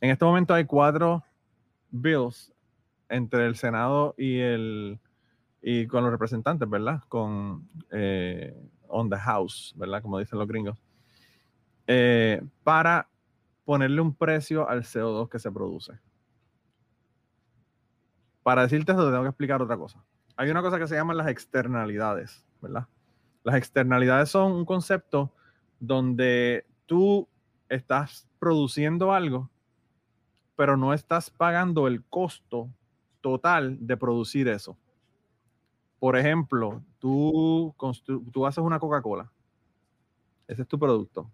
[0.00, 1.24] En este momento hay cuatro
[1.90, 2.52] bills
[3.08, 5.00] entre el Senado y el
[5.60, 7.02] y con los representantes, ¿verdad?
[7.08, 8.56] Con eh,
[8.86, 10.00] on the house, ¿verdad?
[10.00, 10.80] Como dicen los gringos.
[11.86, 13.08] Eh, para
[13.64, 15.98] ponerle un precio al CO2 que se produce.
[18.42, 20.02] Para decirte eso, te tengo que explicar otra cosa.
[20.36, 22.86] Hay una cosa que se llaman las externalidades, ¿verdad?
[23.44, 25.32] Las externalidades son un concepto
[25.80, 27.28] donde tú
[27.68, 29.48] estás produciendo algo,
[30.56, 32.68] pero no estás pagando el costo
[33.20, 34.76] total de producir eso.
[35.98, 37.74] Por ejemplo, tú,
[38.32, 39.30] tú haces una Coca-Cola.
[40.46, 41.30] Ese es tu producto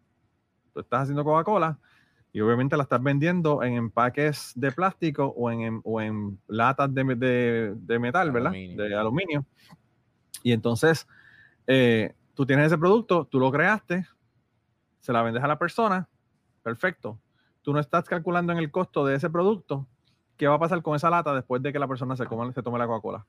[0.75, 1.79] tú estás haciendo Coca-Cola
[2.33, 7.73] y obviamente la estás vendiendo en empaques de plástico o en, o en latas de,
[7.77, 8.51] de, metal, ¿verdad?
[8.51, 9.47] De aluminio.
[10.43, 11.07] Y entonces
[11.66, 14.07] eh, tú tienes ese producto, tú lo creaste,
[15.01, 16.09] se la vendes a la persona,
[16.62, 17.19] perfecto.
[17.62, 19.86] Tú no estás calculando en el costo de ese producto
[20.36, 22.78] qué va a pasar con esa lata después de que la persona se, se tome
[22.78, 23.27] la Coca-Cola.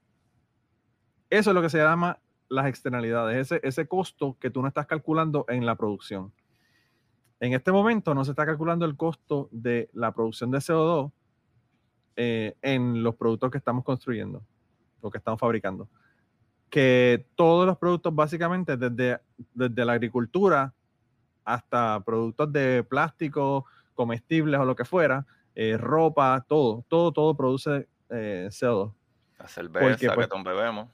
[1.30, 5.46] Eso es lo que se llama las externalidades, ese, costo que tú no estás calculando
[5.48, 6.32] en la producción.
[7.40, 11.12] En este momento no se está calculando el costo de la producción de CO2
[12.16, 14.44] eh, en los productos que estamos construyendo
[15.02, 15.90] o que estamos fabricando.
[16.70, 19.20] Que todos los productos, básicamente, desde,
[19.54, 20.74] desde la agricultura
[21.44, 27.88] hasta productos de plástico, comestibles o lo que fuera, eh, ropa, todo, todo, todo produce
[28.10, 28.94] eh, CO2.
[29.40, 30.90] La cerveza que pues, bebemos.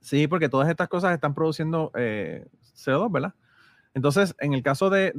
[0.00, 3.34] Sí, porque todas estas cosas están produciendo CO2, ¿verdad?
[3.94, 5.12] Entonces, en el caso de,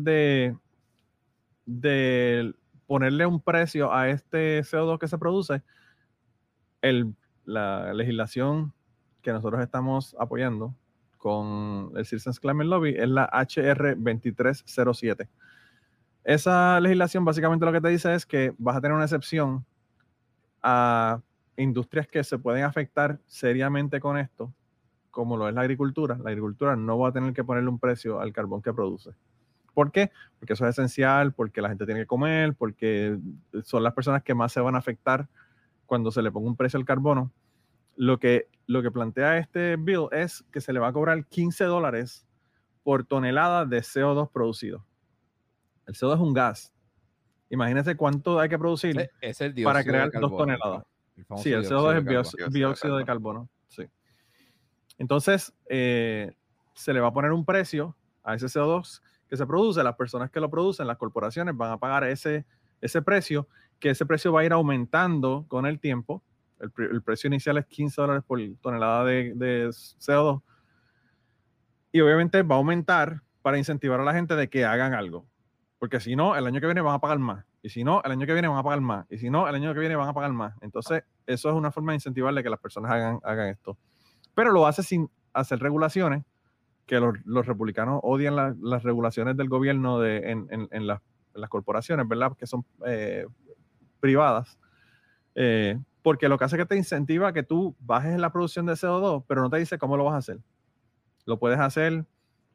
[1.65, 2.53] de,
[2.85, 5.63] ponerle un precio a este CO2 que se produce,
[7.45, 8.73] la legislación
[9.25, 10.75] que nosotros estamos apoyando
[11.17, 15.27] con el Citizens Climate Lobby es la HR 2307.
[16.23, 19.65] Esa legislación básicamente lo que te dice es que vas a tener una excepción
[20.61, 21.21] a
[21.57, 24.53] industrias que se pueden afectar seriamente con esto,
[25.09, 28.19] como lo es la agricultura, la agricultura no va a tener que ponerle un precio
[28.19, 29.09] al carbón que produce.
[29.73, 30.11] ¿Por qué?
[30.37, 33.17] Porque eso es esencial, porque la gente tiene que comer, porque
[33.63, 35.27] son las personas que más se van a afectar
[35.87, 37.31] cuando se le ponga un precio al carbono.
[37.95, 41.63] Lo que, lo que plantea este bill es que se le va a cobrar 15
[41.65, 42.25] dólares
[42.83, 44.85] por tonelada de CO2 producido.
[45.87, 46.73] El CO2 es un gas.
[47.49, 49.09] Imagínense cuánto hay que producir
[49.63, 50.83] para crear dos toneladas.
[51.37, 53.49] sí, el CO2 es dióxido de carbono.
[53.67, 53.83] Sí.
[54.97, 56.35] Entonces, eh,
[56.73, 59.83] se le va a poner un precio a ese CO2 que se produce.
[59.83, 62.45] Las personas que lo producen, las corporaciones, van a pagar ese,
[62.81, 63.47] ese precio,
[63.79, 66.23] que ese precio va a ir aumentando con el tiempo.
[66.77, 70.41] El, precio inicial es 15 dólares por tonelada de, de, CO2.
[71.91, 75.25] Y obviamente va a aumentar para incentivar a la gente de que hagan algo.
[75.79, 77.45] Porque si no, el año que viene van a pagar más.
[77.61, 79.05] Y si no, el año que viene van a pagar más.
[79.09, 80.55] Y si no, el año que viene van a pagar más.
[80.61, 83.77] Entonces, eso es una forma de incentivarle que las personas hagan, hagan esto
[84.35, 86.23] pero lo hace sin hacer regulaciones,
[86.85, 87.15] que los,
[87.47, 91.01] republicanos odian las regulaciones del gobierno de, en, las,
[91.49, 92.33] corporaciones, ¿verdad?
[92.37, 93.25] Que son eh,
[93.99, 94.59] privadas.
[95.33, 98.73] Eh, porque lo que hace es que te incentiva que tú bajes la producción de
[98.73, 100.37] CO2, pero no te dice cómo lo vas a hacer.
[101.25, 102.05] Lo puedes hacer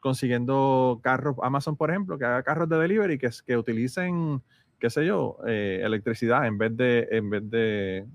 [0.01, 4.41] consiguiendo carros, Amazon, por ejemplo, que haga carros de delivery que, que utilicen,
[4.79, 8.07] qué sé yo, eh, electricidad en vez de, en vez de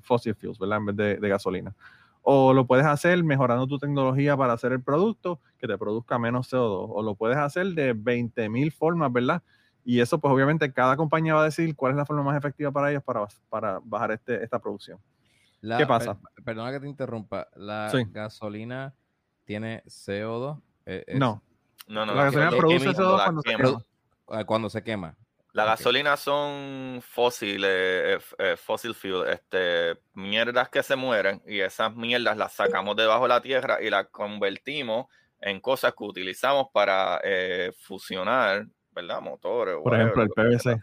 [0.00, 0.78] fossil fuels, ¿verdad?
[0.78, 1.74] En vez de gasolina.
[2.22, 6.52] O lo puedes hacer mejorando tu tecnología para hacer el producto que te produzca menos
[6.52, 6.86] CO2.
[6.88, 9.42] O lo puedes hacer de 20.000 formas, ¿verdad?
[9.84, 12.72] Y eso, pues obviamente, cada compañía va a decir cuál es la forma más efectiva
[12.72, 14.98] para ellos para, para bajar este, esta producción.
[15.60, 16.18] ¿Qué pasa?
[16.44, 17.48] perdona que te interrumpa.
[17.54, 18.94] ¿La gasolina
[19.44, 20.60] tiene CO2?
[20.86, 21.42] Eh, no.
[21.86, 22.14] No, no.
[22.14, 23.84] La gasolina produce CO2 cuando se quema.
[24.28, 25.16] Ah, cuando se quema.
[25.54, 31.94] La gasolina son fósiles, eh, eh, fossil fuel, este, mierdas que se mueren y esas
[31.94, 35.06] mierdas las sacamos debajo de la tierra y las convertimos
[35.40, 39.20] en cosas que utilizamos para eh, fusionar, ¿verdad?
[39.20, 39.76] Motores.
[39.82, 40.82] Por ejemplo, el PVC.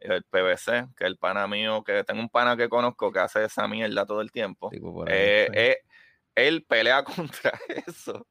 [0.00, 3.66] El PVC, que el pana mío, que tengo un pana que conozco que hace esa
[3.66, 4.70] mierda todo el tiempo.
[4.70, 7.52] él pelea contra
[7.86, 8.26] eso,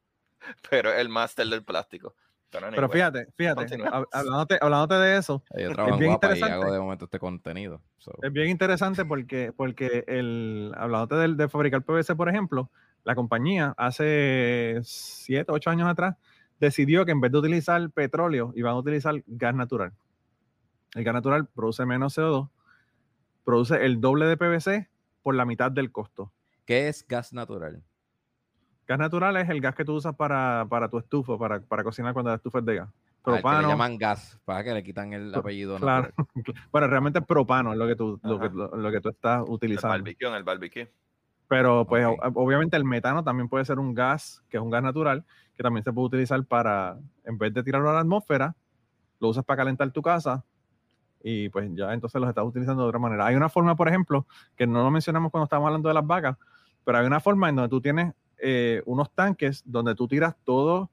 [0.70, 2.14] pero es el máster del plástico.
[2.50, 3.76] Pero fíjate, fíjate,
[4.62, 6.70] hablándote, de eso, es bien interesante.
[6.70, 7.82] de momento este contenido.
[8.22, 12.70] Es bien interesante porque, porque el, hablándote de, de, fabricar PVC, por ejemplo,
[13.04, 16.16] la compañía hace 7, 8 años atrás
[16.60, 19.92] decidió que en vez de utilizar petróleo, iban a utilizar gas natural.
[20.94, 22.48] El gas natural produce menos CO2,
[23.44, 24.88] produce el doble de PVC
[25.22, 26.32] por la mitad del costo.
[26.64, 27.82] ¿Qué es gas natural?
[28.86, 32.36] Gas natural es el gas que tú usas para, tu estufa, para, cocinar cuando la
[32.36, 32.88] estufa es de gas.
[33.22, 33.58] Propano.
[33.58, 35.76] Ah, le llaman gas, para que le quitan el apellido.
[35.76, 36.10] Claro.
[36.72, 39.94] bueno, realmente es propano, es lo que tú, lo que, tú estás utilizando.
[39.94, 40.92] El barbecue, el barbecue.
[41.48, 45.24] Pero pues obviamente el metano también puede ser un gas, que es un gas natural,
[45.58, 48.54] que también se puede utilizar para, en vez de tirarlo a la atmósfera,
[49.18, 50.44] lo usas para calentar tu casa
[51.20, 53.26] y pues ya entonces los estás utilizando de otra manera.
[53.26, 54.24] Hay una forma, por ejemplo,
[54.54, 56.36] que no lo mencionamos cuando estábamos hablando de las vacas,
[56.84, 60.92] pero hay una forma en donde tú tienes eh, unos tanques donde tú tiras todo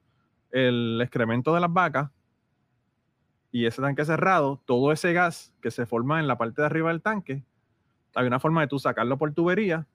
[0.50, 2.10] el excremento de las vacas
[3.52, 6.88] y ese tanque cerrado, todo ese gas que se forma en la parte de arriba
[6.88, 7.44] del tanque,
[8.16, 9.86] hay una forma de tú sacarlo por tubería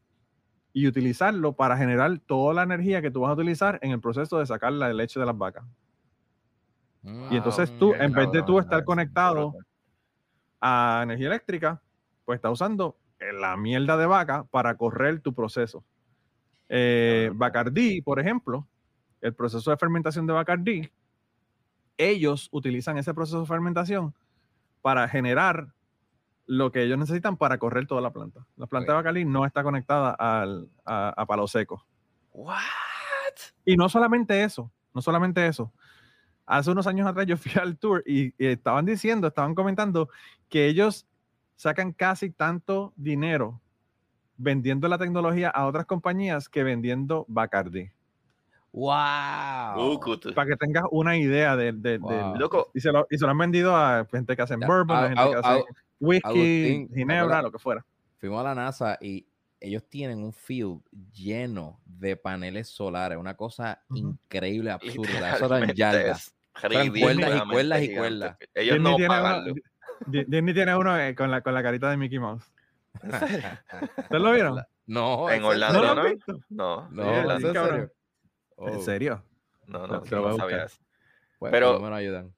[0.74, 4.40] y utilizarlo para generar toda la energía que tú vas a utilizar en el proceso
[4.40, 5.66] de sacar la leche de las vacas.
[7.04, 9.54] y entonces tú, en vez de tú estar conectado
[10.60, 11.82] a energía eléctrica,
[12.26, 12.96] pues estás usando
[13.40, 15.84] la mierda de vaca para correr tu proceso.
[16.70, 18.68] Eh, Bacardí, por ejemplo,
[19.20, 20.92] el proceso de fermentación de Bacardí,
[21.98, 24.14] ellos utilizan ese proceso de fermentación
[24.82, 25.74] para generar
[26.52, 28.46] lo que ellos necesitan para correr toda la planta.
[28.58, 31.86] La planta de Bacardí no está conectada al, a, palo seco.
[32.34, 32.58] What?
[33.64, 35.72] Y no solamente eso, no solamente eso.
[36.46, 40.10] Hace unos años atrás yo fui al tour y estaban diciendo, estaban comentando
[40.50, 41.08] que ellos
[41.56, 43.62] sacan casi tanto dinero
[44.36, 47.92] vendiendo la tecnología a otras compañías que vendiendo Bacardi.
[48.74, 50.02] ¡Wow!
[50.36, 51.98] Para que tengas una idea de, de,
[52.38, 52.72] Loco.
[52.74, 55.38] Y se, lo, y se, lo, han vendido a gente que hace bourbon, gente que
[55.38, 55.64] hace
[56.02, 57.86] whisky, ginebra, lo que fuera.
[58.18, 59.26] Fuimos a la NASA y
[59.60, 60.82] ellos tienen un field
[61.14, 65.36] lleno de paneles solares, una cosa increíble, absurda.
[65.36, 66.34] Eso en yardas.
[66.60, 68.38] cuerdas y cuerdas y cuerdas.
[68.56, 69.54] Ellos no pagan.
[70.08, 72.44] Disney tiene uno eh, con la, con la carita de Mickey Mouse.
[73.04, 74.62] ¿Ustedes lo vieron?
[74.88, 75.30] No.
[75.30, 75.96] En Orlando,
[76.50, 76.90] ¿no?
[76.90, 76.90] ¿no?
[76.90, 77.92] No, ¿en serio?
[78.58, 79.24] ¿En serio?
[79.68, 80.82] No, no, no, sabía eso.
[81.40, 82.34] Pero me ayudan.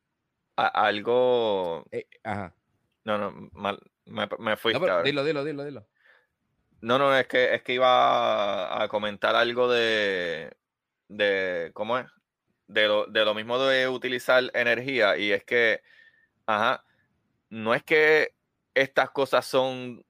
[0.55, 1.85] algo...
[1.91, 2.53] Eh, ajá.
[3.05, 4.73] No, no, mal, me, me fui.
[4.73, 5.87] dilo, dilo, dilo, dilo.
[6.81, 10.55] No, no, es que, es que iba a, comentar algo de,
[11.07, 12.07] de, ¿cómo es?
[12.67, 15.81] De lo, de lo mismo de utilizar energía y es que,
[16.45, 16.83] ajá,
[17.49, 18.35] no es que
[18.73, 20.03] estas cosas son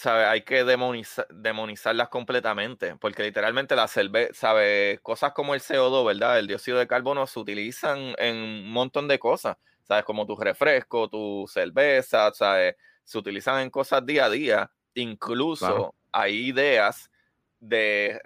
[0.00, 0.24] ¿sabe?
[0.24, 4.98] Hay que demonizarlas completamente, porque literalmente la cerveza, ¿sabe?
[5.02, 6.38] Cosas como el CO2, ¿verdad?
[6.38, 9.58] El dióxido de carbono se utilizan en un montón de cosas,
[9.90, 10.04] ¿sabes?
[10.04, 12.76] Como tu refresco, tu cerveza, ¿sabes?
[13.02, 14.70] Se utilizan en cosas día a día.
[14.94, 17.10] Incluso hay ideas
[17.58, 18.20] de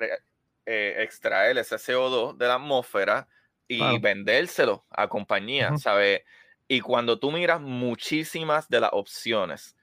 [0.67, 3.27] eh, extraer ese CO2 de la atmósfera
[3.67, 6.21] y vendérselo a compañías, ¿sabes?
[6.69, 9.75] Y cuando tú miras muchísimas de las opciones,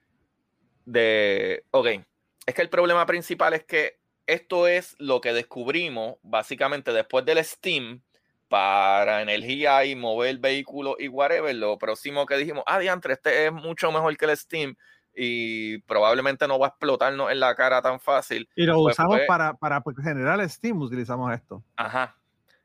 [0.84, 1.88] de, ok,
[2.46, 3.98] es que el problema principal es que
[4.28, 8.02] esto es lo que descubrimos básicamente después del Steam
[8.52, 11.54] para energía y mover vehículos y whatever.
[11.54, 14.76] Lo próximo que dijimos, ah, diantre, este es mucho mejor que el Steam
[15.14, 18.46] y probablemente no va a explotarnos en la cara tan fácil.
[18.54, 21.64] Y lo pues usamos para, para generar Steam, utilizamos esto.
[21.76, 22.14] Ajá.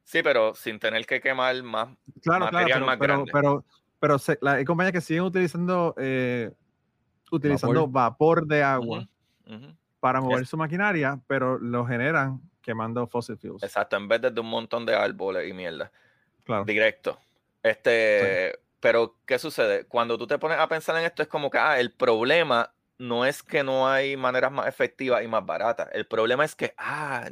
[0.04, 1.88] Sí, pero sin tener que quemar más
[2.22, 3.32] claro, material claro, más pero, grande.
[3.32, 3.66] Pero,
[4.02, 6.52] pero, pero hay compañías que siguen utilizando eh,
[7.32, 9.08] utilizando vapor, de agua
[10.02, 13.64] para mover su maquinaria, pero lo generan quemando fossil fuels.
[13.64, 15.90] Exacto, en vez de un montón de árboles y mierda.
[16.44, 16.66] Claro.
[16.66, 17.18] Directo.
[17.64, 19.86] Este, pero ¿qué sucede?
[19.86, 23.26] Cuando tú te pones a pensar en esto es como que ah, el problema no
[23.26, 25.88] es que no hay maneras más efectivas y más baratas.
[25.94, 27.30] El problema es que ah,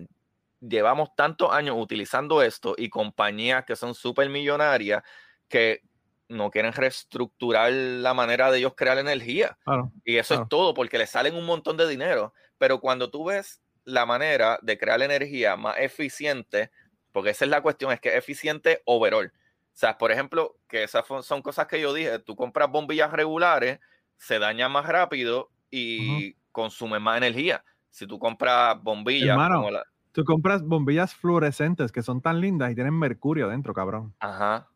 [0.61, 5.03] llevamos tantos años utilizando esto y compañías que son súper millonarias
[5.49, 5.81] que
[6.29, 9.57] no quieren reestructurar la manera de ellos crear energía.
[10.05, 12.33] y eso es todo, porque le salen un montón de dinero.
[12.57, 16.71] Pero cuando tú ves la manera de crear energía más eficiente,
[17.11, 19.27] porque esa es la cuestión, es que es eficiente overall.
[19.27, 23.79] O sea, por ejemplo, que esas son cosas que yo dije, tú compras bombillas regulares,
[24.17, 27.63] se dañan más rápido y consumen más energía.
[27.89, 29.37] Si tú compras bombillas...
[30.11, 34.13] tú compras bombillas fluorescentes que son tan lindas y tienen mercurio dentro, cabrón.
[34.19, 34.69] Ajá.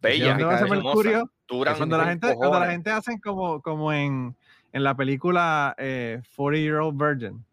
[0.00, 0.36] Bella.
[0.36, 1.30] mercurio?
[1.46, 4.36] Cuando la, gente, cuando la gente hacen como, como en,
[4.72, 7.44] en la película eh, 40 Year Old Virgin.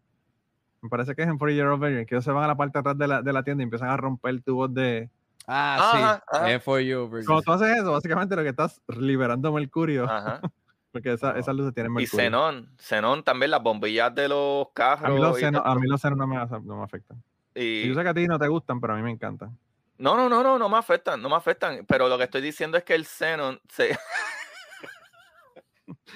[0.82, 2.56] Me parece que es en 40 Year Old Virgin, que ellos se van a la
[2.56, 5.08] parte de atrás de la, de la tienda y empiezan a romper tubos de,
[5.46, 6.58] Ah, sí.
[6.60, 10.04] For you, Cuando tú haces eso, básicamente lo que estás liberando mercurio.
[10.04, 10.40] Ajá.
[10.92, 12.22] Porque esa, esas luces tienen mercurio.
[12.22, 12.70] Y xenón.
[12.78, 15.06] Xenón también, las bombillas de los carros.
[15.06, 17.22] A mí los xenón, a mí los no me, no me afectan.
[17.54, 17.88] Y...
[17.88, 19.56] Yo sé que a ti no te gustan, pero a mí me encantan.
[19.96, 21.86] No, no, no, no, no me afectan, no me afectan.
[21.86, 23.98] Pero lo que estoy diciendo es que el xenón se...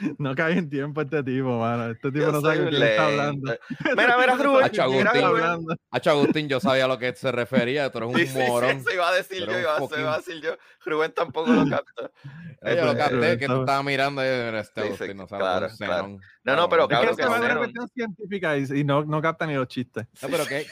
[0.19, 1.91] No cae en tiempo este tipo, mano.
[1.91, 3.55] Este tipo no sabe de qué está hablando.
[3.97, 4.65] Mira, mira, Rubén.
[4.65, 7.91] Hacho Agustín, Hacho Agustín, yo sabía a lo que se refería.
[7.91, 8.79] Tú eres un sí, morón.
[8.79, 10.57] Sí, se iba a decir yo, iba, se iba a decir yo.
[10.85, 12.11] Rubén tampoco lo capta.
[12.67, 16.19] Yo lo capté, que tú estabas mirando y este Agustín, no claro, claro.
[16.47, 19.55] No, no, pero claro es que, es una cuestión científica y, no, no capta ni
[19.55, 20.07] los chistes.
[20.23, 20.65] No, pero ¿qué,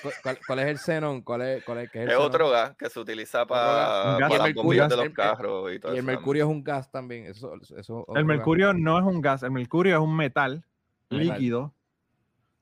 [0.47, 1.23] cuál, es el xenón?
[1.23, 4.39] ¿Cuál es, cuál es, qué es, el es otro gas que se utiliza para, para
[4.39, 5.97] las bombillas de los carros y todo eso.
[5.97, 7.27] Y el mercurio es un gas también.
[7.27, 10.65] Eso, eso, el mercurio no es un gas, el mercurio es un metal
[11.11, 11.75] líquido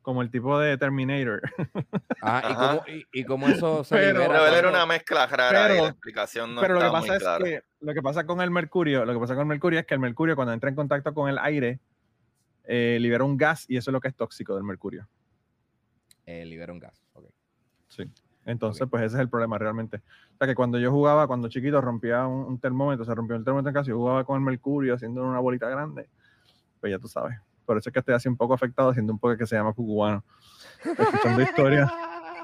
[0.02, 1.42] como el tipo de Terminator.
[2.20, 4.40] Ah, ¿y cómo, y, cómo, eso se pero, libera?
[4.44, 7.22] Pero era una mezcla rara pero, y la explicación no Pero lo que pasa es
[7.42, 9.94] que lo que pasa con el mercurio, lo que pasa con el mercurio es que
[9.94, 11.80] el mercurio cuando entra en contacto con el aire
[12.64, 15.08] eh, libera un gas y eso es lo que es tóxico del mercurio.
[16.26, 17.26] Eh, libera un gas, ok.
[17.88, 18.10] Sí.
[18.44, 19.98] Entonces, pues ese es el problema realmente.
[20.34, 23.70] O sea, que cuando yo jugaba, cuando chiquito rompía un, termómetro, se rompió el termómetro
[23.70, 26.08] en casa, yo jugaba con el mercurio haciendo una bolita grande,
[26.82, 27.38] pues ya tú sabes.
[27.64, 29.72] Por eso es que estoy así un poco afectado haciendo un poco que se llama
[29.72, 30.24] cucubano.
[30.84, 31.90] Escuchando historias,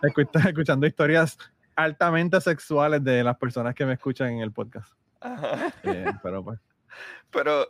[0.47, 1.37] escuchando historias
[1.75, 4.93] altamente sexuales de las personas que me escuchan en el podcast.
[5.83, 6.61] Eh, pero pues.
[7.31, 7.63] Pero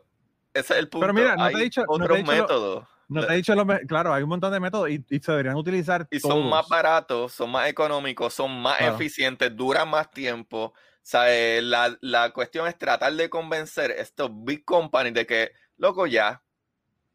[0.52, 1.06] ese es el punto.
[1.06, 1.82] Pero mira, no te he dicho.
[1.88, 2.86] Otros métodos.
[3.08, 3.54] No te he dicho,
[3.86, 6.06] claro, hay un montón de métodos y, se deberían utilizar.
[6.10, 10.64] Y son más baratos, son más económicos, son más eficientes, duran más tiempo.
[10.66, 15.52] O sea, eh, la, la, cuestión es tratar de convencer estos big companies de que,
[15.78, 16.42] loco, ya,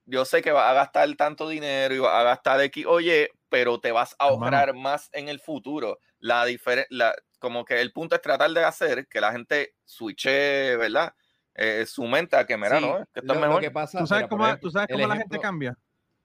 [0.05, 3.79] yo sé que vas a gastar tanto dinero y vas a gastar X, oye, pero
[3.79, 5.99] te vas a ahorrar más en el futuro.
[6.19, 6.45] La
[6.89, 11.13] la, como que el punto es tratar de hacer que la gente switche, ¿verdad?
[11.55, 13.05] Eh, su mente a que, mira, ¿no?
[13.13, 13.61] Que esto es mejor.
[13.61, 15.77] Que pasa, ¿Tú sabes cómo, ¿tú sabes cómo la gente cambia?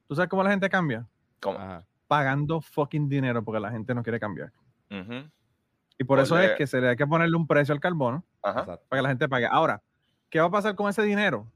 [0.06, 1.06] ¿Tú sabes cómo la gente cambia?
[1.40, 1.84] ¿Cómo?
[2.06, 4.52] Pagando fucking dinero porque la gente no quiere cambiar.
[5.98, 8.78] Y por eso es que se le hay que ponerle un precio al carbono para
[8.90, 9.46] que la gente pague.
[9.46, 9.82] Ahora,
[10.30, 11.46] ¿qué va a pasar con ese dinero?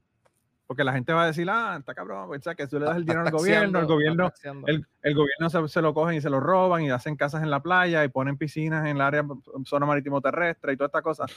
[0.73, 3.05] Porque la gente va a decir, ah, está cabrón, pues, que tú le das el
[3.05, 4.31] dinero al gobierno, el gobierno,
[4.65, 7.51] el, el, gobierno se, se, lo cogen y se lo roban y hacen casas en
[7.51, 9.23] la playa y ponen piscinas en el área,
[9.65, 11.27] zona marítimo terrestre y toda esta cosa.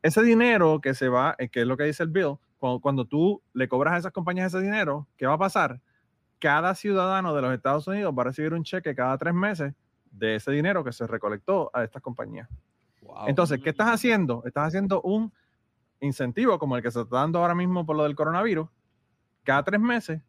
[0.00, 3.04] Ese dinero que se va, eh, que es lo que dice el bill, cuando, cuando
[3.04, 5.82] tú le cobras a esas compañías ese dinero, ¿qué va a pasar?
[6.38, 9.74] Cada ciudadano de los Estados Unidos va a recibir un cheque cada tres meses
[10.10, 12.48] de ese dinero que se recolectó a estas compañías.
[13.26, 14.42] Entonces, ¿qué estás haciendo?
[14.46, 15.30] Estás haciendo un
[16.00, 18.68] incentivo como el que se está dando ahora mismo por lo del coronavirus,
[19.42, 20.22] cada tres meses,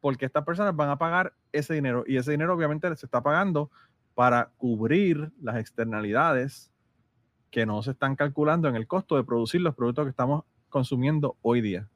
[0.00, 3.70] porque estas personas van a pagar ese dinero y ese dinero obviamente se está pagando
[4.14, 6.72] para cubrir las externalidades
[7.50, 11.36] que no se están calculando en el costo de producir los productos que estamos consumiendo
[11.42, 11.88] hoy día.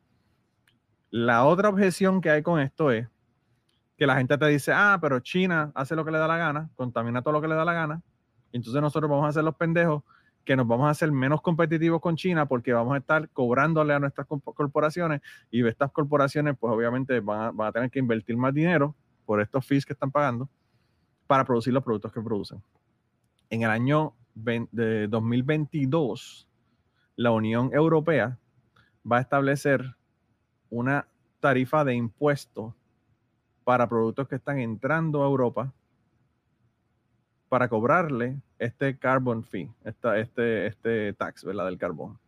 [1.10, 3.06] La otra objeción que hay con esto es
[3.98, 6.70] que la gente te dice, ah, pero China hace lo que le da la gana,
[6.74, 8.02] contamina todo lo que le da la gana,
[8.52, 10.02] entonces nosotros vamos a hacer los pendejos
[10.44, 13.98] que nos vamos a hacer menos competitivos con China porque vamos a estar cobrándole a
[13.98, 15.20] nuestras corporaciones
[15.50, 18.94] y estas corporaciones pues obviamente van a, tener que invertir más dinero
[19.24, 20.48] por estos fees que están pagando
[21.26, 22.62] para producir los productos que producen.
[23.50, 26.48] En el año de 2022,
[27.16, 28.38] la Unión Europea
[29.10, 29.96] va a establecer
[30.70, 31.06] una
[31.40, 32.74] tarifa de impuesto
[33.64, 35.72] para productos que están entrando a Europa
[37.52, 41.66] para cobrarle este carbon fee, esta, este, este tax, ¿verdad?
[41.66, 42.18] Del carbón.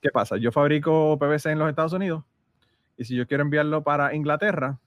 [0.00, 0.36] ¿Qué pasa?
[0.36, 2.22] Yo fabrico PVC en los Estados Unidos
[2.96, 4.78] y si yo quiero enviarlo para Inglaterra,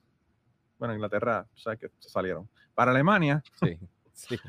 [0.80, 2.48] bueno, Inglaterra, o sea, que salieron.
[2.74, 3.78] Para Alemania, sí,
[4.14, 4.40] sí.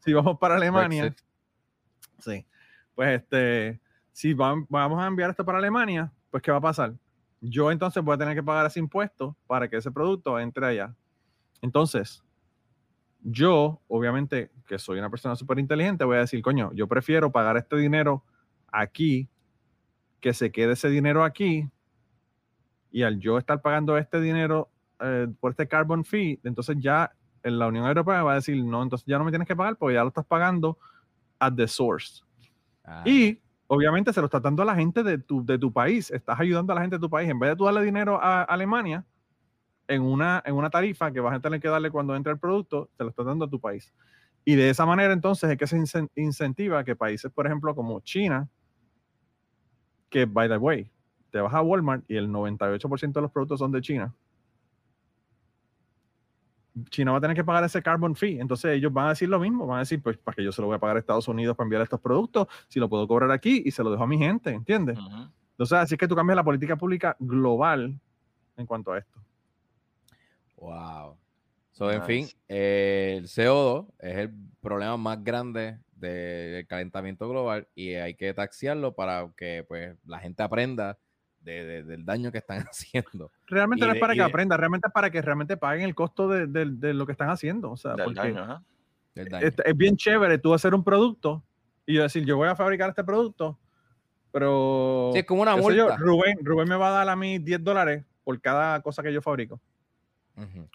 [0.00, 1.14] si vamos para Alemania,
[2.18, 2.46] sí,
[2.94, 3.80] pues este,
[4.12, 6.92] si vamos a enviar esto para Alemania, pues ¿qué va a pasar?
[7.40, 10.94] Yo entonces voy a tener que pagar ese impuesto para que ese producto entre allá.
[11.62, 12.22] Entonces,
[13.22, 17.56] yo, obviamente, que soy una persona súper inteligente, voy a decir, coño, yo prefiero pagar
[17.56, 18.24] este dinero
[18.68, 19.28] aquí
[20.20, 21.68] que se quede ese dinero aquí
[22.90, 24.70] y al yo estar pagando este dinero
[25.00, 27.12] eh, por este carbon fee, entonces ya
[27.42, 29.76] en la Unión Europea va a decir, no, entonces ya no me tienes que pagar
[29.76, 30.78] porque ya lo estás pagando
[31.38, 32.22] at the source.
[32.84, 36.10] Ah, Y obviamente se lo estás dando a la gente de tu, de tu país,
[36.10, 37.28] estás ayudando a la gente de tu país.
[37.28, 39.04] En vez de tú darle dinero a Alemania
[39.92, 42.88] en una, en una tarifa que vas a tener que darle cuando entre el producto,
[42.96, 43.92] te lo estás dando a tu país.
[44.44, 48.00] Y de esa manera entonces es que se incen- incentiva que países, por ejemplo, como
[48.00, 48.48] China,
[50.10, 50.88] que, by the way,
[51.30, 54.14] te vas a Walmart y el 98% de los productos son de China.
[56.88, 58.40] China va a tener que pagar ese carbon fee.
[58.40, 59.66] Entonces ellos van a decir lo mismo.
[59.66, 61.56] Van a decir, pues, ¿para que yo se lo voy a pagar a Estados Unidos
[61.56, 62.48] para enviar estos productos?
[62.68, 64.98] Si lo puedo cobrar aquí y se lo dejo a mi gente, ¿entiendes?
[64.98, 65.30] Ujú.
[65.52, 67.98] Entonces, así es que tú cambias la política pública global
[68.56, 69.20] en cuanto a esto.
[70.62, 71.16] Wow.
[71.72, 74.30] So, en fin, eh, el CO2 es el
[74.60, 80.42] problema más grande del calentamiento global y hay que taxiarlo para que pues, la gente
[80.42, 80.98] aprenda
[81.40, 83.30] de- de- del daño que están haciendo.
[83.46, 85.84] Realmente Y no de- es para que de- aprenda, realmente es para que realmente paguen
[85.84, 87.70] el costo de, de- de lo que están haciendo.
[87.72, 88.64] O sea, Del porque daño,
[89.14, 89.46] daño.
[89.46, 91.42] es, es bien chévere tú hacer un producto
[91.86, 93.58] y yo decir, yo voy a fabricar este producto,
[94.30, 95.96] pero Sí, es como una yo, multa.
[95.96, 99.20] Rubén, Rubén me va a dar a mí 10 dólares por cada cosa que yo
[99.22, 99.60] fabrico.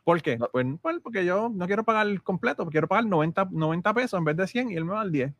[0.03, 0.37] ¿Por qué?
[0.37, 0.49] No.
[0.51, 4.23] Pues, pues, porque yo no quiero pagar el completo, quiero pagar 90, 90 pesos en
[4.23, 5.33] vez de 100 y él me va a dar 10.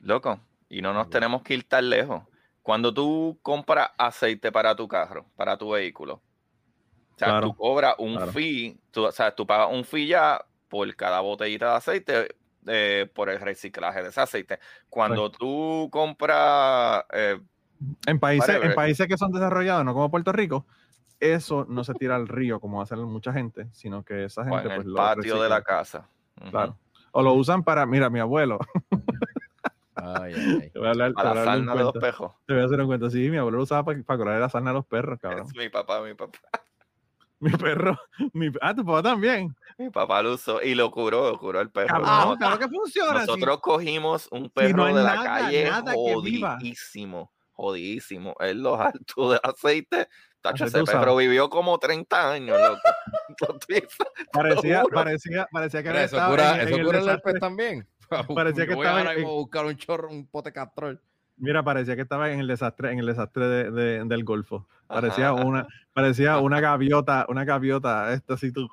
[0.00, 2.22] Loco, y no nos tenemos que ir tan lejos.
[2.62, 7.94] Cuando tú compras aceite para tu carro, para tu vehículo, o sea, Claro, tú cobras
[7.98, 8.32] un claro.
[8.32, 12.28] fee, tú, o sea, tú pagas un fee ya por cada botellita de aceite
[12.66, 14.58] eh, por el reciclaje de ese aceite.
[14.88, 17.40] Cuando tú compras, eh,
[18.06, 20.66] En países, en países que son desarrollados, no como Puerto Rico,
[21.32, 24.60] eso no se tira al río como hace mucha gente, sino que esa o gente
[24.60, 25.62] en pues el lo patio de la recicla.
[25.62, 26.08] casa.
[26.50, 26.76] Claro.
[27.12, 28.58] O lo usan para, mira, mi abuelo.
[29.96, 30.70] Ay, ay, ay.
[30.70, 32.32] Te voy a hablar, A la de sarna de los pejos.
[32.46, 33.08] Te voy a hacer un cuento.
[33.10, 35.46] Sí, mi abuelo lo usaba para, para correr la sarna a los perros, cabrón.
[35.46, 36.38] Es mi papá, mi papá.
[37.40, 37.98] Mi perro.
[38.32, 39.54] Mi, ah, tu papá también.
[39.78, 41.88] Mi papá lo usó y lo curó, lo curó el perro.
[42.02, 43.20] Cabrón, No, claro que funciona.
[43.20, 43.26] sí.
[43.26, 48.34] Nosotros cogimos un Si perro no de la nada, calle nada jodidísimo, jodidísimo.
[48.40, 50.08] Él lo hartó de aceite.
[50.44, 51.16] Tacho, usado.
[51.16, 52.80] vivió como 30 años, loco.
[54.32, 57.30] Parecía, parecía, parecía que había eso cura, en- en eso el cura el desastre.
[57.30, 57.86] herpes también.
[58.34, 61.00] Parecía que voy estaba ahora en- a buscar un chorro, un pote castrol.
[61.36, 64.68] Mira, parecía que estaba en el desastre, en el desastre de- de- del Golfo.
[64.86, 68.68] Parecía Ajá, una, parecía una gaviota, una gaviota, esto así tú.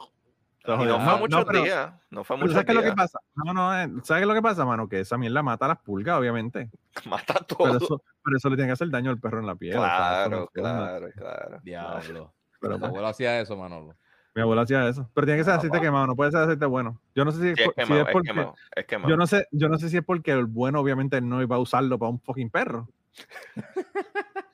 [0.63, 1.93] Y no fue No, muchos no, días.
[2.11, 3.19] No fue pero muchos ¿Sabes qué es lo que pasa?
[3.35, 4.87] No, no, eh, ¿sabes qué es lo que pasa, mano?
[4.87, 6.69] Que esa mierda mata a las pulgas, obviamente.
[7.05, 7.57] Mata todo.
[7.65, 9.73] Pero eso, pero eso le tiene que hacer daño al perro en la piel.
[9.73, 11.59] Claro, claro, claro.
[11.63, 12.33] Diablo.
[12.59, 13.95] Pero, Mi pues, abuelo hacía eso, Manolo.
[14.35, 15.09] mi abuelo hacía eso.
[15.15, 15.81] Pero tiene que ser Ah, aceite va.
[15.81, 17.01] quemado, no puede ser aceite bueno.
[17.15, 18.27] Yo no sé si es, Sí, es por- si quemado, es es porque.
[18.27, 19.09] quemado, es quemado.
[19.09, 21.59] Yo no sé, yo no sé si es porque el bueno obviamente no iba a
[21.59, 22.87] usarlo para un fucking perro.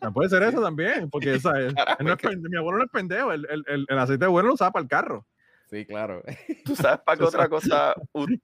[0.02, 2.50] No puede ser eso también, porque esa es- Carajo, él no es es que- pende-
[2.50, 4.90] mi abuelo no es pendejo, el, el- el- el aceite bueno lo usaba para el
[4.90, 5.26] carro.
[5.70, 6.24] Sí, claro.
[6.64, 7.94] ¿Tú sabes para qué otra cosa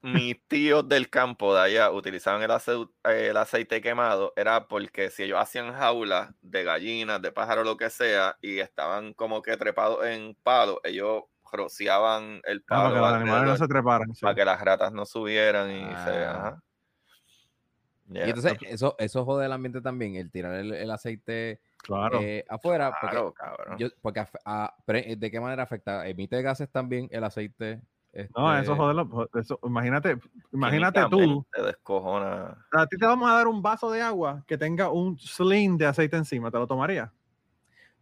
[0.01, 4.33] mis tíos del campo de allá utilizaban el, ace- el aceite quemado?
[4.35, 9.13] Era porque si ellos hacían jaulas de gallinas, de pájaros, lo que sea, y estaban
[9.13, 13.57] como que trepados en palos, ellos rociaban el Ah, para palo que los animales no
[13.57, 14.15] se treparan.
[14.15, 14.21] sí.
[14.21, 16.25] para que las ratas no subieran y se...
[16.25, 16.31] Ah.
[16.47, 16.63] ajá.
[18.09, 22.19] Y entonces, eso, eso jode el ambiente también, el tirar el, el aceite Claro.
[22.22, 22.91] eh, afuera.
[22.99, 23.77] Porque, Claro, cabrón.
[23.77, 26.07] yo- porque af- a- pre- ¿de qué manera afecta?
[26.07, 27.81] ¿Emite gases también el aceite?
[28.35, 30.18] no, este, eso joder, lo- eso, imagínate,
[30.51, 32.64] imagínate tú, Te descojona.
[32.72, 35.88] a ti te vamos a dar un vaso de agua que tenga un sling de
[35.88, 37.10] aceite encima, ¿te lo tomarías?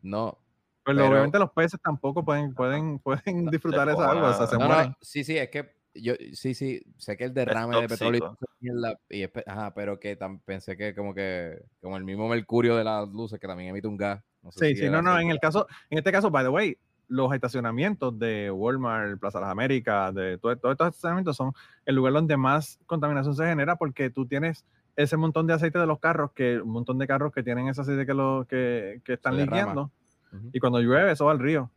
[0.01, 0.37] No,
[0.83, 2.99] Pero, Pero- obviamente los peces tampoco pueden, pueden,
[3.35, 4.89] pueden disfrutar esa agua, o sea, se no, mueren.
[4.89, 8.69] no, sí, sí, es que yo, sí, sí, sé que el derrame de petróleo y
[9.09, 12.83] y es ajá, pero que tam- pensé que como que, como el mismo mercurio de
[12.83, 14.23] las luces que también emite un gas.
[14.41, 16.49] No sé Sí, si sí, no, no, en el caso, en este caso, by the
[16.49, 16.77] way,
[17.07, 21.51] los estacionamientos de Walmart, Plaza Las Américas, de todo- todos estos estacionamientos son
[21.85, 24.65] el lugar donde más contaminación se genera porque tú tienes
[24.95, 27.81] ese montón de aceite de los carros, que un montón de carros que tienen ese
[27.81, 29.91] aceite que, lo, que, que están liqueando,
[30.31, 30.49] Ujú.
[30.53, 31.69] y cuando llueve eso va al río.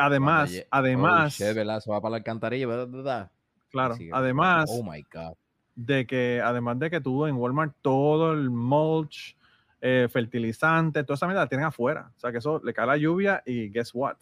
[0.00, 1.76] Además, Cuando además, Oh, shit, ¿verdad?
[1.78, 2.88] Eso va para la alcantarilla, ¿verdad?
[2.88, 3.30] ¿verdad?
[3.70, 5.34] claro, además Oh my God.
[5.76, 9.36] de que, además de que tú en Walmart todo el mulch,
[9.80, 12.10] eh, fertilizante, toda esa mierda la tienen afuera.
[12.16, 14.16] O sea que eso le cae la lluvia y guess what?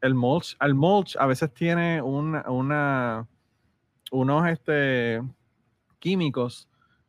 [0.00, 3.26] El mulch, el mulch a veces tiene una, una-
[4.12, 5.20] unos este,
[5.98, 6.68] químicos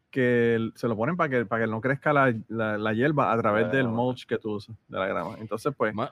[0.09, 3.37] que se lo ponen para que, para que no crezca la, la- la hierba a
[3.37, 5.35] través del mulch que tú usas, de la grama.
[5.39, 6.11] Entonces, pues, Ma-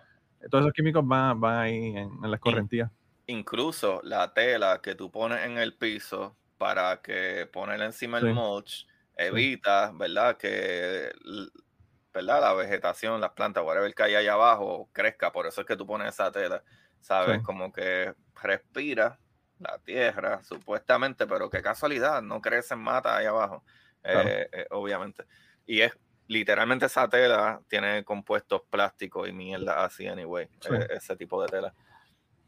[0.50, 2.92] todos esos químicos van, van ahí en, en las correntías.
[3.28, 8.26] Incluso la tela que tú pones en el piso para que ponerla encima Sí.
[8.26, 10.38] del mulch, evita, ¿verdad?
[10.38, 11.12] Que
[12.14, 12.42] ¿verdad?
[12.42, 15.32] La vegetación, las plantas, whatever que hay allá abajo, crezca.
[15.32, 16.64] Por eso es que tú pones esa tela,
[17.00, 17.42] ¿sabes?
[17.42, 19.20] Como que respira
[19.60, 23.64] la tierra, supuestamente, pero qué casualidad, no crecen mata ahí abajo,
[24.04, 25.26] eh, eh, obviamente.
[25.66, 25.94] Y es
[26.28, 31.74] literalmente esa tela tiene compuestos plásticos y mierda así, anyway, eh, ese tipo de tela.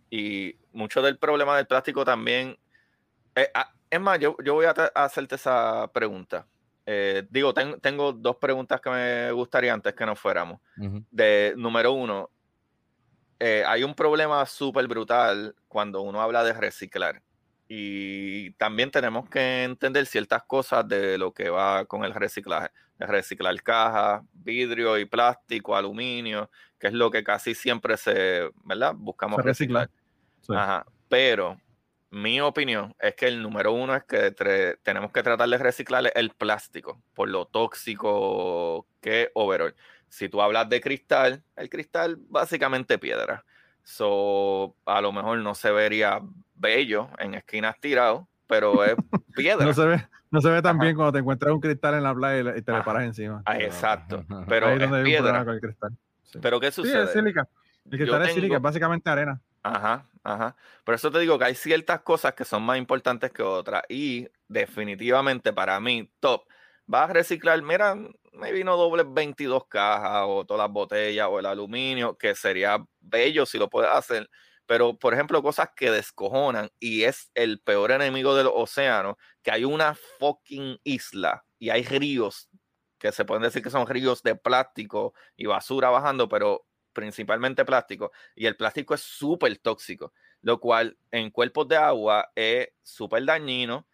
[0.09, 2.57] Y mucho del problema del plástico también.
[3.53, 6.47] Ah, es más, yo, yo voy a, hacerte esa pregunta.
[7.29, 10.59] digo, tengo dos preguntas que me gustaría antes que nos fuéramos.
[11.11, 12.29] De número uno,
[13.39, 17.21] hay un problema súper brutal cuando uno habla de reciclar.
[17.71, 22.69] Y también tenemos que entender ciertas cosas de lo que va con el reciclaje.
[22.97, 28.93] De reciclar cajas, vidrio y plástico, aluminio, que es lo que casi siempre se, ¿verdad?
[28.97, 29.87] Buscamos reciclar.
[30.49, 30.83] Ajá.
[31.07, 31.61] Pero
[32.09, 34.31] mi opinión es que el número uno es que
[34.81, 39.75] tenemos que tratar de reciclar el plástico por lo tóxico que overall.
[40.07, 43.45] Si tú hablas de cristal, el cristal básicamente piedra.
[43.89, 46.21] So, a lo mejor no se vería
[46.53, 48.93] bello en esquinas tirado, pero es
[49.35, 49.65] piedra.
[49.65, 52.13] no se ve, no se ve tan bien cuando te encuentras un cristal en la
[52.13, 53.41] playa y te le paras encima.
[53.45, 54.23] Ah, exacto.
[54.47, 55.43] Pero es piedra.
[55.43, 55.97] Con el cristal.
[56.39, 57.01] Pero ¿qué sucede?
[57.01, 57.47] Sí, es sílica.
[57.89, 59.41] El cristal es sílica, es básicamente arena.
[59.63, 60.55] Ajá, ajá.
[60.83, 63.81] Por eso te digo que hay ciertas cosas que son más importantes que otras.
[63.89, 66.43] Y definitivamente para mí, top.
[66.91, 67.93] Vas a reciclar, mira,
[68.33, 73.45] me vino doble 22 cajas o todas las botellas o el aluminio, que sería bello
[73.45, 74.27] si lo puedes hacer
[74.65, 79.65] pero por ejemplo, cosas que descojonan y es el peor enemigo del océano, que hay
[79.65, 82.49] una fucking isla y hay ríos
[82.99, 88.11] que se pueden decir que son ríos de plástico y basura bajando, pero principalmente plástico,
[88.35, 93.87] y el plástico es súper tóxico, lo cual en cuerpos de agua es súper dañino,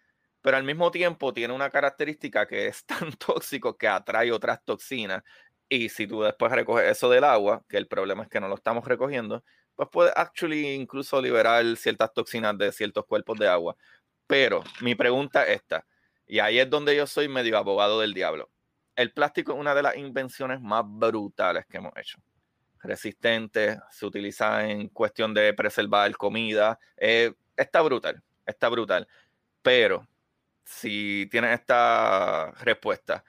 [0.45, 5.23] pero al mismo tiempo tiene una característica que es tan tóxico que atrae otras toxinas.
[5.67, 8.53] Y si tú después recoges eso del agua, que el problema es que no lo
[8.53, 9.43] estamos recogiendo,
[9.73, 13.75] pues puede actually incluso liberar ciertas toxinas de ciertos cuerpos de agua.
[14.27, 15.83] Pero mi pregunta es esta,
[16.27, 18.51] y ahí es donde yo soy medio abogado del diablo.
[18.95, 22.19] El plástico es una de las invenciones más brutales que hemos hecho.
[22.83, 26.77] Resistente, se utiliza en cuestión de preservar comida.
[26.97, 29.07] Eh, está brutal, está brutal.
[29.63, 30.07] Pero
[30.65, 33.23] si tienes esta respuesta,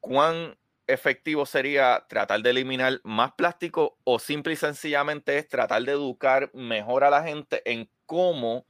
[0.00, 0.56] ¿cuán
[0.86, 6.50] efectivo sería tratar de eliminar más plástico o simple y sencillamente es tratar de educar
[6.52, 8.66] mejor a la gente en cómo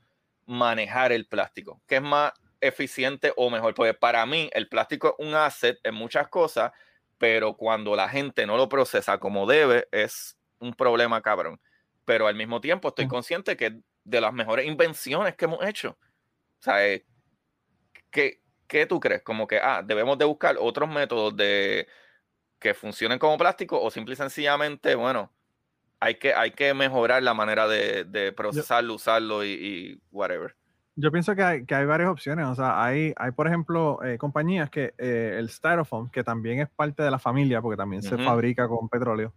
[0.47, 5.27] manejar el plástico, que es más eficiente o mejor, porque para mí el plástico es
[5.27, 6.73] un asset en muchas cosas,
[7.19, 11.61] pero cuando la gente no lo procesa como debe es un problema cabrón.
[12.05, 15.97] Pero al mismo tiempo estoy consciente que de las mejores invenciones que hemos hecho.
[16.61, 17.05] O sea, eh,
[18.15, 19.23] ¿qué, ¿qué tú crees?
[19.23, 21.87] Como que, ah, debemos de buscar otros métodos de,
[22.59, 25.31] que funcionen como plástico o simple y sencillamente, bueno,
[26.01, 30.55] hay que, hay que mejorar la manera de, procesarlo, usarlo y, whatever.
[30.97, 32.47] Yo pienso que hay, que hay, varias opciones.
[32.47, 36.69] O sea, hay, hay por ejemplo, eh, compañías que eh, el styrofoam, que también es
[36.69, 39.35] parte de la familia, porque también se fabrica con petróleo.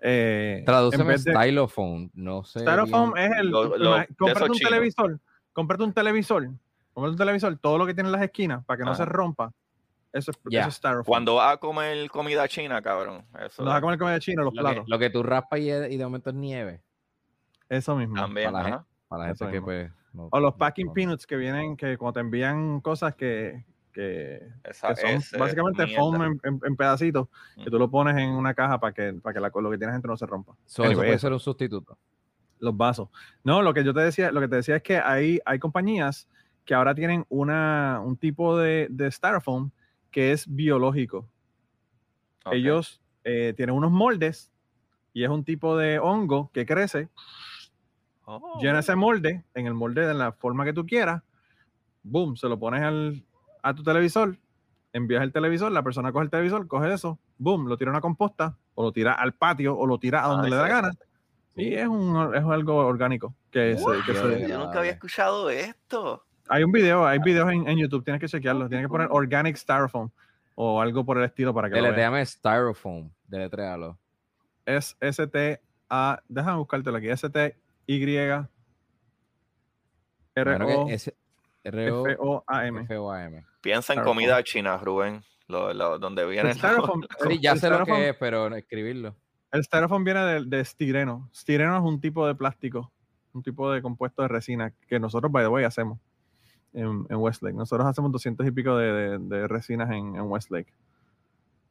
[0.00, 2.60] Eh, Tradúceme styrofoam, no sé.
[2.60, 3.50] Styrofoam es el.
[4.16, 5.20] cómprate un televisor,
[5.52, 6.50] cómprate un televisor,
[7.00, 9.52] cómprate un televisor, todo lo que tiene en las esquinas para que no se rompa
[10.12, 13.24] eso es, Cuando vas a comer comida china, cabrón.
[13.44, 14.84] Eso vas a comer comida china, los platos.
[14.88, 16.82] lo que tú raspas y, de momento es nieve.
[17.68, 18.16] Eso mismo.
[18.16, 19.90] También, para, la gente, que pues.
[20.14, 24.40] o los packing peanuts que vienen, que cuando te envían cosas que, que,
[24.72, 24.94] son
[25.38, 27.28] básicamente foam en, pedacitos,
[27.62, 30.10] que tú lo pones en una caja para que, para que lo que tienes dentro
[30.10, 30.54] no se rompa.
[30.66, 31.98] eso puede ser un sustituto.
[32.60, 33.08] Los vasos.
[33.44, 36.28] No, lo que yo te decía, lo que te decía es que hay, hay compañías
[36.68, 39.70] que ahora tienen una, un tipo de, de styrofoam
[40.10, 41.26] que es biológico.
[42.52, 44.52] Ellos eh, tienen unos moldes
[45.14, 47.08] y es un tipo de hongo que crece.
[48.60, 48.96] Llena ese oh.
[48.98, 51.22] molde, en el molde de la forma que tú quieras.
[52.02, 53.24] Boom, se lo pones al,
[53.62, 54.36] a tu televisor,
[54.92, 58.02] envías el televisor, la persona coge el televisor, coge eso, boom, lo tira a una
[58.02, 60.90] composta, o lo tira al patio, o lo tira a donde le da gana.
[61.56, 63.74] Y es, un, es algo orgánico que,
[64.46, 66.27] Yo nunca había escuchado esto.
[66.48, 68.68] Hay un video, hay videos en, YouTube, tienes que chequearlo.
[68.68, 70.10] Tienes que poner Organic Styrofoam
[70.54, 71.96] o algo por el estilo para que lo veas.
[71.96, 73.98] llame Styrofoam, deletréalo.
[74.64, 78.06] Es S-T-A, déjame buscártelo aquí, S-T-Y
[81.64, 82.82] R-O-F-O-A-M.
[82.82, 83.44] F-O-A-M.
[83.60, 86.54] Piensa en comida china, Rubén, lo, donde viene.
[86.54, 89.14] Styrofoam, sí, ya sé lo que es, pero escribirlo.
[89.50, 91.30] El styrofoam viene de, de estireno.
[91.32, 92.92] Estireno es un tipo de plástico,
[93.32, 95.98] un tipo de compuesto de resina que nosotros, by the way, hacemos.
[96.78, 97.56] En, Westlake.
[97.56, 100.72] Nosotros hacemos 200 y pico de, resinas en, en Westlake.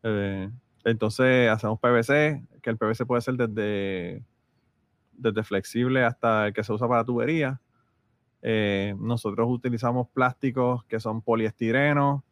[0.04, 0.50] Eh,
[0.84, 4.24] entonces hacemos PVC, que el PVC puede ser desde,
[5.14, 7.60] desde flexible hasta el que se usa para tubería.
[8.42, 12.24] Eh, nosotros utilizamos plásticos que son poliestireno,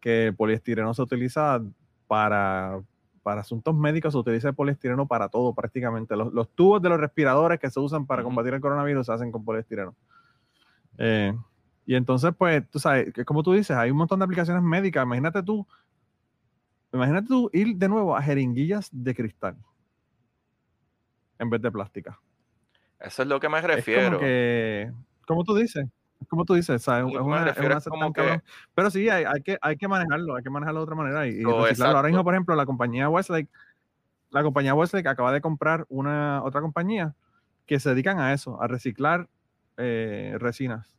[0.00, 1.62] que el poliestireno se utiliza
[2.06, 2.80] para,
[3.22, 6.16] para asuntos médicos, se utiliza el poliestireno para todo prácticamente.
[6.16, 9.44] Los, tubos de los respiradores que se usan para combatir el coronavirus se hacen con
[9.44, 9.94] poliestireno.
[10.98, 11.32] Eh,
[11.86, 15.04] y entonces, pues, tú sabes, como tú dices, hay un montón de aplicaciones médicas.
[15.04, 15.66] Imagínate tú
[16.94, 19.56] Imagínate tú ir de nuevo a jeringuillas de cristal
[21.40, 22.20] en vez de plástica.
[23.00, 24.00] Eso es lo que me refiero.
[24.00, 24.92] Es como que,
[25.26, 25.88] como tú dices,
[26.28, 27.12] como tú dices, ¿sabes?
[27.12, 28.40] Es una, es una que...
[28.76, 31.26] Pero sí, hay, hay, que, hay que manejarlo, hay que manejarlo de otra manera.
[31.26, 33.48] Y, Ahora mismo, por ejemplo, la compañía Westlake,
[34.30, 37.16] la compañía Westlake acaba de comprar una otra compañía
[37.66, 39.28] que se dedican a eso, a reciclar
[39.78, 40.94] eh, resinas.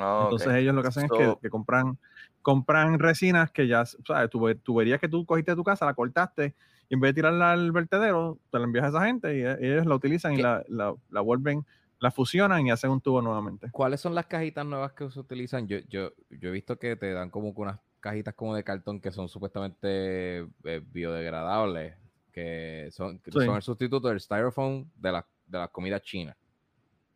[0.00, 1.98] Ah, Entonces ellos lo que hacen es que, que, compran
[2.42, 4.30] compran resinas que ya, ¿sabes?
[4.62, 6.54] Tuberías que tú cogiste de tu casa, la cortaste
[6.88, 9.58] y en vez de tirarla al vertedero, te la envías a esa gente y e,
[9.60, 11.64] ellos la utilizan y la, la, vuelven,
[12.00, 13.70] la fusionan y hacen un tubo nuevamente.
[13.70, 15.68] ¿Cuáles son las cajitas nuevas que se utilizan?
[15.68, 19.12] Yo, yo, yo he visto que te dan como unas cajitas como de cartón que
[19.12, 21.94] son supuestamente eh, biodegradables,
[22.32, 26.36] que son, que son el sustituto del styrofoam de la, de la comida china.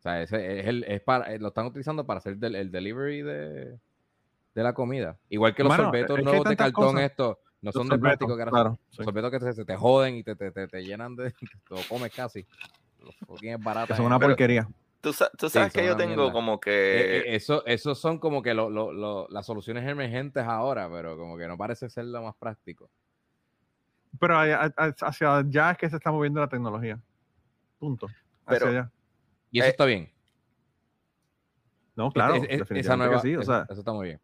[0.05, 3.23] O sea, ese es el, es para, eh, lo están utilizando para hacer el delivery
[3.23, 3.79] de,
[4.53, 5.17] de la comida.
[5.29, 9.53] Igual que los sorbetos nuevos de cartón, estos no son de plástico, claro, sorbetos que
[9.53, 11.31] se te joden y te, te, te, llenan de.
[11.67, 12.45] te lo comes casi.
[13.41, 13.95] Es barato.
[13.95, 14.69] Es una porquería.
[15.01, 16.69] Tú, tú sabes que yo tengo como que.
[16.71, 21.35] Eh, eh, eso, esos son como que lo, lo, las soluciones emergentes ahora, pero como
[21.35, 22.91] que no parece ser lo más práctico.
[24.19, 26.99] Pero hacia allá es que se está moviendo la tecnología.
[27.79, 28.05] Punto.
[28.05, 28.91] Hacia pero, allá.
[29.55, 30.09] Y eso eh, está bien.
[31.95, 32.35] No, claro.
[32.45, 34.21] esa nueva, sí, o sea, eso está muy bien.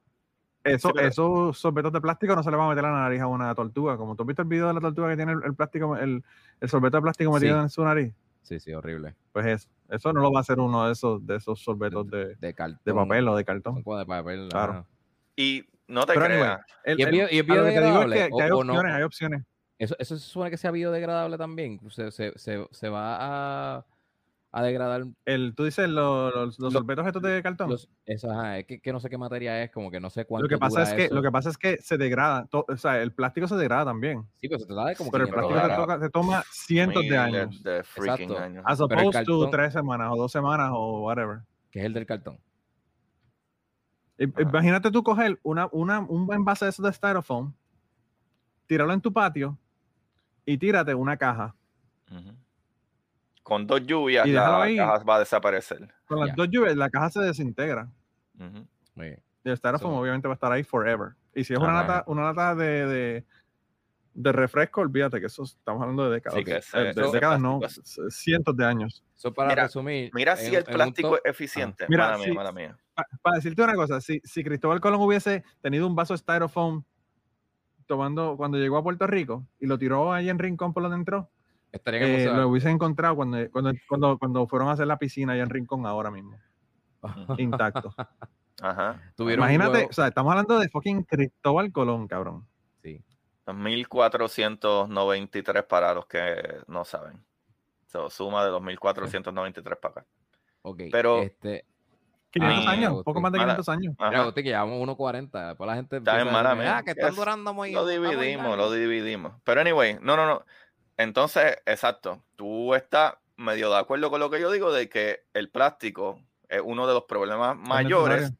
[0.61, 3.27] Eso, Esos sorbetos de plástico no se le va a meter a la nariz a
[3.27, 3.95] una tortuga.
[3.95, 6.21] Como tú has visto el video de la tortuga que tiene el, plástico, el,
[6.59, 8.13] el, sorbeto de plástico metido en su nariz.
[8.41, 9.15] Sí, sí, horrible.
[9.31, 12.35] Pues eso, eso no lo va a hacer uno de esos, de esos sorbetos de,
[12.35, 13.75] de, papel o de cartón.
[13.75, 14.85] De papel, claro.
[15.37, 16.59] Y no te creas.
[16.85, 18.15] ¿Y, es biodegradable?
[18.17, 19.43] Que, que hay opciones, hay opciones.
[19.79, 21.79] Eso, eso se supone que sea biodegradable también.
[21.89, 23.85] Se, se, se, se va a
[24.51, 25.03] a degradar.
[25.25, 27.71] El, tú dices los, los, sorbetos estos de cartón.
[28.05, 30.43] eso, es que, no sé qué materia es, como que no sé cuánto.
[30.43, 33.13] Lo que pasa, es que, lo que, pasa es que se degrada, o sea, el
[33.13, 34.25] plástico se degrada también.
[34.35, 37.63] Sí, pero se te da como Pero el plástico te, toma cientos de años.
[37.63, 38.63] De, freaking años.
[38.67, 41.39] As opposed to tres semanas o dos semanas o whatever.
[41.71, 42.37] Que es el del cartón.
[44.17, 47.53] Imagínate tú coger una, una, un envase de esos de styrofoam,
[48.67, 49.57] tirarlo en tu patio
[50.45, 51.55] y tírate una caja
[53.43, 55.93] con dos lluvias la caja va a desaparecer.
[56.05, 57.89] Con las dos lluvias la caja se desintegra.
[59.43, 61.13] Y el styrofoam obviamente va a estar ahí forever.
[61.33, 63.25] Y si es una lata, una lata de,
[64.13, 66.39] de, refresco, olvídate que eso estamos hablando de décadas.
[66.73, 67.59] Eh, de, décadas no,
[68.09, 69.03] cientos de años.
[69.35, 70.11] para mira, resumir.
[70.13, 71.85] Mira si el plástico es eficiente.
[71.87, 72.77] mira, mía, mala mía.
[73.21, 76.83] Para decirte una cosa, si, si Cristóbal Colón hubiese tenido un vaso de styrofoam
[77.87, 81.29] tomando cuando llegó a Puerto Rico y lo tiró ahí en Rincón por donde entró,
[81.71, 85.85] eh, lo hubiesen encontrado cuando, cuando, cuando, fueron a hacer la piscina allá en Rincón
[85.85, 86.37] ahora mismo.
[87.37, 87.93] Intacto.
[88.61, 89.01] Ajá.
[89.17, 92.47] Imagínate, o sea, estamos hablando de fucking Cristóbal Colón, cabrón.
[92.83, 93.03] Sí.
[93.47, 96.35] 1493 para los que
[96.67, 97.21] no saben.
[97.87, 100.05] So, suma de 2493 para acá.
[100.61, 100.83] Ok.
[100.91, 101.23] Pero.
[101.23, 101.65] Este,
[102.31, 103.95] 500 ah, años, poco más de 500 años.
[103.99, 105.47] Mira, usted que llevamos 1.40.
[105.49, 105.97] Después la gente.
[105.97, 109.33] Está en mala ah, que están durando muy Lo dividimos, lo dividimos.
[109.43, 110.45] Pero anyway, no, no, no.
[111.01, 115.49] Entonces, exacto, tú estás medio de acuerdo con lo que yo digo de que el
[115.49, 118.31] plástico es uno de los problemas mayores,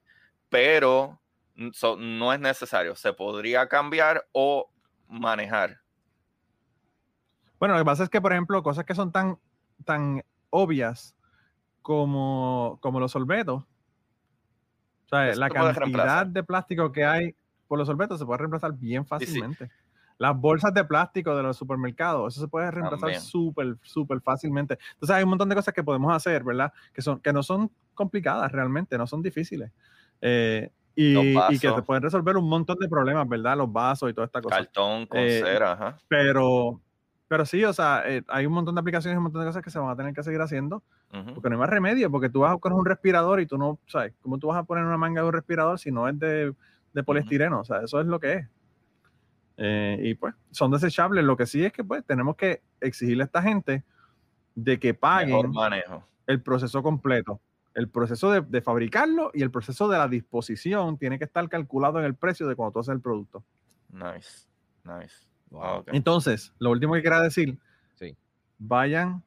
[0.50, 1.20] pero
[1.56, 2.96] no es necesario.
[2.96, 4.70] Se podría cambiar o
[5.08, 5.82] manejar.
[7.58, 9.40] Bueno, lo que pasa es que, por ejemplo, cosas que son tan,
[9.84, 11.16] tan obvias
[11.82, 13.64] como, como los sorbetos,
[15.06, 17.36] o sea, la cantidad de plástico que hay
[17.68, 19.72] por los sorbetos se puede reemplazar bien fácilmente.
[20.22, 24.78] Las bolsas de plástico de los supermercados, eso se puede reemplazar súper, súper fácilmente.
[24.94, 26.72] Entonces hay un montón de cosas que podemos hacer, ¿verdad?
[26.94, 29.72] Que, son, que no son complicadas realmente, no son difíciles.
[30.22, 33.58] Eh, y, que te pueden resolver un montón de problemas, ¿verdad?
[33.58, 34.58] Los vasos y toda esta cosa.
[34.58, 35.98] Cartón con eh, cera, ajá.
[36.08, 36.80] Pero,
[37.28, 39.64] pero sí, o sea, eh, hay un montón de aplicaciones y un montón de cosas
[39.64, 40.84] que se van a tener que seguir haciendo,
[41.34, 43.80] porque no hay más remedio, porque tú vas a coger un respirador y tú no,
[43.88, 44.14] ¿sabes?
[44.22, 46.54] ¿Cómo tú vas a poner una manga de un respirador si no es de,
[46.94, 47.62] de poliestireno?
[47.62, 48.48] O sea, eso es lo que es.
[49.64, 51.24] Eh, y pues son desechables.
[51.24, 53.84] Lo que sí es que pues tenemos que exigirle a esta gente
[54.56, 56.04] de que paguen manejo.
[56.26, 57.40] el proceso completo.
[57.76, 62.06] el proceso de, fabricarlo y el proceso de la disposición tiene que estar calculado en
[62.06, 63.44] el precio de cuando tú haces el producto.
[63.90, 64.48] Nice,
[64.84, 65.28] nice.
[65.88, 67.58] Entonces, lo último que quería decir,
[67.96, 68.18] sí.
[68.58, 69.24] vayan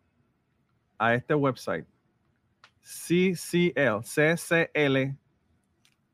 [0.99, 1.87] a este website,
[2.83, 5.17] CCL, CCL,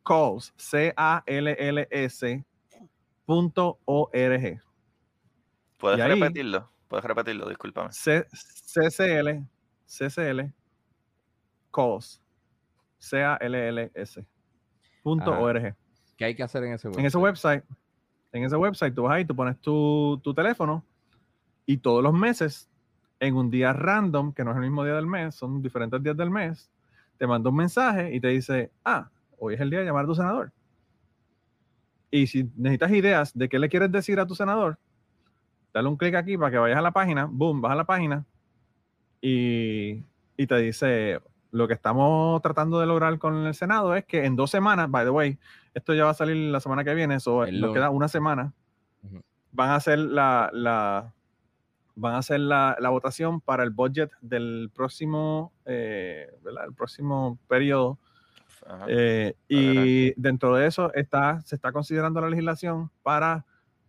[0.05, 2.45] calls, C-A-L-L-S,
[3.85, 4.61] O-R-G.
[5.79, 6.69] ¿Puedes repetirlo?
[6.89, 7.91] Puedes repetirlo, discúlpame.
[7.91, 9.47] CCL,
[9.87, 10.53] CCL,
[11.73, 12.21] calls,
[12.99, 14.27] C-A-L-L-S,
[15.03, 15.75] punto O-R-G.
[16.17, 17.01] ¿Qué hay que hacer en ese website?
[17.01, 17.65] En ese website,
[18.33, 20.85] en ese website tú vas ahí, tú pones tu, tu teléfono
[21.67, 22.69] y todos los meses,
[23.21, 26.17] en un día random, que no es el mismo día del mes, son diferentes días
[26.17, 26.71] del mes,
[27.17, 29.09] te manda un mensaje y te dice, ah,
[29.39, 30.53] hoy es el día de llamar a tu senador.
[32.11, 34.79] Y si necesitas ideas de qué le quieres decir a tu senador,
[35.73, 38.25] dale un clic aquí para que vayas a la página, boom, vas a la página
[39.21, 40.03] y,
[40.37, 41.21] y te dice,
[41.53, 45.05] lo que estamos tratando de lograr con el Senado es que en dos semanas, by
[45.05, 45.39] the way,
[45.75, 48.53] esto ya va a salir la semana que viene, eso nos queda una semana,
[49.53, 51.13] van a hacer la, la
[51.97, 56.31] van a hacer la, la, votación para el budget del próximo, eh,
[56.67, 57.99] el próximo periodo.
[58.89, 63.45] Eh, y dentro de eso está, se está considerando la legislación para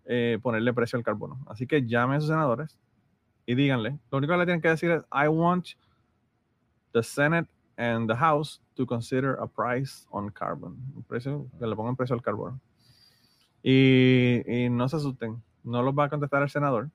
[0.06, 1.39] eh, ponerle precio al carbono.
[1.48, 2.77] Así que llamen a sus senadores
[3.45, 3.99] y díganle.
[4.11, 5.69] Lo único que le tienen que decir es, I want
[6.93, 10.77] the Senate and the House to consider a price on carbon.
[11.07, 12.60] precio, que le pongan precio al carbono.
[13.64, 16.89] Y, y, no se asusten, no los va a contestar el senador,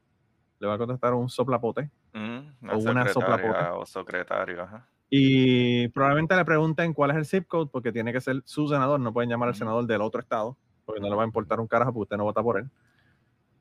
[0.59, 3.69] le va a contestar un soplapote mm, o una soplapote.
[3.73, 4.67] O secretario,
[5.09, 8.99] Y probablemente le pregunten cuál es el zip code, porque tiene que ser su senador,
[9.01, 11.69] no pueden llamar al senador del otro estado, porque no le va a importar un
[11.69, 12.69] carajo, porque usted no vota por él.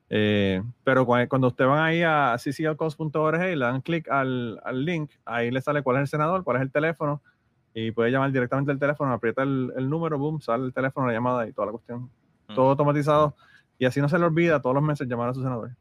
[0.08, 5.10] Eh, pero cuando usted va ahí a cclcost.org y le dan clic al, al, link,
[5.24, 7.22] ahí le sale cuál es el senador, cuál es el teléfono,
[7.74, 11.12] y puede llamar directamente el teléfono, aprieta el, el número, boom, sale el teléfono, la
[11.12, 12.10] llamada y toda la cuestión.
[12.54, 13.34] Todo automatizado.
[13.78, 15.72] Y así no se le olvida todos los meses llamar a su senador.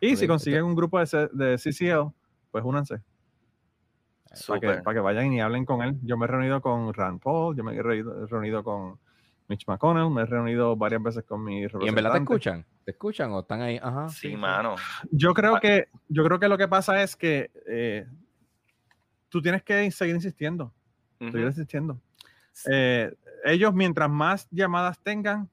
[0.00, 2.12] Y si consiguen un grupo de, de CCL,
[2.50, 3.00] pues únanse.
[4.46, 5.96] Para que, para que, vayan y hablen con él.
[6.02, 8.98] Yo me he reunido con Rand Paul, yo me he reunido con
[9.48, 11.86] Mitch McConnell, me he reunido varias veces con mi representante.
[11.86, 12.66] ¿Y en verdad te escuchan?
[12.84, 13.78] ¿Te escuchan o están ahí?
[13.82, 14.08] Ajá.
[14.08, 14.76] Sí, mano.
[15.10, 18.06] Yo creo que, yo creo que lo que pasa es que eh,
[19.28, 20.72] tú tienes que seguir insistiendo.
[21.18, 21.98] Seguir insistiendo.
[22.70, 23.12] Eh,
[23.44, 25.48] ellos, mientras más llamadas tengan,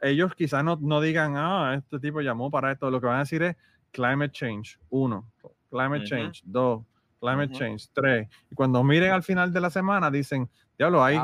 [0.00, 2.90] ellos quizás no, no, digan, ah, este tipo llamó para esto.
[2.90, 3.56] Lo que van a decir es
[3.90, 5.30] climate change, uno,
[5.70, 6.82] climate change, dos,
[7.22, 8.28] climate change, tres.
[8.50, 11.18] Y cuando miren al final de la semana, dicen, diablo, hay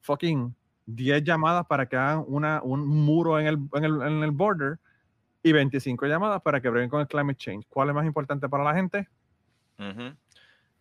[0.00, 0.54] fucking
[0.86, 4.78] 10 llamadas para que hagan una, un muro en el, en, el, en el border
[5.42, 7.66] y 25 llamadas para que breguen con el climate change.
[7.68, 9.08] ¿Cuál es más importante para la gente?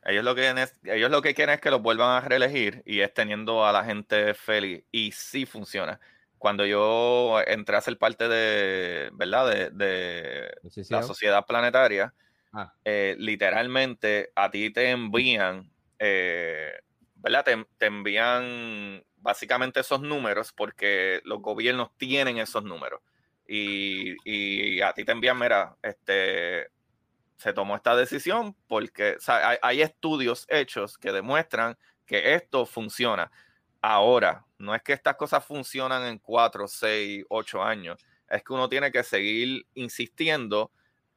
[0.05, 3.13] ellos, lo que ellos lo que quieren es que los vuelvan a reelegir y es
[3.13, 4.83] teniendo a la gente feliz.
[4.91, 5.99] Y sí funciona.
[6.39, 9.49] Cuando yo entré a ser parte de, ¿verdad?
[9.49, 10.51] De, de
[10.89, 12.13] la sociedad planetaria,
[12.53, 12.73] ah.
[12.85, 16.73] eh, literalmente a ti te envían, eh,
[17.15, 17.65] ¿verdad?
[17.77, 23.01] Te, envían básicamente esos números porque los gobiernos tienen esos números.
[23.45, 26.67] Y, a ti te envían, mira, este,
[27.37, 29.17] se tomó esta decisión porque
[29.61, 33.31] hay, estudios hechos que demuestran que esto funciona.
[33.81, 37.99] Ahora, no es que estas cosas funcionan en cuatro, seis, ocho años,
[38.29, 40.71] es que uno tiene que seguir insistiendo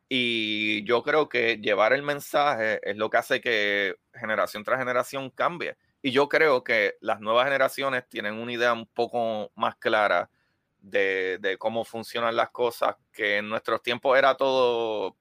[0.08, 5.30] y yo creo que llevar el mensaje es lo que hace que generación tras generación
[5.30, 5.76] cambie.
[6.02, 10.30] Y yo creo que las nuevas generaciones tienen una idea un poco más clara
[10.78, 15.16] de, cómo funcionan las cosas, que en nuestros tiempos era todo, o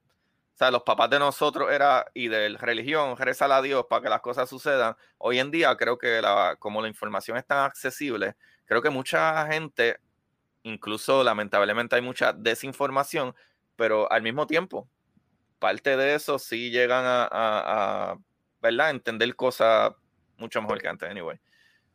[0.53, 4.22] sea, los papás de nosotros era, y de religión, reza a Dios para que las
[4.22, 4.95] cosas sucedan.
[5.18, 8.36] Hoy en día creo que la, como la información es tan accesible,
[8.66, 9.99] creo que mucha gente,
[10.64, 13.34] incluso lamentablemente hay mucha desinformación,
[13.76, 14.90] pero al mismo tiempo,
[15.60, 18.18] parte de eso sí llegan a, a, a
[18.62, 18.92] ¿verdad?
[18.92, 19.94] entender cosas
[20.38, 21.40] mucho mejor que antes, anyway.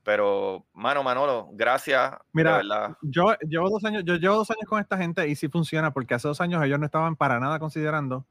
[0.03, 2.15] Pero, mano, Manolo, gracias.
[2.33, 2.63] Mira,
[3.03, 6.15] yo llevo dos años, yo llevo dos años con esta gente y sí funciona, porque
[6.15, 8.27] hace dos años ellos no estaban para nada considerando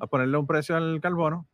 [0.00, 1.46] a ponerle un precio al carbono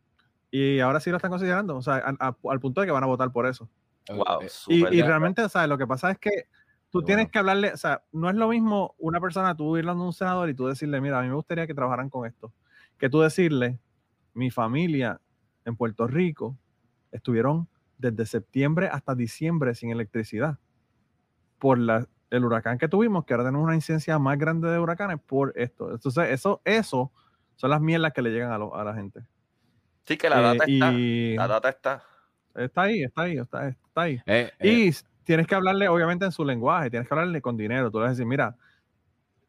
[0.51, 3.31] y ahora sí lo están considerando, o sea, al punto de que van a votar
[3.31, 3.69] por eso.
[4.09, 5.69] Wow, y, y, realmente, ¿sabes?
[5.69, 6.47] Lo que pasa es que
[6.91, 9.93] tú tienes que hablarle, o sea, no es lo mismo una persona, tú irle a
[9.95, 12.53] un senador y tú decirle, mira, a mí me gustaría que trabajaran con esto,
[12.97, 13.79] que tú decirle,
[14.33, 15.19] mi familia
[15.65, 16.57] en Puerto Rico
[17.11, 20.57] estuvieron desde septiembre hasta diciembre sin electricidad
[21.59, 25.19] por la, el huracán que tuvimos, que ahora tenemos una incidencia más grande de huracanes
[25.19, 25.91] por esto.
[25.91, 27.11] Entonces, eso, eso
[27.55, 29.21] son las mierdas que le llegan a, a la gente.
[30.03, 31.43] Sí, que la data eh, está.
[31.43, 32.03] La data está.
[32.55, 34.21] Está ahí, está ahí, está, está ahí.
[34.25, 34.93] Eh, y eh.
[35.23, 37.91] Tienes que hablarle, obviamente, en su lenguaje, tienes que hablarle con dinero.
[37.91, 38.55] Tú le vas a decir, mira,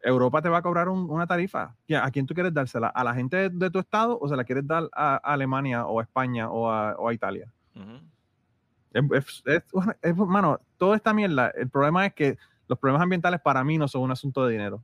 [0.02, 1.74] Europa te va a cobrar una tarifa.
[2.00, 2.88] ¿A quién tú quieres dársela?
[2.88, 6.02] ¿A la gente de, tu estado o se la quieres dar a, Alemania o a
[6.02, 7.52] España o a, Italia?
[8.92, 9.42] es,
[10.16, 12.36] mano, toda esta mierda, el problema es que
[12.68, 14.82] los problemas ambientales para mí no son un asunto de dinero.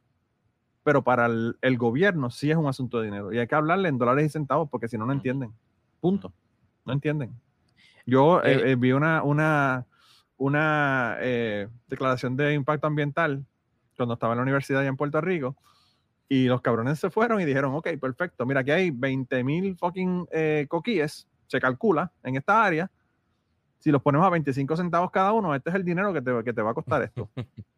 [0.84, 3.32] Pero para el, gobierno sí es un asunto de dinero.
[3.32, 5.52] Y hay que hablarle en dólares y centavos porque si no, no entienden.
[6.00, 6.32] Punto.
[6.84, 7.34] No entienden.
[8.06, 9.84] Yo eh, eh, eh, vi una, una,
[10.38, 11.18] una
[11.88, 13.44] declaración de impacto ambiental
[13.96, 15.56] cuando estaba en la universidad allá en Puerto Rico.
[16.28, 20.28] Y los cabrones se fueron y dijeron, ok, perfecto, mira, aquí hay 20 mil fucking
[20.68, 22.90] coquíes, se calcula en esta área.
[23.78, 26.52] Si los ponemos a 25 centavos cada uno, este es el dinero que te, que
[26.52, 27.30] te va a costar esto.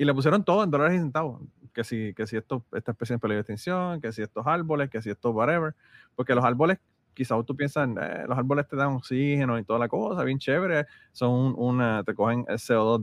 [0.00, 1.42] y le pusieron todo en dólares y centavos.
[1.74, 4.88] Que si, que si esto, esta especie en peligro de extinción, que si estos árboles,
[4.88, 5.74] que si esto whatever.
[6.16, 6.78] Porque los árboles,
[7.14, 10.86] quizás tú piensas, eh, los árboles te dan oxígeno y toda la cosa, bien chévere,
[11.12, 13.02] son una, te cogen el CO2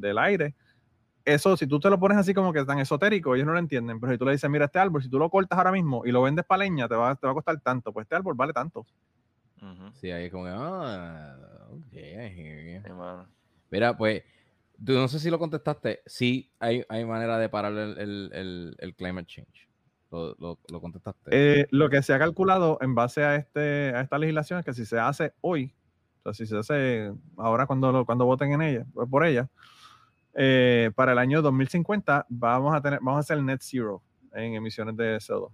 [0.00, 0.54] del aire
[1.24, 4.00] eso, si tú te lo pones así como que tan esotérico, ellos no lo entienden.
[4.00, 6.10] Pero si tú le dices, mira, este árbol, si tú lo cortas ahora mismo y
[6.10, 7.92] lo vendes para leña, te va, te va a costar tanto.
[7.92, 8.86] Pues este árbol vale tanto.
[9.94, 11.36] Sí, ahí es como, ah,
[11.70, 13.24] ok,
[13.70, 14.22] Mira, pues,
[14.84, 16.02] tú no sé si lo contestaste.
[16.04, 19.68] Sí, hay, hay manera de parar el, el, climate change.
[20.12, 21.30] ¿Lo, lo, contestaste?
[21.30, 24.74] Eh, lo que se ha calculado en base a, este, a esta legislación es que
[24.74, 25.74] si se hace hoy,
[26.18, 29.48] o sea, si se hace ahora cuando, cuando voten en ella, por ella,
[30.34, 34.02] eh, para el año 2050 vamos a tener, vamos a hacer net zero
[34.34, 35.50] en emisiones de CO2.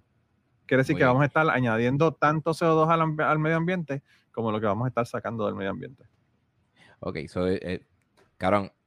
[0.67, 4.03] Quiere decir que vamos a estar añadiendo tanto CO2 al, medio ambiente
[4.33, 6.05] como lo que vamos a estar sacando del medio ambiente.
[7.01, 7.81] Ok, so, eh, eh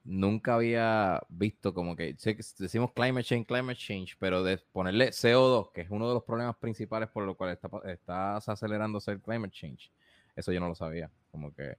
[0.03, 2.15] nunca había visto como que,
[2.57, 6.55] decimos climate change, climate change, pero de ponerle CO2, que es uno de los problemas
[6.57, 9.91] principales por lo cual está, estás acelerándose el climate change,
[10.35, 11.77] eso yo no lo sabía, como que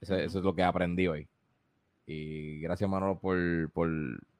[0.00, 1.28] eso, eso es lo que aprendí hoy.
[2.06, 3.38] Y gracias, Manolo, por,
[3.70, 3.88] por,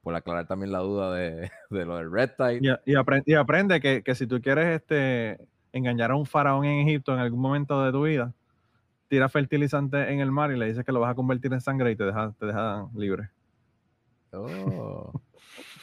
[0.02, 2.61] por aclarar también la duda de, de lo del Red Tide.
[2.85, 5.39] Y, y, aprende, y aprende que, que, si tú quieres este,
[5.73, 8.35] engañar a un faraón en Egipto en algún momento de tu vida,
[9.14, 11.92] tira fertilizante en el mar y le dices que lo vas a convertir en sangre
[11.92, 13.30] y te dejan te deja libre.
[14.32, 15.12] Oh.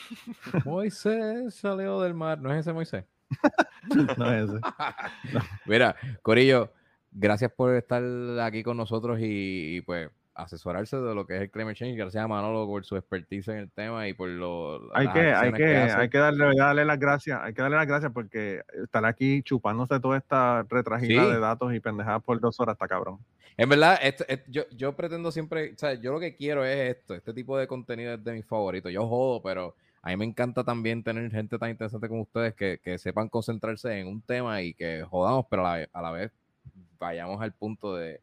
[0.66, 3.06] Moisés salió del mar, ¿no es ese Moisés?
[4.18, 4.60] no es ese.
[5.66, 6.74] Mira, Corillo,
[7.10, 8.04] gracias por estar
[8.42, 12.28] aquí con nosotros y pues asesorarse de lo que es el climate change, gracias a
[12.28, 16.10] Manolo por su expertise en el tema y por lo hay que hay que, hay
[16.10, 20.18] que darle, darle las gracias, hay que darle las gracias porque estar aquí chupándose toda
[20.18, 23.20] esta retragida de datos y pendejadas por dos horas está cabrón.
[23.58, 24.00] En verdad,
[24.48, 27.68] yo, yo pretendo siempre, o sea, yo lo que quiero es esto, este tipo de
[27.68, 28.92] contenido es de mis favoritos.
[28.92, 32.80] Yo jodo, pero a mí me encanta también tener gente tan interesante como ustedes que,
[32.82, 36.32] que sepan concentrarse en un tema y que jodamos, pero a la, a la vez
[36.98, 38.22] vayamos al punto de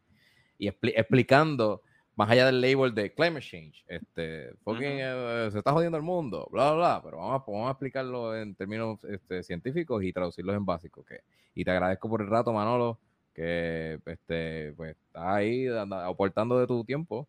[0.59, 1.83] y explicando
[2.19, 6.73] más allá del label de climate change, este, eh, se está jodiendo el mundo, bla,
[6.73, 10.67] bla, bla, pero vamos a, vamos a explicarlo en términos este, científicos y traducirlos en
[10.67, 11.05] básico.
[11.05, 11.21] Que,
[11.55, 12.99] y te agradezco por el rato, Manolo,
[13.33, 17.29] que este, pues, estás ahí aportando de tu tiempo.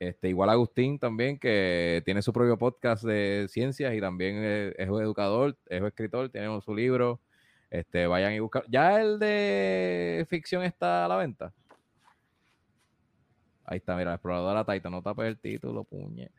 [0.00, 4.88] Este, igual Agustín también, que tiene su propio podcast de ciencias y también es, es
[4.88, 7.20] educador, es escritor, tiene su libro.
[7.70, 8.64] Este, vayan y buscar.
[8.68, 11.52] ¿Ya el de ficción está a la venta?
[13.64, 16.30] Ahí está, mira, la exploradora Titan, no tapes el título, puñe.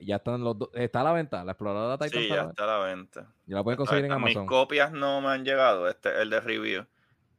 [0.00, 0.70] Ya están los dos.
[0.74, 1.44] ¿Está a la venta?
[1.44, 2.22] ¿La exploradora Titan?
[2.22, 3.32] Sí, ya está a la venta.
[3.46, 4.42] Ya la pueden conseguir en Amazon.
[4.42, 6.86] Mis copias no me han llegado, este el de review.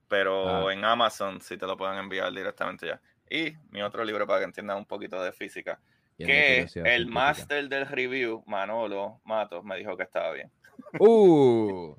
[0.07, 0.73] Pero ah.
[0.73, 3.01] en Amazon sí te lo pueden enviar directamente ya.
[3.29, 5.79] Y mi otro libro para que entiendan un poquito de física.
[6.17, 10.51] Que el máster del review, Manolo Matos, me dijo que estaba bien.
[10.99, 11.95] Uh,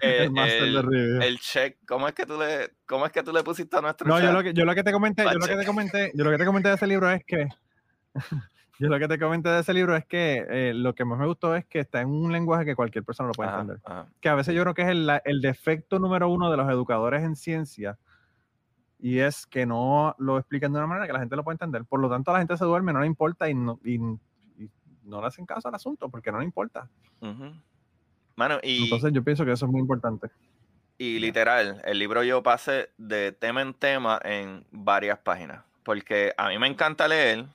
[0.00, 4.08] el, check, ¿cómo es que tú le, cómo es que tú le pusiste a nuestro
[4.08, 6.24] No, yo lo que, yo lo que te comenté, yo lo que te comenté, yo
[6.24, 7.48] lo que te comenté de ese libro es que
[8.78, 11.26] yo lo que te comenté de ese libro es que eh, lo que más me
[11.26, 13.80] gustó es que está en un lenguaje que cualquier persona lo puede entender.
[14.20, 17.22] Que a veces yo creo que es el, el, defecto número uno de los educadores
[17.22, 17.98] en ciencia
[18.98, 21.84] y es que no lo explican de una manera que la gente lo pueda entender.
[21.84, 25.20] Por lo tanto, a la gente se duerme, no le importa y no, y, no
[25.22, 26.88] le hacen caso al asunto porque no le importa.
[28.84, 30.28] Entonces yo pienso que eso es muy importante.
[30.96, 35.64] Y literal, el libro yo pasé de tema en tema en varias páginas.
[35.84, 37.46] Porque a mí me encanta leer,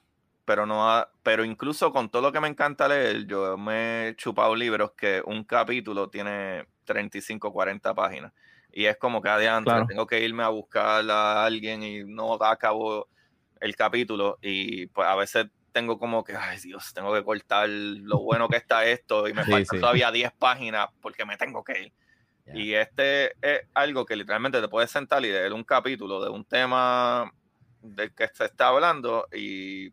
[0.46, 4.56] pero no pero incluso con todo lo que me encanta leer, yo me he chupado
[4.56, 8.34] libros que un capítulo tiene 35, 40 páginas.
[8.72, 13.08] Y es como que adiante, tengo que irme a buscar a alguien y no acabo
[13.60, 14.40] el capítulo.
[14.42, 18.58] Y pues a veces tengo como que, ay Dios, tengo que cortar lo bueno que
[18.58, 21.94] está esto y me faltan todavía 10 páginas porque me tengo que ir.
[22.54, 26.45] Y este es algo que literalmente te puedes sentar y leer un capítulo de un
[26.45, 27.32] tema
[27.82, 29.91] del que se está hablando y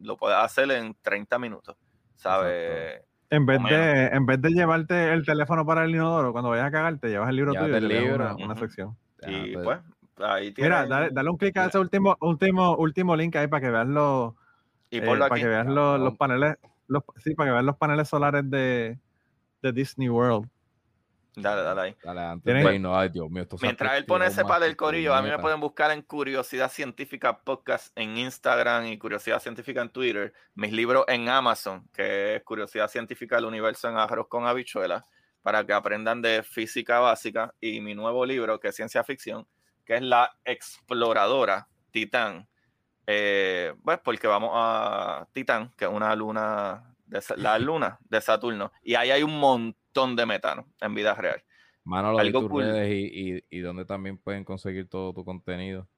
[0.00, 1.76] lo puedes hacer en 30 minutos,
[2.14, 3.02] ¿sabes?
[3.30, 6.70] En vez, de, en vez de llevarte el teléfono para el inodoro, cuando vayas a
[6.70, 8.36] cagar, te llevas el libro tuyo y libro.
[8.36, 8.96] Una, sección.
[9.26, 9.80] y pues,
[10.18, 13.86] ahí Mira, dale, un clic a ese último, último, último link ahí para que veas
[13.86, 14.32] los,
[14.90, 16.56] y eh, para que veas los, los paneles,
[16.86, 18.98] los, sí, para que veas los paneles solares de,
[19.62, 20.48] de Disney World.
[21.42, 21.96] Dale, dale ahí.
[22.02, 25.28] Dale, antes no, ay, Dios mío, Mientras él pone ese para el corillo, a mí
[25.28, 30.32] me pueden buscar en Curiosidad Científica Podcast en Instagram y Curiosidad Científica en Twitter.
[30.54, 35.04] Mis libros en Amazon, que es Curiosidad Científica del Universo en Arroz con Habichuelas,
[35.42, 37.54] para que aprendan de física básica.
[37.60, 39.46] Y mi nuevo libro, que es ciencia ficción,
[39.84, 42.48] que es La Exploradora Titán.
[43.10, 48.70] Eh, pues porque vamos a Titán, que es una luna, de, la luna de Saturno.
[48.82, 51.42] Y ahí hay un montón de metano en vida real.
[51.84, 55.88] Manolo, Algo tus redes y, y, donde también pueden conseguir todo tu contenido.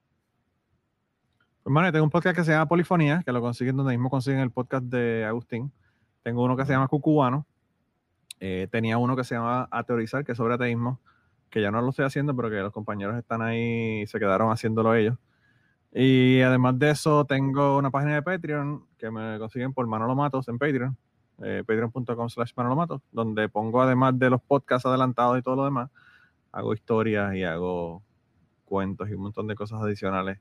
[1.64, 4.52] Pues, tengo un podcast que se llama Polifonía, que lo consiguen donde mismo consiguen el
[4.52, 5.72] podcast de Agustín.
[6.22, 7.44] Tengo uno que se llama Cucubano.
[8.38, 11.00] Eh, tenía uno que se llama Ateorizar, que es sobre ateísmo,
[11.50, 14.52] que ya no lo estoy haciendo, pero que los compañeros están ahí y se quedaron
[14.52, 15.18] haciéndolo ellos.
[15.92, 20.48] Y además de eso, tengo una página de Patreon que me consiguen por Manolo Matos
[20.48, 20.96] en Patreon
[21.42, 25.90] eh, patreon.com slash manolomato, donde pongo además de los podcasts adelantados y todo lo demás,
[26.52, 28.02] hago historias y hago
[28.64, 30.38] cuentos y un montón de cosas adicionales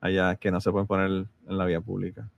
[0.00, 2.28] allá que no se pueden poner en la vía pública.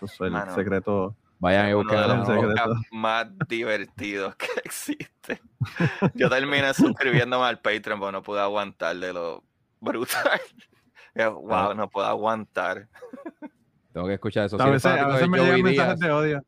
[0.00, 1.16] Eso es el secreto.
[1.38, 5.38] Vayan a buscar los secretos más divertidos que existen.
[6.14, 9.42] Yo terminé suscribiéndome al Patreon porque no pude aguantar de lo
[9.80, 10.40] brutal.
[11.16, 11.74] Wow, ah.
[11.74, 12.88] no puedo aguantar.
[13.92, 14.60] Tengo que escuchar eso.
[14.60, 16.42] A veces, a veces me llegan mensajes de odio.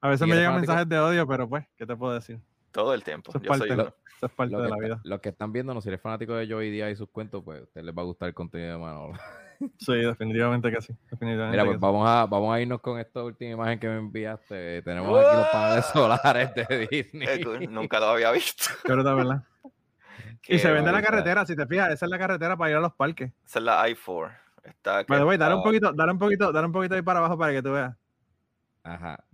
[0.00, 2.40] A veces me llegan mensajes de odio, pero pues, ¿qué te puedo decir?
[2.70, 3.30] Todo el tiempo.
[3.30, 3.92] Eso es parte,
[4.22, 5.00] es parte de la vida.
[5.04, 7.62] Los que están viendo, si eres fanático de Joey Díaz y sus cuentos, pues a
[7.64, 9.14] ustedes les va a gustar el contenido de Manolo.
[9.78, 10.92] Sí, definitivamente que sí.
[11.20, 14.82] Mira, pues vamos, a, vamos a irnos con esta última imagen que me enviaste.
[14.82, 17.68] Tenemos aquí los paneles solares de Disney.
[17.68, 18.64] Nunca lo había visto.
[18.84, 19.44] Pero de verdad.
[20.48, 22.76] Y se vende en la carretera, si te fijas, esa es la carretera para ir
[22.76, 23.32] a los parques.
[23.44, 24.36] Esa es la I-4.
[24.64, 27.36] Está bueno, voy, dale un poquito, dale un poquito, dale un poquito ahí para abajo
[27.36, 27.96] para que tú veas.
[28.84, 29.24] Ajá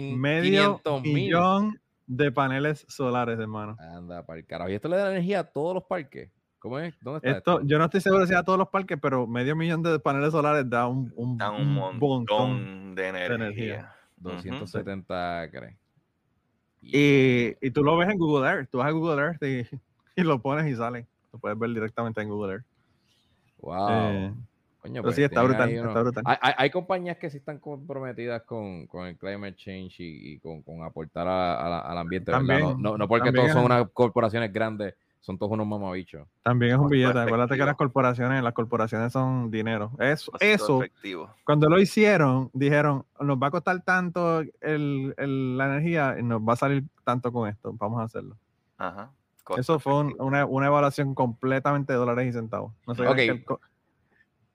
[0.00, 3.76] medio millón de paneles solares, hermano.
[3.78, 4.70] Anda, para el carajo.
[4.70, 6.30] ¿Y esto le da energía a todos los parques?
[6.58, 6.94] ¿Cómo es?
[7.00, 9.82] ¿Dónde está esto, Yo no estoy seguro si a todos los parques, pero medio millón
[9.82, 13.94] de paneles solares da un, un, da un, montón de energía.
[14.18, 15.76] 270, ¿crees?
[16.80, 18.70] Y, y, tú lo ves en Google Earth.
[18.70, 19.66] Tú vas a Google Earth y,
[20.16, 21.06] y lo pones y sale.
[21.32, 22.64] Lo puedes ver directamente en Google Earth.
[23.60, 23.88] Wow.
[23.90, 24.32] Eh,
[25.00, 25.70] pues sí, está brutal,
[26.24, 32.32] Hay, compañías que sí están comprometidas con, el climate change y, con, aportar al ambiente.
[32.32, 36.26] no, no, porque todos son unas corporaciones grandes, son todos unos mamabichos.
[36.42, 37.16] También es un billete.
[37.16, 39.92] Acuérdate que las corporaciones, las corporaciones son dinero.
[40.00, 40.82] Eso, eso
[41.44, 46.56] cuando lo hicieron, dijeron, nos va a costar tanto la energía y nos va a
[46.56, 47.72] salir tanto con esto.
[47.78, 48.36] Vamos a hacerlo.
[48.78, 49.12] Ajá.
[49.56, 52.72] Eso fue una, evaluación completamente de dólares y centavos.
[52.86, 53.44] No sé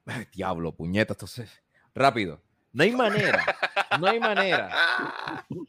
[0.34, 1.52] diablo, puñeta, entonces.
[1.94, 2.42] Rápido.
[2.74, 3.44] No hay manera,
[4.00, 4.70] no hay manera,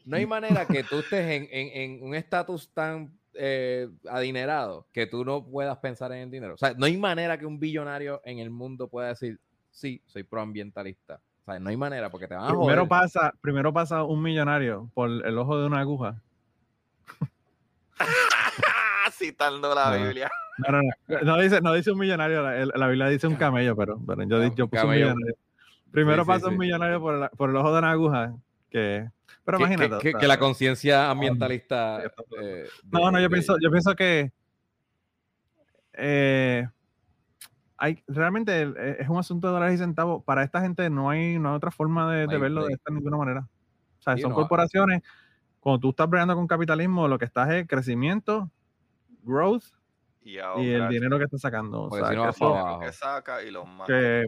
[0.05, 5.43] no hay manera que tú estés en, un estatus tan eh, adinerado que tú no
[5.43, 6.53] puedas pensar en el dinero.
[6.53, 9.39] O sea, no hay manera que un billonario en el mundo pueda decir,
[9.71, 11.19] sí, soy proambientalista.
[11.41, 14.91] O sea, no hay manera porque te van a primero Pasa, primero pasa un millonario
[14.93, 16.21] por el ojo de una aguja.
[19.19, 20.31] Citando la Biblia.
[20.57, 21.21] No, no, no.
[21.21, 24.67] No dice, no dice un millonario, la, Biblia dice un camello, pero, pero yo, yo
[24.67, 25.35] puse un millonario.
[25.91, 28.35] Primero pasa un millonario por, el, por, el ojo de una aguja,
[28.69, 29.09] que...
[29.43, 30.13] Pero imagínate.
[30.13, 32.03] Que, la conciencia ambientalista...
[32.41, 34.31] Eh, no, no, yo, pienso, yo pienso que...
[35.93, 36.67] Eh,
[37.77, 40.23] hay, realmente es un asunto de dólares y centavos.
[40.23, 43.17] Para esta gente no hay, no hay otra forma de, de verlo de esta ninguna
[43.17, 43.47] manera.
[43.99, 45.01] O sea, son corporaciones.
[45.59, 48.49] Cuando tú estás bregando con capitalismo, lo que estás es crecimiento,
[49.23, 49.65] growth
[50.21, 51.83] y, el dinero que está sacando.
[51.83, 54.25] O sea, que, que saca y los más que,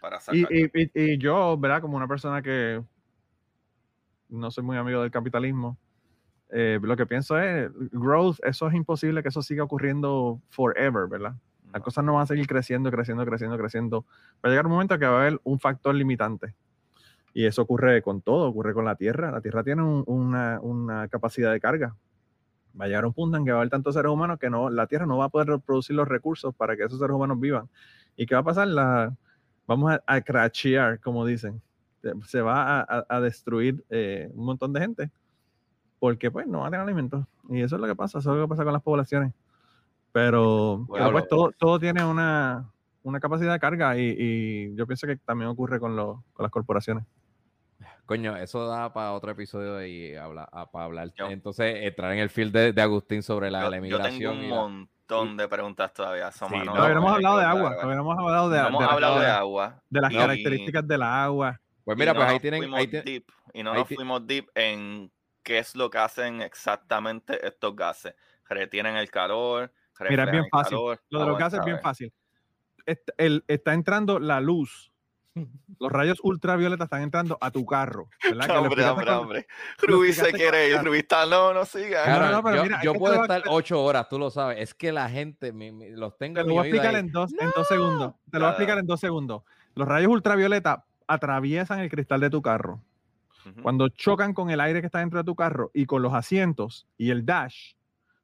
[0.00, 0.34] para sacar.
[0.52, 1.80] Y, y, yo, ¿verdad?
[1.80, 2.82] Como una persona que
[4.28, 5.78] no soy muy amigo del capitalismo,
[6.50, 11.34] eh, lo que pienso es, growth, eso es imposible que eso siga ocurriendo forever, ¿verdad?
[11.72, 14.06] Las cosas no van a seguir creciendo, creciendo, creciendo, creciendo.
[14.36, 16.54] Va a llegar un momento que va a haber un factor limitante.
[17.34, 19.30] Y eso ocurre con todo, ocurre con la Tierra.
[19.30, 21.94] La Tierra tiene una, una capacidad de carga
[22.78, 24.70] va a llegar un punto en que va a haber tantos seres humanos que no,
[24.70, 27.68] la Tierra no va a poder producir los recursos para que esos seres humanos vivan.
[28.16, 28.68] ¿Y qué va a pasar?
[28.68, 29.14] La,
[29.66, 31.60] vamos a, a crashear, como dicen.
[32.26, 35.10] Se va a, destruir eh, un montón de gente
[35.98, 37.26] porque pues no va a tener alimentos.
[37.48, 39.32] Y eso es lo que pasa, eso es lo que pasa con las poblaciones.
[40.12, 42.70] Pero, pues todo, todo tiene una,
[43.02, 47.04] una capacidad de carga y, y, yo pienso que también ocurre con, con las corporaciones.
[48.08, 51.12] Coño, eso da para otro episodio y habla, ah, para hablar.
[51.28, 54.18] Entonces, entrar en el field de, Agustín sobre la, emigración.
[54.18, 56.32] Yo tengo un montón de preguntas todavía.
[56.32, 57.76] Sí, no, habíamos hablado de agua.
[57.82, 59.82] Habíamos hablado de, hemos hablado de, agua.
[59.90, 61.60] De las características del agua.
[61.84, 62.72] Pues mira, pues ahí tienen.
[62.72, 65.12] Ahí deep, y no nos fuimos deep en
[65.42, 68.14] qué es lo que hacen exactamente estos gases.
[68.48, 69.70] Retienen el calor.
[70.08, 70.78] Mira, es bien fácil.
[71.10, 72.10] lo de los gases es bien fácil.
[73.18, 74.90] el, está entrando la luz
[75.78, 78.08] los rayos ultravioleta están entrando a tu carro.
[78.22, 78.58] ¿verdad?
[78.58, 79.46] hombre, hombre, hombre.
[79.78, 82.30] Rubí se quiere ir, Rubí está, no, no siga.
[82.30, 84.58] no, pero yo, mira, yo puedo estar ocho horas, tú lo sabes.
[84.60, 85.52] Es que la gente,
[85.92, 88.14] los tengo Te lo voy a explicar en dos, en dos segundos.
[88.30, 89.42] Te lo voy a explicar en dos segundos.
[89.74, 92.82] Los rayos ultravioleta atraviesan el cristal de tu carro.
[93.62, 96.86] Cuando chocan con el aire que está dentro de tu carro y con los asientos
[96.98, 97.72] y el dash,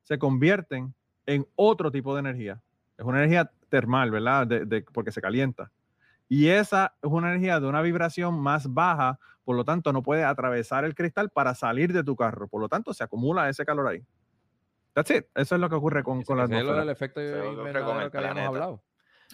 [0.02, 2.60] se convierten en otro tipo de energía.
[2.98, 4.46] Es una energía termal, ¿verdad?
[4.46, 5.70] de, porque se calienta.
[6.28, 10.24] Y esa es una energía de una vibración más baja, por lo tanto no puede
[10.24, 12.48] atravesar el cristal para salir de tu carro.
[12.48, 14.02] Por lo tanto, se acumula ese calor ahí.
[14.94, 15.26] That's it.
[15.34, 18.82] Eso es lo que ocurre con, con las Es el efecto que habíamos hablado.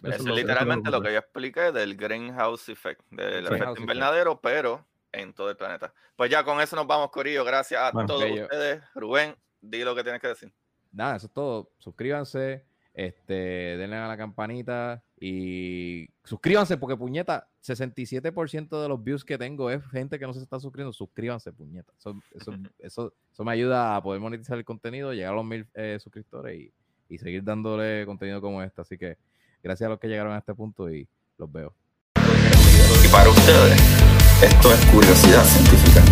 [0.03, 5.51] es literalmente lo que, yo expliqué del greenhouse effect, del efecto invernadero, pero en todo
[5.51, 5.93] el planeta.
[6.17, 7.45] Pues ya con eso nos vamos, Corillo.
[7.45, 8.83] Gracias a todos ustedes.
[8.95, 10.53] Rubén, di lo que tienes que decir.
[10.93, 11.71] Nada, eso es todo.
[11.79, 12.65] Suscríbanse,
[12.95, 13.35] este,
[13.77, 19.85] denle a la campanita y Suscríbanse porque puñeta, 67% de los views que tengo es
[19.87, 20.93] gente que no se está suscribiendo.
[20.93, 21.93] Suscríbanse, puñeta.
[21.99, 25.99] Eso, eso, eso, me ayuda a poder monetizar el contenido, llegar a los mil eh,
[26.01, 26.73] suscriptores y,
[27.09, 28.81] y seguir dándole contenido como este.
[28.81, 29.17] Así que
[29.61, 31.75] gracias a los que llegaron a este punto y los veo.
[32.15, 33.81] Y para ustedes,
[34.41, 36.05] esto es curiosidad científica.